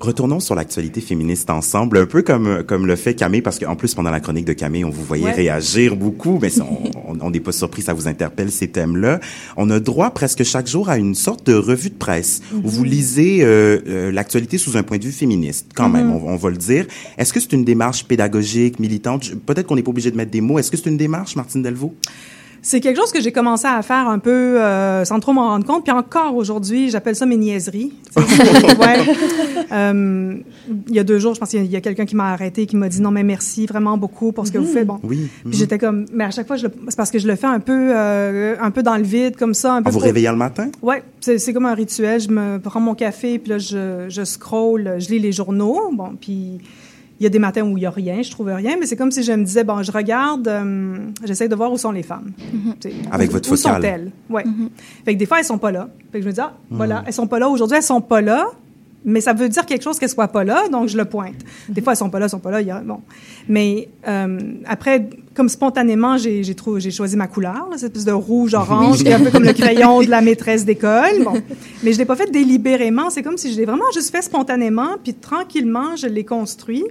[0.00, 3.94] Retournons sur l'actualité féministe ensemble, un peu comme comme le fait Camille, parce qu'en plus
[3.94, 5.32] pendant la chronique de Camille, on vous voyait Ouais.
[5.32, 6.50] réagir beaucoup, mais
[7.20, 9.20] on n'est pas surpris, ça vous interpelle ces thèmes-là.
[9.58, 12.84] On a droit presque chaque jour à une sorte de revue de presse où vous
[12.84, 16.48] lisez euh, euh, l'actualité sous un point de vue féministe, quand même, on, on va
[16.48, 16.86] le dire.
[17.18, 19.32] Est-ce que c'est une démarche pédagogique, militante?
[19.44, 20.58] Peut-être qu'on n'est pas obligé de mettre des mots.
[20.58, 21.94] Est-ce que c'est une démarche, Martine Delvaux?
[22.62, 25.64] C'est quelque chose que j'ai commencé à faire un peu euh, sans trop m'en rendre
[25.66, 25.82] compte.
[25.84, 27.92] Puis encore aujourd'hui, j'appelle ça mes niaiseries.
[28.80, 28.96] Ouais.
[29.72, 30.34] Euh,
[30.88, 32.76] il y a deux jours, je pense qu'il y a- quelqu'un qui m'a arrêté, qui
[32.76, 34.86] m'a dit non mais merci vraiment beaucoup pour ce que vous faites.
[34.86, 35.28] Bon, Oui.
[35.44, 37.90] puis j'étais comme, mais à chaque fois, c'est parce que je le fais un peu,
[37.94, 39.88] euh, un peu dans le vide comme ça, un peu.
[39.88, 40.68] En vous pour- réveillant le matin?
[40.82, 42.20] Ouais, c'est c'est comme un rituel.
[42.20, 45.90] Je me prends mon café, puis là, je, je scroll, je lis les journaux.
[45.92, 46.58] Bon, puis
[47.20, 48.96] il y a des matins où il y a rien, je trouve rien, mais c'est
[48.96, 52.02] comme si je me disais, bon, je regarde, euh, j'essaie de voir où sont les
[52.02, 52.32] femmes.
[52.80, 53.74] Sais, Avec où- votre Où focale.
[53.82, 54.10] sont-elles?
[54.30, 54.44] Ouais.
[55.04, 55.88] Fait que des fois, elles sont pas là.
[56.10, 57.48] Fait que je me dis, ah, voilà, elles sont pas là.
[57.50, 58.46] Aujourd'hui, elles sont pas là.
[59.02, 61.32] Mais ça veut dire quelque chose qu'elles soient pas là, donc je le pointe.
[61.70, 62.60] Des fois, elles sont pas là, elles sont pas là.
[62.60, 63.00] il y a- bon.
[63.48, 68.04] Mais euh, après, comme spontanément, j'ai j'ai trou- j'ai choisi ma couleur, là, cette espèce
[68.04, 71.24] de rouge-orange, qui est un peu comme le crayon de la maîtresse d'école.
[71.24, 71.32] Bon.
[71.82, 73.08] Mais je l'ai pas fait délibérément.
[73.08, 76.84] C'est comme si je l'ai vraiment juste fait spontanément, puis tranquillement, je l'ai construit.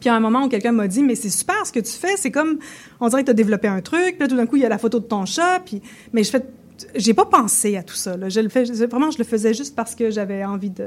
[0.00, 2.16] Puis à un moment où quelqu'un m'a dit, mais c'est super ce que tu fais,
[2.16, 2.58] c'est comme,
[3.00, 4.66] on dirait que tu as développé un truc, puis là, tout d'un coup, il y
[4.66, 5.80] a la photo de ton chat, puis,
[6.12, 6.42] mais je fais,
[6.94, 8.28] j'ai pas pensé à tout ça, là.
[8.28, 10.86] Je le fais, vraiment, je le faisais juste parce que j'avais envie de,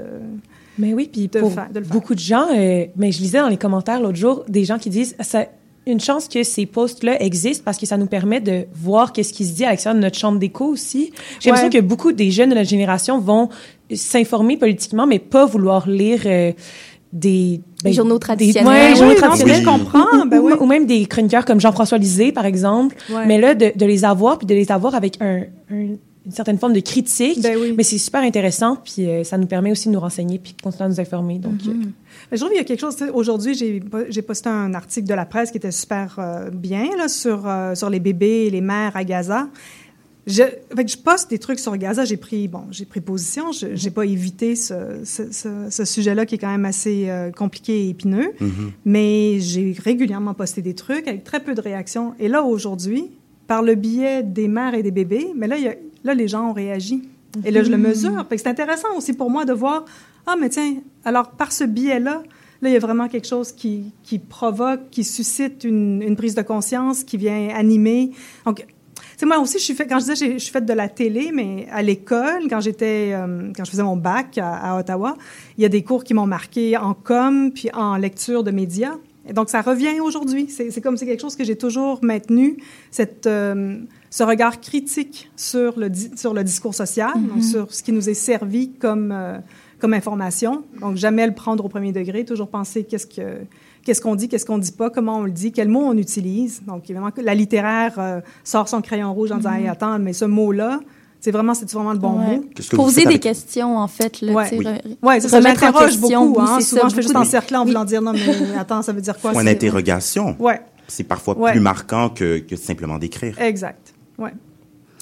[0.80, 1.94] Mais oui, puis De pour faire- de le faire.
[1.94, 4.90] beaucoup de gens, euh, mais je lisais dans les commentaires l'autre jour des gens qui
[4.90, 5.46] disent ça
[5.88, 9.46] une chance que ces posts-là existent parce que ça nous permet de voir qu'est-ce qui
[9.46, 11.12] se dit à l'extérieur de notre chambre d'écho aussi.
[11.40, 11.58] J'ai Ouais.
[11.58, 13.50] l'impression que beaucoup des jeunes de notre génération vont
[13.94, 16.52] s'informer politiquement, mais pas vouloir lire euh,
[17.14, 18.68] des Les journaux des- traditionnels.
[18.68, 19.62] ouais, Oui, journaux non, traditionnels.
[19.62, 22.96] je comprends, Ou- ben ou, même des chroniqueurs comme Jean-François Lisée, par exemple.
[23.10, 23.26] Ouais.
[23.26, 26.60] Mais là, de, de les avoir, puis de les avoir avec un, un- une certaine
[26.60, 27.74] forme de critique, Ben oui.
[27.76, 30.62] mais c'est super intéressant, puis euh, ça nous permet aussi de nous renseigner, puis de
[30.62, 31.40] continuer à nous informer.
[31.40, 32.96] Donc, euh, Mais je trouve qu'il y a quelque chose.
[33.14, 37.42] Aujourd'hui, j'ai posté un article de la presse qui était super euh, bien là, sur,
[37.48, 39.48] euh, sur les bébés et les mères à Gaza.
[40.27, 40.43] Je,
[40.76, 42.06] fait que je poste des trucs sur Gaza.
[42.06, 43.52] J'ai pris bon, j'ai pris position.
[43.52, 47.31] Je j'ai pas évité ce, ce, ce- ce sujet-là qui est quand même assez euh,
[47.31, 48.31] compliqué et épineux.
[48.85, 52.14] Mais j'ai régulièrement posté des trucs avec très peu de réactions.
[52.19, 53.10] Et là aujourd'hui,
[53.48, 56.27] par le biais des mères et des bébés, mais là, il y a- là les
[56.27, 57.03] gens ont réagi.
[57.45, 58.26] Et là, je le mesure.
[58.30, 59.85] Fait que c'est intéressant aussi pour moi de voir
[60.27, 62.22] ah, mais tiens, alors par ce biais-là,
[62.61, 66.35] là, il y a vraiment quelque chose qui, qui provoque, qui suscite une, une prise
[66.35, 68.11] de conscience, qui vient animer.
[68.45, 68.68] Donc,
[69.22, 71.31] sais, moi aussi, je suis fait, quand je disais, je suis faite de la télé,
[71.34, 75.15] mais à l'école, quand j'étais, euh, quand je faisais mon bac à, à Ottawa,
[75.57, 78.95] il y a des cours qui m'ont marqué en com, puis en lecture de médias.
[79.30, 80.48] Et donc, ça revient aujourd'hui.
[80.49, 82.57] C'est comme c'est quelque chose que j'ai toujours maintenu,
[82.89, 83.77] cette, euh,
[84.10, 88.15] ce regard critique sur le, sur le discours social, donc sur ce qui nous est
[88.15, 89.38] servi comme, euh,
[89.80, 90.64] comme information.
[90.80, 93.45] Donc, jamais le prendre au premier degré, toujours penser qu'est-ce que
[93.84, 96.62] qu'est-ce qu'on dit, qu'est-ce qu'on dit pas, comment on le dit, quel mot on utilise.
[96.68, 100.14] Donc, évidemment, que la littéraire euh, sort son crayon rouge en disant, hey, attends, mais
[100.14, 100.80] ce mot-là,
[101.20, 102.38] c'est vraiment, c'est vraiment le bon Ouais.
[102.38, 102.45] mot.
[102.56, 104.22] Que Poser des avec- questions, en fait.
[104.22, 104.49] Là, Ouais.
[104.53, 104.66] Oui.
[105.03, 106.41] Ouais, ça, remettre en j'interroge question, beaucoup.
[106.41, 106.60] oui, Hein.
[106.62, 107.68] Souvent, ça, je fais juste de- encercler en Oui.
[107.68, 108.20] voulant dire, non, mais
[108.60, 109.32] attends, ça veut dire quoi?
[109.32, 110.36] Point c'est- d'interrogation.
[110.40, 111.52] Ouais, C'est parfois Ouais.
[111.52, 113.40] plus marquant que, que simplement d'écrire.
[113.40, 113.94] exact.
[114.18, 114.34] Ouais,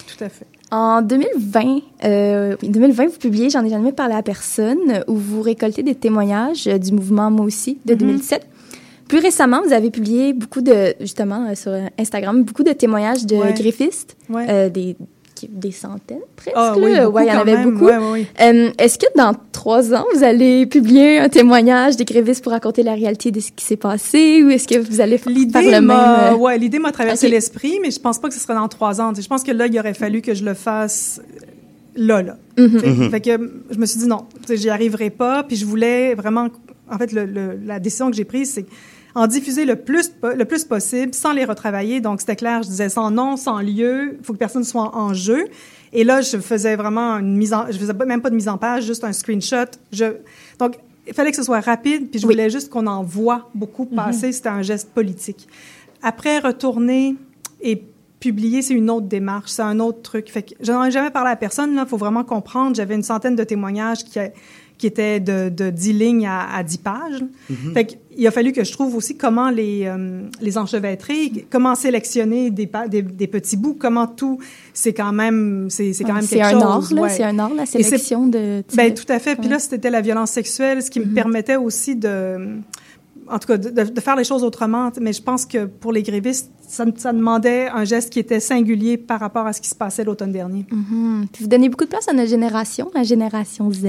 [0.06, 0.46] tout à fait.
[0.72, 5.42] En 2020, euh, oui, 2020, vous publiez J'en ai jamais parlé à personne, où vous
[5.42, 8.46] récoltez des témoignages du mouvement Moi aussi de 2007.
[9.10, 13.36] Plus récemment, vous avez publié beaucoup de, justement, euh, sur Instagram, beaucoup de témoignages de
[13.36, 13.54] Ouais.
[13.54, 14.46] greffistes, Ouais.
[14.50, 14.96] euh, des,
[15.36, 16.56] qui- des centaines presque.
[16.56, 17.06] Ah oui, là.
[17.06, 17.72] beaucoup Ouais, il y en avait même.
[17.72, 17.86] beaucoup.
[17.86, 18.28] Ouais, ouais, ouais.
[18.42, 22.84] Euh, Est-ce que dans trois ans, vous allez publier un témoignage des grévistes pour raconter
[22.84, 25.72] la réalité de ce qui s'est passé, ou est-ce que vous allez faire L'idée le
[25.72, 25.86] même...
[25.86, 28.68] m'a, euh, ouais, l'idée m'a traversé l'esprit, mais je pense pas que ce serait dans
[28.68, 29.12] trois ans.
[29.20, 31.20] Je pense que là, il aurait fallu que je le fasse
[31.96, 32.38] là, là.
[32.58, 32.80] mhm.
[32.80, 35.44] Sais, Fait que je me suis dit non, j'y arriverai pas.
[35.44, 36.48] Puis je voulais vraiment,
[36.92, 38.66] en fait, le, le- la décision que j'ai prise, c'est
[39.16, 42.00] en diffuser le plus, le plus possible sans les retravailler.
[42.02, 45.14] Donc c'était clair, je disais sans nom, sans lieu, il faut que personne soit en,
[45.14, 45.46] jeu.
[45.94, 48.58] Et là, je faisais vraiment une mise en, je faisais même pas de mise en
[48.58, 49.66] page, juste un screenshot.
[49.92, 50.06] Je,
[50.60, 50.78] donc
[51.08, 52.34] il fallait que ce soit rapide, puis je Oui.
[52.36, 54.32] voulais juste qu'on en voit beaucoup passer.
[54.32, 55.48] C'était un geste politique.
[56.04, 57.16] Après, retourner
[57.62, 57.82] et
[58.20, 60.30] publier, c'est une autre démarche, c'est un autre truc.
[60.30, 62.76] Fait que je n'en ai jamais parlé à personne, là, faut vraiment comprendre.
[62.76, 64.30] J'avais une centaine de témoignages qui, a-
[64.80, 67.24] qui étaient de, de 10 lignes à, à 10 pages.
[67.76, 71.76] Fait que, il a fallu que je trouve aussi comment les, euh, les enchevêtrer, comment
[71.76, 74.40] sélectionner des, pa- des, des petits bouts, comment tout,
[74.74, 76.64] c'est quand même, c'est, c'est quand même c'est quelque un chose.
[76.64, 77.10] art, là, ouais.
[77.10, 78.64] c'est un art, la sélection de...
[78.76, 79.36] Ben, tout à fait.
[79.36, 82.38] Puis là, c'était la violence sexuelle, ce qui me permettait aussi de,
[83.32, 84.90] en tout cas, de, de- faire les choses autrement.
[85.02, 88.98] Mais je pense que pour les grévistes, ça, ça demandait un geste qui était singulier
[88.98, 90.66] par rapport à ce qui se passait l'automne dernier.
[90.72, 91.26] Mhm.
[91.34, 93.86] Puis vous donnez beaucoup de place à notre génération, la génération Z.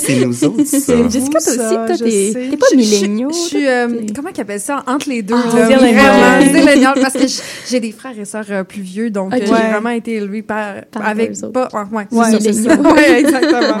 [0.00, 1.08] C'est nous autres, ça.
[1.08, 2.04] Jessica, toi ça, aussi, toi, je
[2.50, 3.30] t'es pas Je- je- milléniaux.
[3.30, 4.84] Je suis, euh, comment qu'ils appellent ça?
[4.86, 5.34] Entre les deux.
[5.36, 5.68] Ah, là.
[6.48, 7.26] Vraiment, parce que
[7.68, 9.42] j'ai des frères et sœurs euh, plus vieux, donc euh, Ok.
[9.46, 9.70] j'ai Ouais.
[9.70, 12.92] vraiment été élevée par, Par avec pas, ouais, ouais, Ouais, milléniaux.
[12.92, 13.78] Ouais, exactement.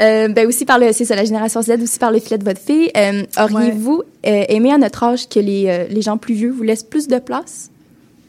[0.00, 2.44] Euh, ben aussi par le, c'est ça, la génération Z, aussi par le filet de
[2.44, 2.90] votre fille.
[2.96, 6.62] Euh, Auriez-vous euh, aimé à notre âge que les, euh, les gens plus vieux vous
[6.62, 7.70] laissent plus de place?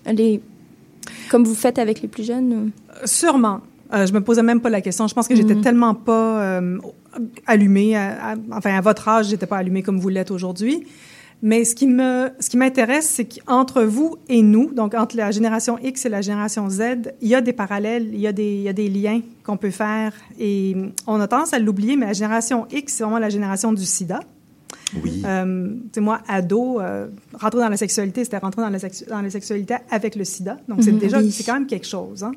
[0.06, 0.42] Les,
[1.30, 2.54] comme vous faites avec les plus jeunes?
[2.54, 3.62] ou- Sûrement.
[3.94, 5.08] Euh, je me posais même pas la question.
[5.08, 6.78] Je pense que j'étais tellement pas euh,
[7.46, 7.96] allumée.
[7.96, 10.86] à- à- enfin, à votre âge, j'étais pas allumée comme vous l'êtes aujourd'hui.
[11.42, 15.32] Mais ce qui me, ce qui m'intéresse, c'est qu'entre vous et nous, donc entre la
[15.32, 18.56] génération X et la génération Z, il y a des parallèles, il y a des,
[18.56, 20.14] il y a des liens qu'on peut faire.
[20.40, 23.84] Et on a tendance à l'oublier, mais la génération X, c'est vraiment la génération du
[23.86, 24.22] SIDA.
[25.04, 25.22] Oui.
[25.26, 29.06] Euh, tu sais, moi, ado, euh, rentrer dans la sexualité, c'était rentrer dans la, sexu-
[29.08, 30.58] dans la sexualité avec le sida.
[30.68, 31.00] Donc, c'est Mhm.
[31.00, 31.32] déjà, Oui.
[31.32, 32.24] c'est quand même quelque chose.
[32.24, 32.32] Hein?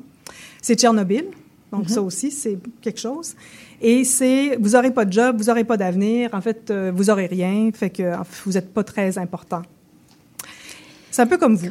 [0.61, 1.25] C'est Tchernobyl.
[1.71, 3.35] Donc, ça aussi, c'est quelque chose.
[3.79, 6.31] Et c'est, vous n'aurez pas de job, vous n'aurez pas d'avenir.
[6.33, 7.69] En fait, euh, vous n'aurez rien.
[7.73, 9.61] Fait que en fait, vous n'êtes pas très important.
[11.11, 11.69] C'est un peu comme vous.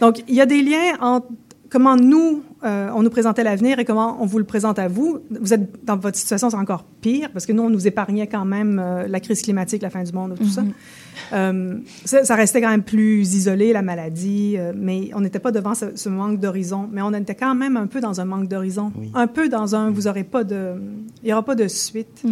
[0.00, 1.28] Donc, il y a des liens entre
[1.72, 5.20] comment nous, euh, on nous présentait l'avenir et comment on vous le présente à vous.
[5.30, 8.44] Vous êtes dans votre situation, c'est encore pire parce que nous, on nous épargnait quand
[8.44, 10.62] même euh, la crise climatique, la fin du monde, tout ça.
[11.32, 12.24] Euh, ça.
[12.24, 15.96] Ça restait quand même plus isolé, la maladie, euh, mais on n'était pas devant ce,
[15.96, 16.88] ce manque d'horizon.
[16.92, 18.92] Mais on était quand même un peu dans un manque d'horizon.
[19.14, 20.74] Un peu dans un, vous aurez pas de,
[21.22, 22.22] il y aura pas de suite.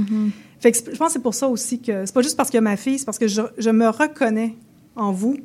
[0.60, 2.50] Fait que c'est- je pense que c'est pour ça aussi que c'est pas juste parce
[2.50, 4.54] que ma fille, c'est parce que je, je me reconnais
[4.96, 5.36] en vous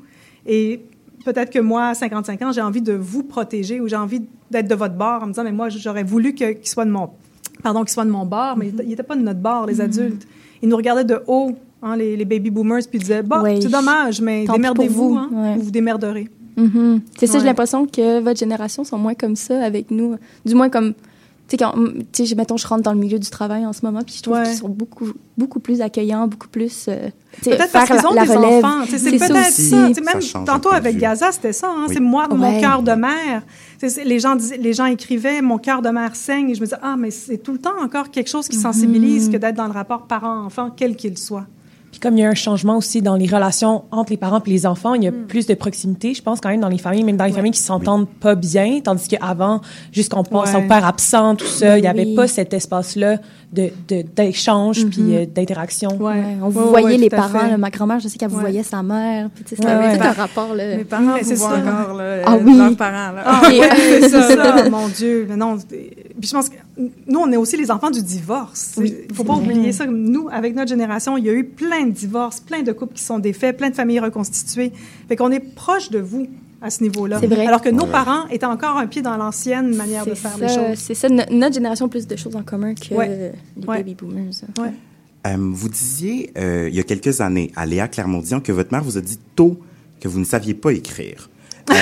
[0.45, 0.81] et
[1.25, 4.21] peut-être que moi, à 55 ans, j'ai envie de vous protéger ou j'ai envie
[4.51, 6.91] d'être de votre bord en me disant mais moi j'aurais voulu que- qu'il soit de
[6.91, 7.09] mon
[7.63, 10.27] pardon qu'il soit de mon bord, mais il n'était pas de notre bord les adultes.
[10.61, 11.51] Ils nous regardaient de haut,
[11.83, 13.61] hein, les, les baby boomers, puis ils disaient bon Oui.
[13.61, 15.17] c'est dommage, mais démerdez-vous, vous.
[15.17, 15.55] hein, Ouais.
[15.55, 16.29] vous vous démerderez.
[16.57, 17.01] Mhm.
[17.17, 17.39] C'est ça, Ouais.
[17.41, 20.15] j'ai l'impression que votre génération sont moins comme ça avec nous.
[20.45, 20.93] Du moins, comme,
[21.47, 21.73] tu sais, quand,
[22.11, 24.23] tu sais, mettons, je rentre dans le milieu du travail en ce moment, puis je
[24.23, 24.43] trouve Ouais.
[24.43, 25.07] qu'ils sont beaucoup,
[25.37, 28.27] beaucoup plus accueillants, beaucoup plus, euh, tu sais, Peut-être parce faire qu'ils ont la, la
[28.31, 28.65] des relève.
[28.65, 28.83] enfants.
[28.85, 29.69] Tu sais, C'est C'est ça peut-être aussi.
[29.69, 29.87] ça.
[29.87, 30.97] Tu sais, Ça Même change tantôt avec.
[30.97, 31.67] Gaza, c'était ça.
[31.69, 31.85] hein.
[31.87, 31.93] Oui.
[31.93, 32.61] C'est moi, mon Ouais.
[32.61, 33.43] cœur de mère.
[33.73, 36.49] Tu sais, c'est- Les gens, disaient- les gens écrivaient mon cœur de mère saigne.
[36.49, 39.29] Et je me disais, ah, mais c'est tout le temps encore quelque chose qui sensibilise
[39.29, 41.45] que d'être dans le rapport parent-enfant, quel qu'il soit.
[41.95, 44.49] Puis comme il y a un changement aussi dans les relations entre les parents et
[44.49, 47.05] les enfants, il y a plus de proximité, je pense, quand même, dans les familles,
[47.05, 49.61] même dans les familles qui s'entendent pas bien, tandis qu'avant,
[49.93, 50.65] jusqu'on pense Ouais.
[50.65, 53.19] au père absent, tout ça, il n'y avait pas cet espace-là
[53.53, 55.97] de, de, d'échange puis euh, d'interaction.
[56.01, 57.47] Ouais, on vous voyait ouais, les parents.
[57.47, 59.29] là, ma grand-mère, je sais qu'elle vous voyait sa mère.
[59.33, 59.97] Puis, tu sais, Ouais, c'était ouais.
[59.97, 60.55] tout un rapport.
[60.55, 60.77] Là.
[60.77, 61.81] Mes parents Mais vous c'est voient ça.
[61.81, 62.57] encore là, Ah oui.
[62.57, 63.11] leurs parents.
[63.13, 63.21] Là.
[63.25, 65.25] Ah, c'est ça, mon Dieu.
[65.29, 68.73] Mais non, puis je pense que nous, on est aussi les enfants du divorce.
[68.77, 69.43] Il Oui, faut pas vrai.
[69.45, 69.85] oublier ça.
[69.85, 73.03] Nous, avec notre génération, il y a eu plein de divorces, plein de couples qui
[73.03, 74.71] sont défaits, plein de familles reconstituées.
[75.07, 76.27] Fait qu'on est proche de vous
[76.61, 77.17] à ce niveau-là.
[77.19, 77.45] C'est vrai.
[77.45, 77.91] Alors que nos Ouais.
[77.91, 80.77] parents étaient encore un pied dans l'ancienne manière de faire les choses.
[80.77, 81.09] c'est ça.
[81.09, 83.33] No- notre génération a plus de choses en commun que Ouais.
[83.57, 83.77] les Ouais.
[83.77, 84.31] baby boomers.
[84.59, 84.71] Ouais.
[85.27, 88.83] Euh, vous disiez, euh, il y a quelques années, à Léa Clermondian, que votre mère
[88.83, 89.59] vous a dit tôt
[89.99, 91.29] que vous ne saviez pas écrire.
[91.71, 91.75] Euh,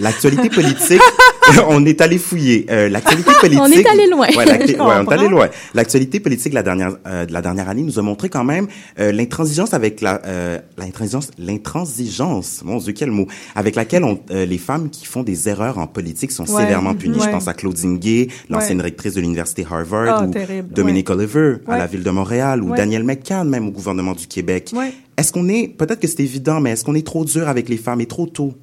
[0.00, 1.00] L'actualité politique,
[1.68, 2.66] on est allé fouiller.
[2.70, 3.60] Euh, L'actualité politique.
[3.64, 4.26] On est allé loin.
[4.28, 4.36] Ouais,
[4.78, 5.48] on est allé loin.
[5.74, 8.66] L'actualité politique de la dernière euh, de la dernière année nous a montré quand même
[8.98, 12.62] euh, l'intransigeance avec la euh, l'intransigeance l'intransigeance.
[12.64, 15.86] Mon Dieu quel mot avec laquelle on, euh, les femmes qui font des erreurs en
[15.86, 16.62] politique sont Ouais.
[16.62, 17.18] sévèrement punies.
[17.22, 20.72] Je pense à Claudine Gay, l'ancienne rectrice de l'université Harvard, Ah, ou terrible.
[20.72, 22.74] Dominique Oliver à la ville de Montréal, ou.
[22.74, 24.70] Daniel McCann même au gouvernement du Québec.
[24.74, 24.92] Ouais.
[25.16, 27.76] Est-ce qu'on est peut-être que c'est évident, mais est-ce qu'on est trop dur avec les
[27.76, 28.54] femmes et trop tôt?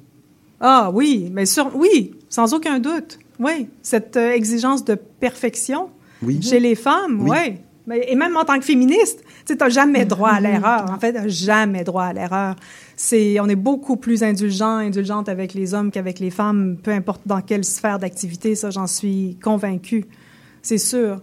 [0.60, 3.18] Ah oui, mais sur, oui, sans aucun doute.
[3.38, 5.90] Oui, cette euh, exigence de perfection
[6.22, 6.40] Oui.
[6.42, 7.30] chez les femmes, Oui.
[7.30, 7.54] oui.
[7.88, 10.86] Mais, et même en tant que féministe, tu t'as jamais droit à l'erreur.
[10.90, 12.56] En fait, jamais droit à l'erreur.
[12.96, 17.20] C'est, on est beaucoup plus indulgent, indulgente avec les hommes qu'avec les femmes, peu importe
[17.26, 18.56] dans quelle sphère d'activité.
[18.56, 20.06] Ça, j'en suis convaincue.
[20.62, 21.20] C'est sûr.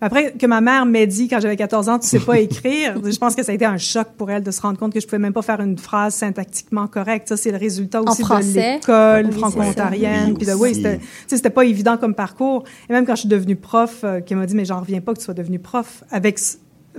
[0.00, 3.16] Après, que ma mère m'ait dit quand j'avais 14 ans, tu sais pas écrire, je
[3.16, 5.06] pense que ça a été un choc pour elle de se rendre compte que je
[5.06, 7.28] pouvais même pas faire une phrase syntactiquement correcte.
[7.28, 10.34] Ça, c'est le résultat aussi de l'école Oui, franco-ontarienne.
[10.34, 12.64] Puis de, Oui, c'était, tu sais, c'était pas évident comme parcours.
[12.90, 15.14] Et même quand je suis devenue prof, euh, qui m'a dit, mais j'en reviens pas
[15.14, 16.38] que tu sois devenue prof, avec,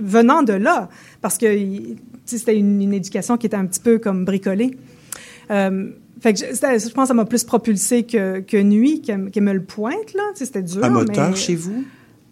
[0.00, 0.88] venant de là,
[1.20, 1.46] parce que
[2.24, 4.76] c'était une, une éducation qui était un petit peu comme bricolée.
[5.50, 9.44] Euh, fait que je, pense que ça m'a plus propulsée que, que nuit, qu'elle qu'elle
[9.44, 10.24] me le pointe, là.
[10.34, 10.84] C'était dur.
[10.84, 11.84] Un moteur mais- chez vous?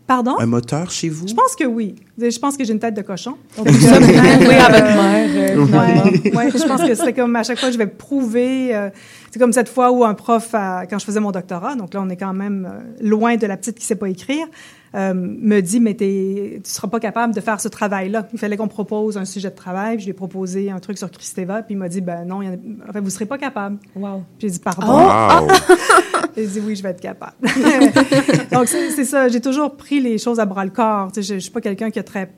[0.07, 0.37] Pardon?
[0.39, 1.27] Un moteur chez vous?
[1.27, 1.97] Je pense que oui.
[2.19, 3.35] Je pense que j'ai une tête de cochon.
[3.57, 7.71] Donc, pouvez à votre mère, euh, ouais, je pense que c'était comme à chaque fois,
[7.71, 8.75] je vais prouver.
[8.75, 8.91] euh,
[9.31, 12.01] c'est comme cette fois où un prof, a- quand je faisais mon doctorat, donc là,
[12.03, 14.47] on est quand même euh, loin de la petite qui sait pas écrire,
[14.97, 18.27] euh, me dit, mais tu seras pas capable de faire ce travail-là.
[18.33, 19.97] Il fallait qu'on propose un sujet de travail.
[19.97, 22.41] puis Je lui ai proposé un truc sur Christeva, puis il m'a dit, ben non,
[22.43, 23.79] il y en a- enfin, vous serez pas capable.
[23.95, 24.23] Wow.
[24.39, 24.87] Puis j'ai dit, pardon.
[24.87, 25.49] Wow!
[26.37, 27.33] J'ai dit oui, je vais être capable.
[28.53, 29.29] Donc, c'est ça.
[29.29, 31.11] J'ai toujours pris les choses à bras le corps.
[31.11, 32.31] Tu sais, je, je suis pas quelqu'un qui a très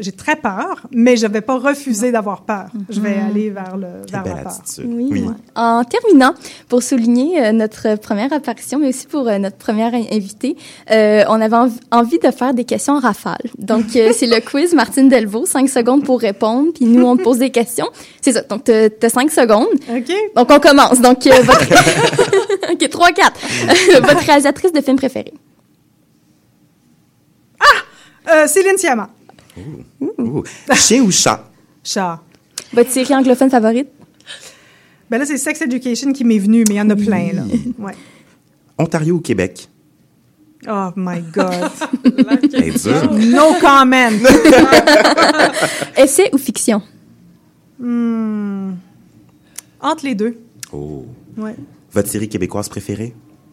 [0.00, 2.66] j'ai très peur, mais je vais pas refuser d'avoir peur.
[2.90, 4.52] Je vais aller vers le vers la peur.
[4.60, 4.84] attitude.
[4.86, 5.08] Oui.
[5.10, 5.26] Oui.
[5.54, 6.34] En terminant,
[6.68, 10.56] pour souligner euh, notre première apparition, mais aussi pour euh, notre première in- invitée,
[10.90, 13.40] euh, on avait env- envie de faire des questions en rafale.
[13.58, 17.22] Donc, euh, c'est le quiz Martine Delvaux, cinq secondes pour répondre, puis nous, on te
[17.22, 17.88] pose des questions.
[18.20, 18.42] C'est ça.
[18.42, 19.68] Donc, t'as t'as cinq secondes.
[19.90, 20.12] OK?
[20.36, 21.00] Donc, on commence.
[21.00, 21.66] Donc, euh, votre...
[22.72, 23.40] OK, trois, quatre.
[24.02, 25.32] Votre réalisatrice de film préférée.
[28.32, 29.08] Euh, Céline Sciamma.
[30.00, 30.44] Ouh.
[30.74, 31.44] Chien ou chat?
[31.84, 32.20] Chat.
[32.72, 33.88] Votre série anglophone favorite?
[35.10, 37.42] Ben là, c'est Sex Education qui m'est venu, mais il y en a plein, là.
[37.78, 37.92] Ouais.
[38.78, 39.68] Ontario ou Québec?
[40.66, 41.70] Oh my God.
[42.50, 43.12] Dur.
[43.12, 44.10] No comment.
[45.96, 46.80] Essai ou fiction?
[47.78, 48.74] Hmm.
[49.80, 50.38] Entre les deux.
[50.72, 51.04] Oh.
[51.36, 51.56] Ouais.
[51.92, 53.12] Votre série québécoise préférée?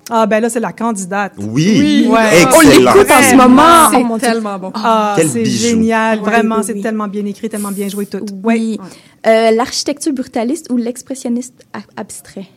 [0.09, 1.33] Ah, ben là, c'est la candidate.
[1.37, 2.07] Oui.
[2.09, 2.45] Ouais.
[2.55, 3.61] On l'écoute en ce moment.
[3.63, 4.17] Oh, C'est Dieu.
[4.19, 4.71] tellement bon.
[4.75, 5.67] Ah, Quel c'est bijou.
[5.67, 6.19] génial.
[6.19, 6.81] Oui, Vraiment, oui, c'est oui.
[6.81, 8.25] tellement bien écrit, tellement bien joué tout.
[8.43, 8.79] Oui.
[9.27, 11.65] Euh, L'architecture brutaliste ou l'expressionniste
[11.97, 12.47] abstrait?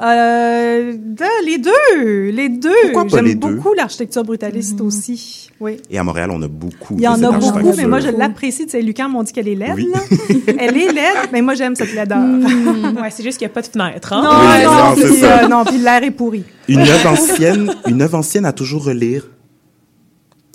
[0.00, 2.30] Euh, de- les deux.
[2.30, 2.70] Les deux.
[2.92, 5.50] Pourquoi pas J'aime beaucoup l'architecture brutaliste aussi.
[5.60, 5.78] Oui.
[5.90, 8.08] Et à Montréal, on a beaucoup Il y en de a beaucoup, mais moi, je
[8.10, 8.64] l'apprécie.
[8.66, 9.88] Tu sais, Lucan m'ont dit qu'elle est laide, Oui.
[9.92, 10.00] là.
[10.58, 12.18] Elle est laide, mais moi, j'aime cette laideur.
[13.02, 14.12] Ouais, c'est juste qu'il n'y a pas de fenêtre.
[14.12, 14.22] Hein?
[14.22, 16.44] Non, Oui, non, puis, euh, non, puis l'air est pourri.
[16.68, 19.26] Une œuvre ancienne, une œuvre ancienne à toujours relire.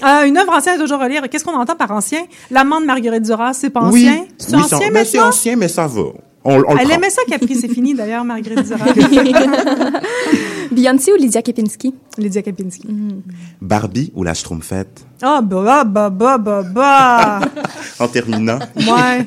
[0.06, 1.22] Euh, une œuvre ancienne à toujours relire.
[1.30, 2.20] Qu'est-ce qu'on entend par ancien?
[2.52, 4.26] L'amant de Marguerite Duras, c'est pas oui, ancien?
[4.38, 5.30] C'est oui, ancien c'est- mais c'est maintenant?
[5.30, 6.02] ancien, mais ça va.
[6.46, 8.94] On, on le Elle aimait ça, Capri, c'est fini d'ailleurs, Marguerite Duras.
[10.72, 11.94] Beyoncé ou Lydia Kepinski?
[12.18, 12.88] Lydia Kapinski.
[13.62, 15.06] Barbie ou la Schtroumpfette?
[15.22, 17.40] Ah, bah, bah, bah, bah, bah.
[18.00, 19.26] En terminant, Ouais.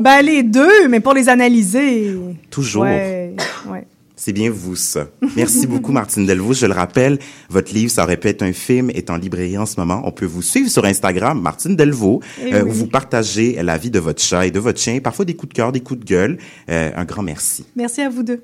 [0.00, 2.16] Ben, les deux, mais pour les analyser.
[2.50, 2.82] toujours.
[2.82, 3.34] Ouais,
[3.70, 3.86] ouais.
[4.20, 5.06] C'est bien vous, ça.
[5.36, 6.52] Merci beaucoup, Martine Delvaux.
[6.52, 9.64] Je le rappelle, votre livre, ça aurait pu être un film, est en librairie en
[9.64, 10.02] ce moment.
[10.04, 12.70] On peut vous suivre sur Instagram, Martine Delvaux, Eh euh, oui.
[12.70, 15.50] où vous partagez la vie de votre chat et de votre chien, parfois des coups
[15.50, 16.38] de cœur, des coups de gueule.
[16.68, 17.64] Euh, un grand merci.
[17.76, 18.42] Merci à vous deux.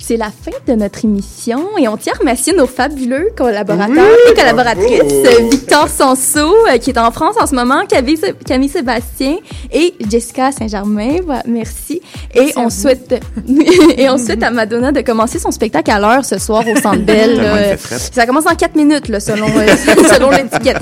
[0.00, 4.34] C'est la fin de notre émission et on tient à remercier nos fabuleux collaborateurs et
[4.34, 5.00] collaboratrices.
[5.00, 5.48] bravo.
[5.50, 9.36] Victor Sanso, euh, qui est en France en ce moment, Camille, Camille Sébastien
[9.72, 11.16] et Jessica Saint-Germain.
[11.26, 12.00] Voilà, merci.
[12.34, 13.20] Et on souhaite,
[13.96, 17.02] et on souhaite à Madonna de commencer son spectacle à l'heure ce soir au Centre
[17.04, 17.40] Bell.
[17.42, 19.66] Euh, ça commence en quatre minutes, là, selon, euh,
[20.14, 20.78] selon l'étiquette.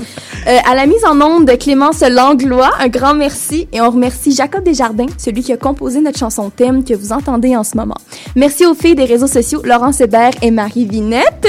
[0.47, 4.33] Euh, à la mise en onde de Clémence Langlois, un grand merci et on remercie
[4.33, 7.97] Jacob Desjardins, celui qui a composé notre chanson thème que vous entendez en ce moment.
[8.35, 11.47] Merci aux filles des réseaux sociaux Laurence Hébert et Marie Vinette.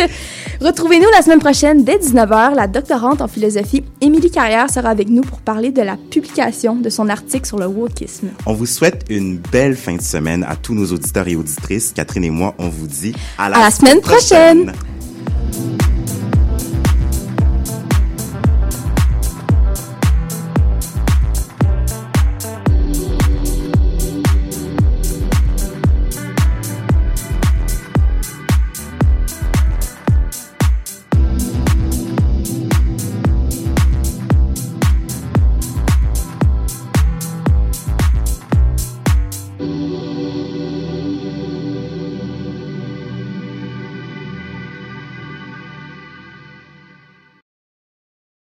[0.60, 2.54] Retrouvez-nous la semaine prochaine dès 19h.
[2.54, 6.88] La doctorante en philosophie Émilie Carrière sera avec nous pour parler de la publication de
[6.88, 8.30] son article sur le wokisme.
[8.46, 11.92] On vous souhaite une belle fin de semaine à tous nos auditeurs et auditrices.
[11.94, 14.72] Catherine et moi, on vous dit à la, À la semaine prochaine.